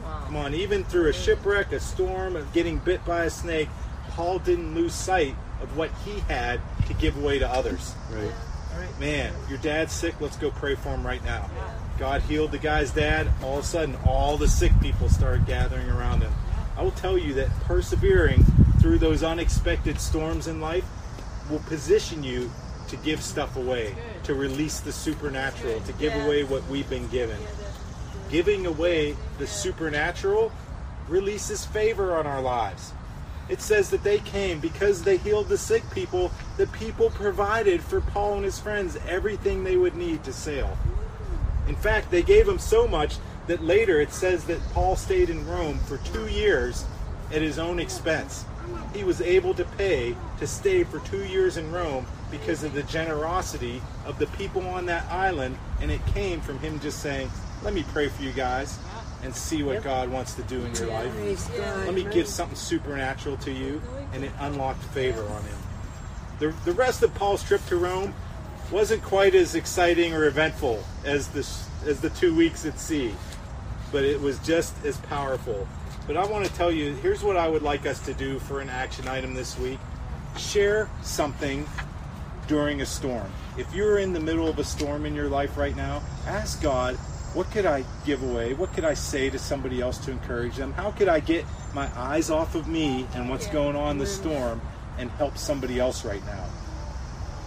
Wow. 0.03 0.23
Come 0.27 0.37
on, 0.37 0.55
even 0.55 0.85
through 0.85 1.09
a 1.09 1.13
shipwreck, 1.13 1.73
a 1.73 1.81
storm, 1.81 2.37
of 2.37 2.53
getting 2.53 2.79
bit 2.79 3.05
by 3.05 3.25
a 3.25 3.31
snake, 3.31 3.69
Paul 4.11 4.39
didn't 4.39 4.75
lose 4.75 4.95
sight 4.95 5.35
of 5.61 5.77
what 5.77 5.91
he 6.05 6.21
had 6.21 6.61
to 6.87 6.95
give 6.95 7.17
away 7.17 7.39
to 7.39 7.49
others. 7.49 7.95
Right. 8.11 8.33
All 8.73 8.81
right. 8.81 9.01
Man, 9.01 9.33
your 9.49 9.59
dad's 9.59 9.93
sick. 9.93 10.21
Let's 10.21 10.37
go 10.37 10.51
pray 10.51 10.75
for 10.75 10.91
him 10.91 11.07
right 11.07 11.25
now. 11.25 11.51
God 11.99 12.23
healed 12.23 12.53
the 12.53 12.59
guy's 12.59 12.91
dad. 12.91 13.29
All 13.43 13.59
of 13.59 13.65
a 13.65 13.67
sudden, 13.67 13.97
all 14.05 14.37
the 14.37 14.49
sick 14.49 14.73
people 14.81 15.09
started 15.09 15.47
gathering 15.47 15.89
around 15.89 16.23
him. 16.23 16.33
I 16.77 16.83
will 16.83 16.91
tell 16.91 17.17
you 17.17 17.33
that 17.35 17.49
persevering 17.61 18.45
through 18.81 18.99
those 18.99 19.23
unexpected 19.23 19.99
storms 19.99 20.47
in 20.47 20.61
life 20.61 20.85
will 21.51 21.61
position 21.61 22.23
you 22.23 22.51
to 22.89 22.97
give 22.97 23.23
stuff 23.23 23.57
away, 23.57 23.95
to 24.25 24.35
release 24.35 24.81
the 24.81 24.93
supernatural, 24.93 25.81
to 25.81 25.93
give 25.95 26.15
away 26.25 26.45
what 26.45 26.67
we've 26.69 26.89
been 26.89 27.09
given. 27.09 27.39
Giving 28.31 28.67
away 28.67 29.17
the 29.39 29.47
supernatural 29.47 30.53
releases 31.09 31.65
favor 31.65 32.17
on 32.17 32.27
our 32.27 32.41
lives. 32.41 32.93
It 33.49 33.61
says 33.61 33.91
that 33.91 34.03
they 34.03 34.19
came 34.19 34.59
because 34.59 35.03
they 35.03 35.19
healed 35.19 35.49
the 35.49 35.59
sick 35.59 35.89
people, 35.93 36.33
the 36.57 36.67
people 36.69 37.11
provided 37.11 37.81
for 37.81 38.01
Paul 38.01 38.35
and 38.35 38.45
his 38.45 38.59
friends 38.59 38.99
everything 39.09 39.63
they 39.63 39.77
would 39.77 39.95
need 39.95 40.25
to 40.25 40.33
sail. 40.33 40.77
In 41.69 41.77
fact, 41.77 42.11
they 42.11 42.23
gave 42.23 42.49
him 42.49 42.59
so 42.59 42.89
much 42.89 43.19
that 43.47 43.63
later 43.63 44.01
it 44.01 44.13
says 44.13 44.45
that 44.47 44.61
Paul 44.73 44.97
stayed 44.97 45.31
in 45.31 45.47
Rome 45.47 45.79
for 45.81 45.99
two 45.99 46.27
years 46.27 46.85
at 47.33 47.43
his 47.43 47.59
own 47.59 47.79
expense. 47.79 48.45
He 48.95 49.05
was 49.05 49.21
able 49.21 49.55
to 49.55 49.65
pay 49.65 50.17
to 50.39 50.47
stay 50.47 50.85
for 50.85 51.01
two 51.01 51.25
years 51.25 51.57
in 51.57 51.71
Rome 51.71 52.07
because 52.31 52.65
of 52.65 52.73
the 52.73 52.83
generosity 52.85 53.81
of 54.05 54.19
the 54.19 54.27
people 54.29 54.67
on 54.69 54.87
that 54.87 55.11
island, 55.11 55.59
and 55.81 55.91
it 55.91 56.05
came 56.07 56.41
from 56.41 56.59
him 56.59 56.81
just 56.81 57.01
saying, 57.01 57.31
Let 57.63 57.75
me 57.75 57.85
pray 57.93 58.09
for 58.09 58.23
you 58.23 58.33
guys 58.33 58.79
and 59.23 59.35
see 59.35 59.63
what 59.63 59.83
God 59.83 60.09
wants 60.09 60.35
to 60.35 60.43
do 60.43 60.65
in 60.65 60.75
your 60.75 60.89
life. 60.89 61.51
Let 61.85 61.95
me 61.95 62.05
give 62.05 62.27
something 62.29 62.57
supernatural 62.57 63.37
to 63.39 63.53
you, 63.53 63.83
and 64.13 64.25
it 64.25 64.33
unlocked 64.39 64.83
favor 64.85 65.23
on 65.23 65.43
him. 65.43 65.59
The, 66.39 66.55
the 66.65 66.73
rest 66.73 67.03
of 67.03 67.15
Paul's 67.15 67.43
trip 67.43 67.65
to 67.67 67.77
Rome 67.77 68.15
wasn't 68.71 69.03
quite 69.03 69.35
as 69.35 69.55
exciting 69.55 70.13
or 70.13 70.25
eventful 70.25 70.83
as 71.05 71.29
the, 71.29 71.41
as 71.89 72.01
the 72.01 72.11
two 72.11 72.35
weeks 72.35 72.67
at 72.67 72.79
sea, 72.79 73.15
but 73.93 74.05
it 74.05 74.21
was 74.21 74.39
just 74.41 74.85
as 74.85 74.99
powerful. 74.99 75.67
But 76.07 76.17
I 76.17 76.25
want 76.27 76.47
to 76.47 76.53
tell 76.55 76.71
you 76.71 76.95
here's 76.95 77.23
what 77.25 77.37
I 77.37 77.49
would 77.49 77.63
like 77.63 77.85
us 77.85 77.99
to 78.07 78.15
do 78.15 78.39
for 78.39 78.61
an 78.61 78.69
action 78.69 79.09
item 79.09 79.35
this 79.35 79.59
week 79.59 79.79
share 80.39 80.89
something 81.03 81.67
during 82.47 82.81
a 82.81 82.87
storm. 82.87 83.31
If 83.59 83.75
you're 83.75 83.99
in 83.99 84.13
the 84.13 84.21
middle 84.21 84.49
of 84.49 84.59
a 84.59 84.65
storm 84.65 85.07
in 85.07 85.15
your 85.15 85.29
life 85.29 85.57
right 85.57 85.75
now, 85.75 86.03
ask 86.27 86.63
God, 86.63 86.95
what 87.35 87.51
could 87.51 87.67
I 87.67 87.85
give 88.05 88.23
away? 88.23 88.55
What 88.55 88.73
could 88.73 88.85
I 88.85 88.95
say 88.95 89.31
to 89.31 89.39
somebody 89.39 89.81
else 89.81 89.99
to 90.05 90.11
encourage 90.11 90.57
them? 90.57 90.73
How 90.73 90.91
could 90.91 91.09
I 91.09 91.21
get 91.21 91.45
my 91.75 91.91
eyes 91.99 92.31
off 92.31 92.55
of 92.55 92.69
me 92.69 93.07
and 93.15 93.29
what's 93.29 93.47
going 93.49 93.77
on 93.77 93.93
in 93.93 93.99
the 93.99 94.05
mm-hmm. 94.05 94.23
storm 94.23 94.61
and 94.99 95.11
help 95.13 95.37
somebody 95.37 95.81
else 95.81 96.05
right 96.05 96.25
now? 96.25 96.45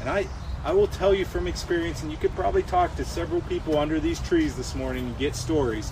And 0.01 0.09
I, 0.09 0.27
I 0.63 0.73
will 0.73 0.87
tell 0.87 1.13
you 1.13 1.25
from 1.25 1.47
experience, 1.47 2.03
and 2.03 2.11
you 2.11 2.17
could 2.17 2.35
probably 2.35 2.63
talk 2.63 2.95
to 2.97 3.05
several 3.05 3.41
people 3.41 3.77
under 3.79 3.99
these 3.99 4.19
trees 4.19 4.55
this 4.55 4.75
morning 4.75 5.07
and 5.07 5.17
get 5.17 5.35
stories. 5.35 5.91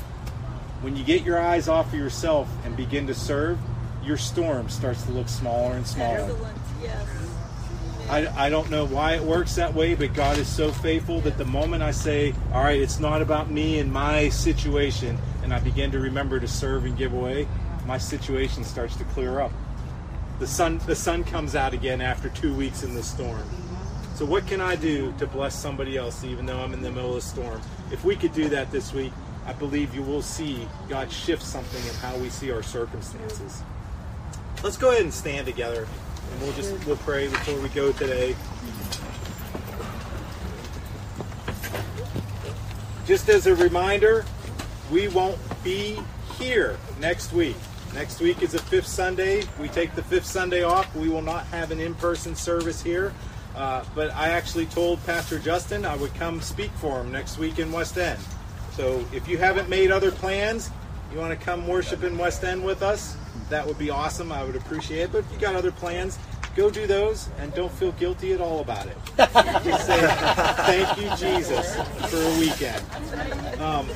When 0.82 0.96
you 0.96 1.04
get 1.04 1.24
your 1.24 1.40
eyes 1.40 1.68
off 1.68 1.88
of 1.88 2.00
yourself 2.00 2.50
and 2.64 2.78
begin 2.78 3.08
to 3.08 3.14
serve, 3.14 3.58
your 4.04 4.18
storm 4.18 4.70
starts 4.70 5.04
to 5.04 5.12
look 5.12 5.28
smaller 5.28 5.76
and 5.76 5.86
smaller. 5.86 6.20
Excellent. 6.20 6.58
Yes. 6.82 7.28
I, 8.10 8.46
I 8.46 8.50
don't 8.50 8.70
know 8.70 8.86
why 8.86 9.16
it 9.16 9.24
works 9.24 9.56
that 9.56 9.74
way, 9.74 9.96
but 9.96 10.14
God 10.14 10.38
is 10.38 10.48
so 10.48 10.72
faithful 10.72 11.20
that 11.22 11.38
the 11.38 11.46
moment 11.46 11.84
I 11.84 11.92
say, 11.92 12.34
all 12.54 12.64
right, 12.64 12.80
it's 12.80 13.00
not 13.00 13.22
about 13.22 13.52
me 13.52 13.80
and 13.80 13.92
my 13.92 14.30
situation, 14.30 15.18
and 15.44 15.54
I 15.54 15.60
begin 15.60 15.92
to 15.92 16.00
remember 16.00 16.40
to 16.40 16.48
serve 16.48 16.86
and 16.86 16.98
give 16.98 17.12
away, 17.12 17.48
my 17.86 17.98
situation 17.98 18.64
starts 18.64 18.96
to 18.98 19.04
clear 19.06 19.42
up. 19.42 19.52
The 20.40 20.48
sun, 20.48 20.80
the 20.86 20.96
sun 20.96 21.24
comes 21.24 21.56
out 21.56 21.74
again 21.74 22.00
after 22.00 22.30
two 22.30 22.54
weeks 22.54 22.84
in 22.84 22.94
the 22.94 23.04
storm. 23.04 23.44
So, 24.16 24.26
what 24.26 24.48
can 24.48 24.62
I 24.62 24.76
do 24.76 25.14
to 25.20 25.28
bless 25.28 25.54
somebody 25.54 25.98
else, 25.98 26.24
even 26.24 26.46
though 26.46 26.60
I'm 26.60 26.74
in 26.74 26.82
the 26.82 26.92
middle 26.92 27.12
of 27.12 27.18
a 27.18 27.22
storm? 27.22 27.62
If 27.92 28.06
we 28.06 28.16
could 28.16 28.34
do 28.34 28.48
that 28.50 28.72
this 28.72 28.94
week, 28.94 29.12
I 29.48 29.54
believe 29.54 29.96
you 29.96 30.04
will 30.04 30.22
see 30.22 30.68
God 30.90 31.10
shift 31.10 31.42
something 31.42 31.82
in 31.88 31.94
how 31.96 32.18
we 32.18 32.30
see 32.30 32.52
our 32.52 32.62
circumstances. 32.62 33.64
Let's 34.62 34.76
go 34.78 34.92
ahead 34.92 35.04
and 35.04 35.14
stand 35.14 35.48
together, 35.48 35.88
and 36.32 36.42
we'll 36.42 36.54
just 36.54 36.86
we'll 36.86 36.98
pray 36.98 37.30
before 37.30 37.58
we 37.62 37.70
go 37.70 37.94
today. 37.94 38.36
Just 43.06 43.30
as 43.30 43.48
a 43.48 43.56
reminder, 43.56 44.26
we 44.92 45.08
won't 45.08 45.40
be 45.64 45.98
here 46.38 46.78
next 47.00 47.32
week. 47.32 47.56
Next 47.94 48.20
week 48.20 48.44
is 48.44 48.54
a 48.54 48.60
fifth 48.60 48.88
Sunday. 48.88 49.44
We 49.62 49.70
take 49.70 49.96
the 49.96 50.04
fifth 50.04 50.26
Sunday 50.26 50.64
off. 50.64 50.94
We 50.94 51.08
will 51.08 51.22
not 51.22 51.46
have 51.48 51.72
an 51.72 51.80
in-person 51.80 52.36
service 52.36 52.82
here. 52.82 53.14
Uh, 53.56 53.86
but 53.96 54.14
I 54.14 54.30
actually 54.30 54.66
told 54.66 55.04
Pastor 55.06 55.40
Justin 55.40 55.86
I 55.86 55.96
would 55.96 56.14
come 56.16 56.42
speak 56.42 56.70
for 56.72 57.00
him 57.00 57.12
next 57.14 57.38
week 57.38 57.60
in 57.60 57.72
West 57.72 57.98
End. 57.98 58.20
So 58.78 59.04
if 59.12 59.28
you 59.28 59.40
haven't 59.40 59.70
made 59.70 59.90
other 59.90 60.12
plans, 60.12 60.70
you 61.12 61.18
want 61.18 61.38
to 61.38 61.44
come 61.44 61.68
worship 61.68 62.04
in 62.04 62.16
West 62.16 62.44
End 62.44 62.64
with 62.64 62.84
us, 62.84 63.18
that 63.50 63.66
would 63.66 63.80
be 63.80 63.90
awesome. 63.90 64.32
I 64.32 64.44
would 64.44 64.56
appreciate 64.56 65.06
it. 65.06 65.12
But 65.12 65.20
if 65.26 65.32
you 65.32 65.40
got 65.40 65.56
other 65.56 65.72
plans, 65.72 66.20
go 66.56 66.70
do 66.70 66.86
those 66.86 67.28
and 67.40 67.52
don't 67.56 67.72
feel 67.72 67.92
guilty 67.94 68.34
at 68.34 68.40
all 68.40 68.60
about 68.60 68.86
it. 68.86 68.96
Just 69.64 69.88
say 69.88 70.00
thank 70.68 70.96
you, 70.96 71.10
Jesus, 71.18 71.76
for 72.08 72.22
a 72.22 72.40
weekend. 72.40 72.84
Um, 73.60 73.88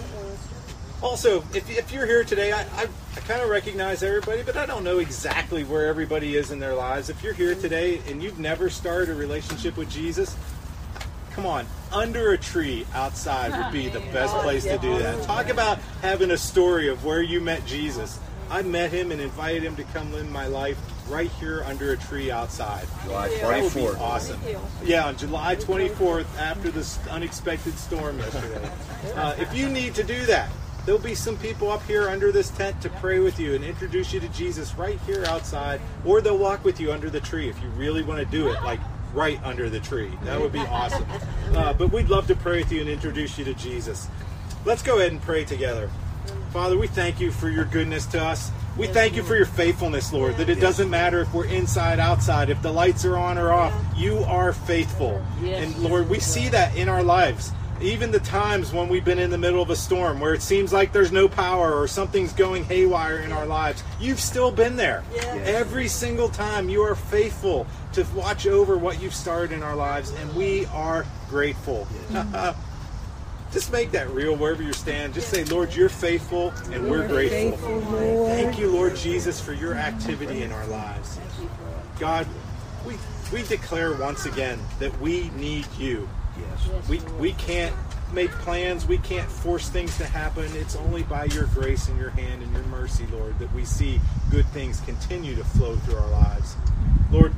also, 1.04 1.44
if, 1.54 1.70
if 1.70 1.92
you're 1.92 2.08
here 2.08 2.24
today, 2.24 2.52
I, 2.52 2.62
I, 2.62 2.88
I 3.16 3.20
kind 3.28 3.42
of 3.42 3.50
recognize 3.50 4.02
everybody, 4.02 4.42
but 4.42 4.58
I 4.58 4.66
don't 4.66 4.84
know 4.84 4.98
exactly 4.98 5.64
where 5.64 5.86
everybody 5.86 6.38
is 6.38 6.50
in 6.50 6.60
their 6.60 6.74
lives. 6.74 7.08
If 7.08 7.24
you're 7.24 7.34
here 7.34 7.54
today 7.54 8.02
and 8.08 8.24
you've 8.24 8.40
never 8.40 8.68
started 8.68 9.10
a 9.10 9.16
relationship 9.16 9.78
with 9.78 9.92
Jesus, 9.92 10.36
come 11.34 11.46
on, 11.46 11.66
under 11.92 12.32
a 12.32 12.38
tree 12.38 12.86
outside 12.94 13.52
would 13.58 13.72
be 13.72 13.90
the 13.90 14.00
best 14.12 14.36
place 14.38 14.64
to 14.64 14.78
do 14.78 14.98
that. 15.00 15.24
Talk 15.24 15.50
about 15.50 15.80
having 16.02 16.32
a 16.32 16.38
story 16.38 16.88
of 16.90 17.04
where 17.06 17.22
you 17.22 17.42
met 17.42 17.66
Jesus. 17.66 18.20
I 18.50 18.62
met 18.64 18.92
him 18.92 19.12
and 19.12 19.22
invited 19.22 19.64
him 19.64 19.76
to 19.78 19.84
come 19.86 20.12
live 20.12 20.30
my 20.30 20.48
life 20.48 20.78
right 21.08 21.32
here 21.40 21.64
under 21.64 21.94
a 21.94 21.98
tree 21.98 22.32
outside. 22.32 22.86
July 23.04 23.30
That 23.30 23.64
would 23.64 23.74
be 23.74 23.80
24th. 23.80 24.00
awesome. 24.00 24.40
Yeah, 24.84 25.06
on 25.08 25.18
July 25.18 25.56
24th, 25.56 26.26
after 26.38 26.70
this 26.70 27.00
unexpected 27.08 27.78
storm 27.78 28.18
yesterday. 28.20 28.70
Uh, 29.16 29.36
if 29.40 29.52
you 29.56 29.68
need 29.68 29.96
to 29.96 30.04
do 30.04 30.26
that, 30.28 30.48
there'll 30.86 31.02
be 31.02 31.16
some 31.16 31.36
people 31.38 31.72
up 31.72 31.82
here 31.88 32.08
under 32.08 32.32
this 32.32 32.52
tent 32.52 32.80
to 32.84 32.90
pray 32.90 33.20
with 33.20 33.40
you 33.40 33.56
and 33.56 33.64
introduce 33.64 34.14
you 34.14 34.20
to 34.20 34.28
Jesus 34.30 34.76
right 34.76 35.00
here 35.08 35.26
outside, 35.26 35.82
or 36.06 36.22
they'll 36.22 36.38
walk 36.38 36.64
with 36.64 36.80
you 36.80 36.92
under 36.92 37.10
the 37.10 37.20
tree 37.20 37.50
if 37.50 37.60
you 37.64 37.70
really 37.70 38.04
want 38.04 38.20
to 38.20 38.26
do 38.26 38.50
it, 38.50 38.62
like 38.62 38.80
right 39.14 39.42
under 39.44 39.70
the 39.70 39.80
tree. 39.80 40.12
That 40.24 40.40
would 40.40 40.52
be 40.52 40.60
awesome. 40.60 41.06
Uh, 41.52 41.74
but 41.74 41.92
we'd 41.92 42.08
love 42.08 42.28
to 42.28 42.36
pray 42.36 42.60
with 42.60 42.72
you 42.72 42.80
and 42.80 42.90
introduce 42.90 43.38
you 43.38 43.44
to 43.44 43.54
Jesus. 43.54 44.08
Let's 44.64 44.82
go 44.82 45.00
ahead 45.00 45.12
and 45.12 45.22
pray 45.22 45.44
together. 45.44 45.90
Father, 46.54 46.78
we 46.78 46.88
thank 46.88 47.20
you 47.20 47.30
for 47.30 47.50
your 47.50 47.66
goodness 47.66 48.06
to 48.08 48.24
us. 48.24 48.52
We 48.78 48.88
thank 48.88 49.18
you 49.18 49.24
for 49.24 49.36
your 49.36 49.46
faithfulness, 49.46 50.14
Lord, 50.14 50.38
that 50.38 50.48
it 50.48 50.62
doesn't 50.62 50.90
matter 50.90 51.20
if 51.20 51.34
we're 51.34 51.46
inside, 51.48 52.00
outside, 52.00 52.50
if 52.50 52.62
the 52.62 52.72
lights 52.72 53.04
are 53.04 53.18
on 53.18 53.38
or 53.38 53.52
off, 53.52 53.74
you 53.98 54.20
are 54.20 54.54
faithful. 54.54 55.22
And 55.62 55.78
Lord, 55.80 56.10
we 56.10 56.20
see 56.22 56.48
that 56.50 56.76
in 56.78 56.88
our 56.88 57.04
lives. 57.04 57.52
Even 57.82 58.12
the 58.12 58.20
times 58.20 58.72
when 58.72 58.90
we've 58.90 59.04
been 59.04 59.18
in 59.18 59.32
the 59.32 59.38
middle 59.38 59.62
of 59.62 59.72
a 59.72 59.76
storm 59.76 60.20
where 60.20 60.34
it 60.36 60.42
seems 60.42 60.72
like 60.72 60.92
there's 60.92 61.12
no 61.12 61.28
power 61.28 61.74
or 61.74 61.88
something's 61.88 62.32
going 62.34 62.64
haywire 62.64 63.20
in 63.22 63.32
our 63.32 63.46
lives, 63.46 63.84
you've 64.00 64.20
still 64.20 64.52
been 64.52 64.76
there. 64.76 65.04
Every 65.46 65.88
single 65.88 66.30
time 66.30 66.70
you 66.70 66.82
are 66.84 66.96
faithful 66.96 67.66
to 67.94 68.06
watch 68.16 68.46
over 68.46 68.78
what 68.78 69.02
you've 69.02 69.16
started 69.16 69.56
in 69.56 69.64
our 69.64 69.76
lives, 69.76 70.12
and 70.12 70.36
we 70.36 70.68
are 70.68 71.06
grateful. 71.30 71.88
Just 73.52 73.72
make 73.72 73.92
that 73.92 74.10
real 74.12 74.36
wherever 74.36 74.64
you 74.64 74.74
stand. 74.74 75.14
Just 75.14 75.30
say, 75.30 75.44
Lord, 75.44 75.76
you're 75.76 75.90
faithful 75.90 76.54
and 76.72 76.90
we're 76.90 77.08
grateful. 77.08 77.58
Thank 78.28 78.58
you, 78.58 78.72
Lord 78.72 78.96
Jesus, 78.96 79.42
for 79.42 79.52
your 79.54 79.74
activity 79.74 80.44
in 80.44 80.52
our 80.54 80.66
lives. 80.68 81.20
God, 82.00 82.28
we 82.86 82.96
we 83.34 83.44
declare 83.44 83.94
once 83.94 84.26
again 84.26 84.60
that 84.80 84.98
we 85.02 85.30
need 85.32 85.66
you. 85.78 86.08
Yes. 86.40 86.88
We 86.88 87.00
we 87.20 87.34
can't 87.34 87.76
make 88.14 88.32
plans. 88.32 88.86
We 88.86 88.98
can't 88.98 89.30
force 89.30 89.70
things 89.70 89.98
to 89.98 90.06
happen. 90.06 90.46
It's 90.56 90.76
only 90.76 91.04
by 91.04 91.26
your 91.26 91.46
grace 91.48 91.88
and 91.88 91.98
your 91.98 92.10
hand 92.10 92.42
and 92.44 92.52
your 92.54 92.64
mercy, 92.66 93.06
Lord, 93.12 93.38
that 93.40 93.54
we 93.54 93.66
see 93.66 94.00
good 94.30 94.46
things 94.48 94.82
continue 94.82 95.36
to 95.36 95.44
flow 95.44 95.76
through 95.78 95.96
our 95.96 96.10
lives. 96.10 96.56
Lord, 97.12 97.34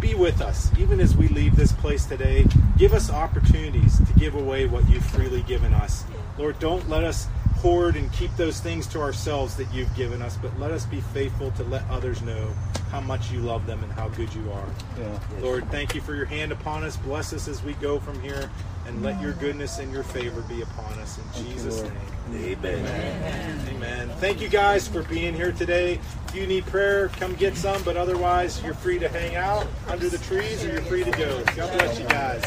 be 0.00 0.14
with 0.14 0.40
us 0.40 0.70
even 0.78 1.00
as 1.00 1.16
we 1.16 1.28
leave 1.28 1.56
this 1.56 1.72
place 1.72 2.04
today. 2.04 2.46
Give 2.76 2.92
us 2.92 3.10
opportunities 3.10 3.98
to 3.98 4.12
give 4.14 4.34
away 4.34 4.66
what 4.66 4.88
you've 4.88 5.04
freely 5.04 5.42
given 5.42 5.72
us. 5.72 6.04
Lord, 6.38 6.58
don't 6.58 6.88
let 6.88 7.04
us 7.04 7.28
hoard 7.62 7.94
and 7.94 8.12
keep 8.12 8.34
those 8.36 8.58
things 8.58 8.88
to 8.88 9.00
ourselves 9.00 9.54
that 9.56 9.72
you've 9.72 9.94
given 9.94 10.20
us, 10.20 10.36
but 10.36 10.58
let 10.58 10.72
us 10.72 10.84
be 10.84 11.00
faithful 11.00 11.52
to 11.52 11.62
let 11.64 11.88
others 11.88 12.20
know 12.20 12.50
how 12.90 13.00
much 13.00 13.30
you 13.30 13.38
love 13.38 13.66
them 13.66 13.82
and 13.84 13.92
how 13.92 14.08
good 14.08 14.34
you 14.34 14.50
are. 14.50 14.66
Yeah. 14.98 15.18
Lord, 15.40 15.70
thank 15.70 15.94
you 15.94 16.00
for 16.00 16.14
your 16.16 16.24
hand 16.26 16.50
upon 16.50 16.82
us. 16.82 16.96
Bless 16.96 17.32
us 17.32 17.46
as 17.46 17.62
we 17.62 17.74
go 17.74 18.00
from 18.00 18.20
here, 18.20 18.50
and 18.86 19.00
let 19.02 19.20
your 19.22 19.32
goodness 19.34 19.78
and 19.78 19.92
your 19.92 20.02
favor 20.02 20.42
be 20.42 20.62
upon 20.62 20.92
us. 20.94 21.18
In 21.18 21.44
Jesus' 21.44 21.82
Lord. 21.82 21.92
name. 22.32 22.58
Amen. 22.64 23.68
Amen. 23.68 24.08
Thank 24.18 24.40
you 24.40 24.48
guys 24.48 24.88
for 24.88 25.04
being 25.04 25.32
here 25.34 25.52
today. 25.52 26.00
If 26.28 26.34
you 26.34 26.46
need 26.48 26.66
prayer, 26.66 27.08
come 27.08 27.34
get 27.34 27.56
some, 27.56 27.82
but 27.84 27.96
otherwise, 27.96 28.60
you're 28.62 28.74
free 28.74 28.98
to 28.98 29.08
hang 29.08 29.36
out 29.36 29.66
under 29.88 30.08
the 30.08 30.18
trees 30.18 30.64
or 30.64 30.72
you're 30.72 30.82
free 30.82 31.04
to 31.04 31.10
go. 31.12 31.44
God 31.54 31.78
bless 31.78 32.00
you 32.00 32.06
guys. 32.08 32.42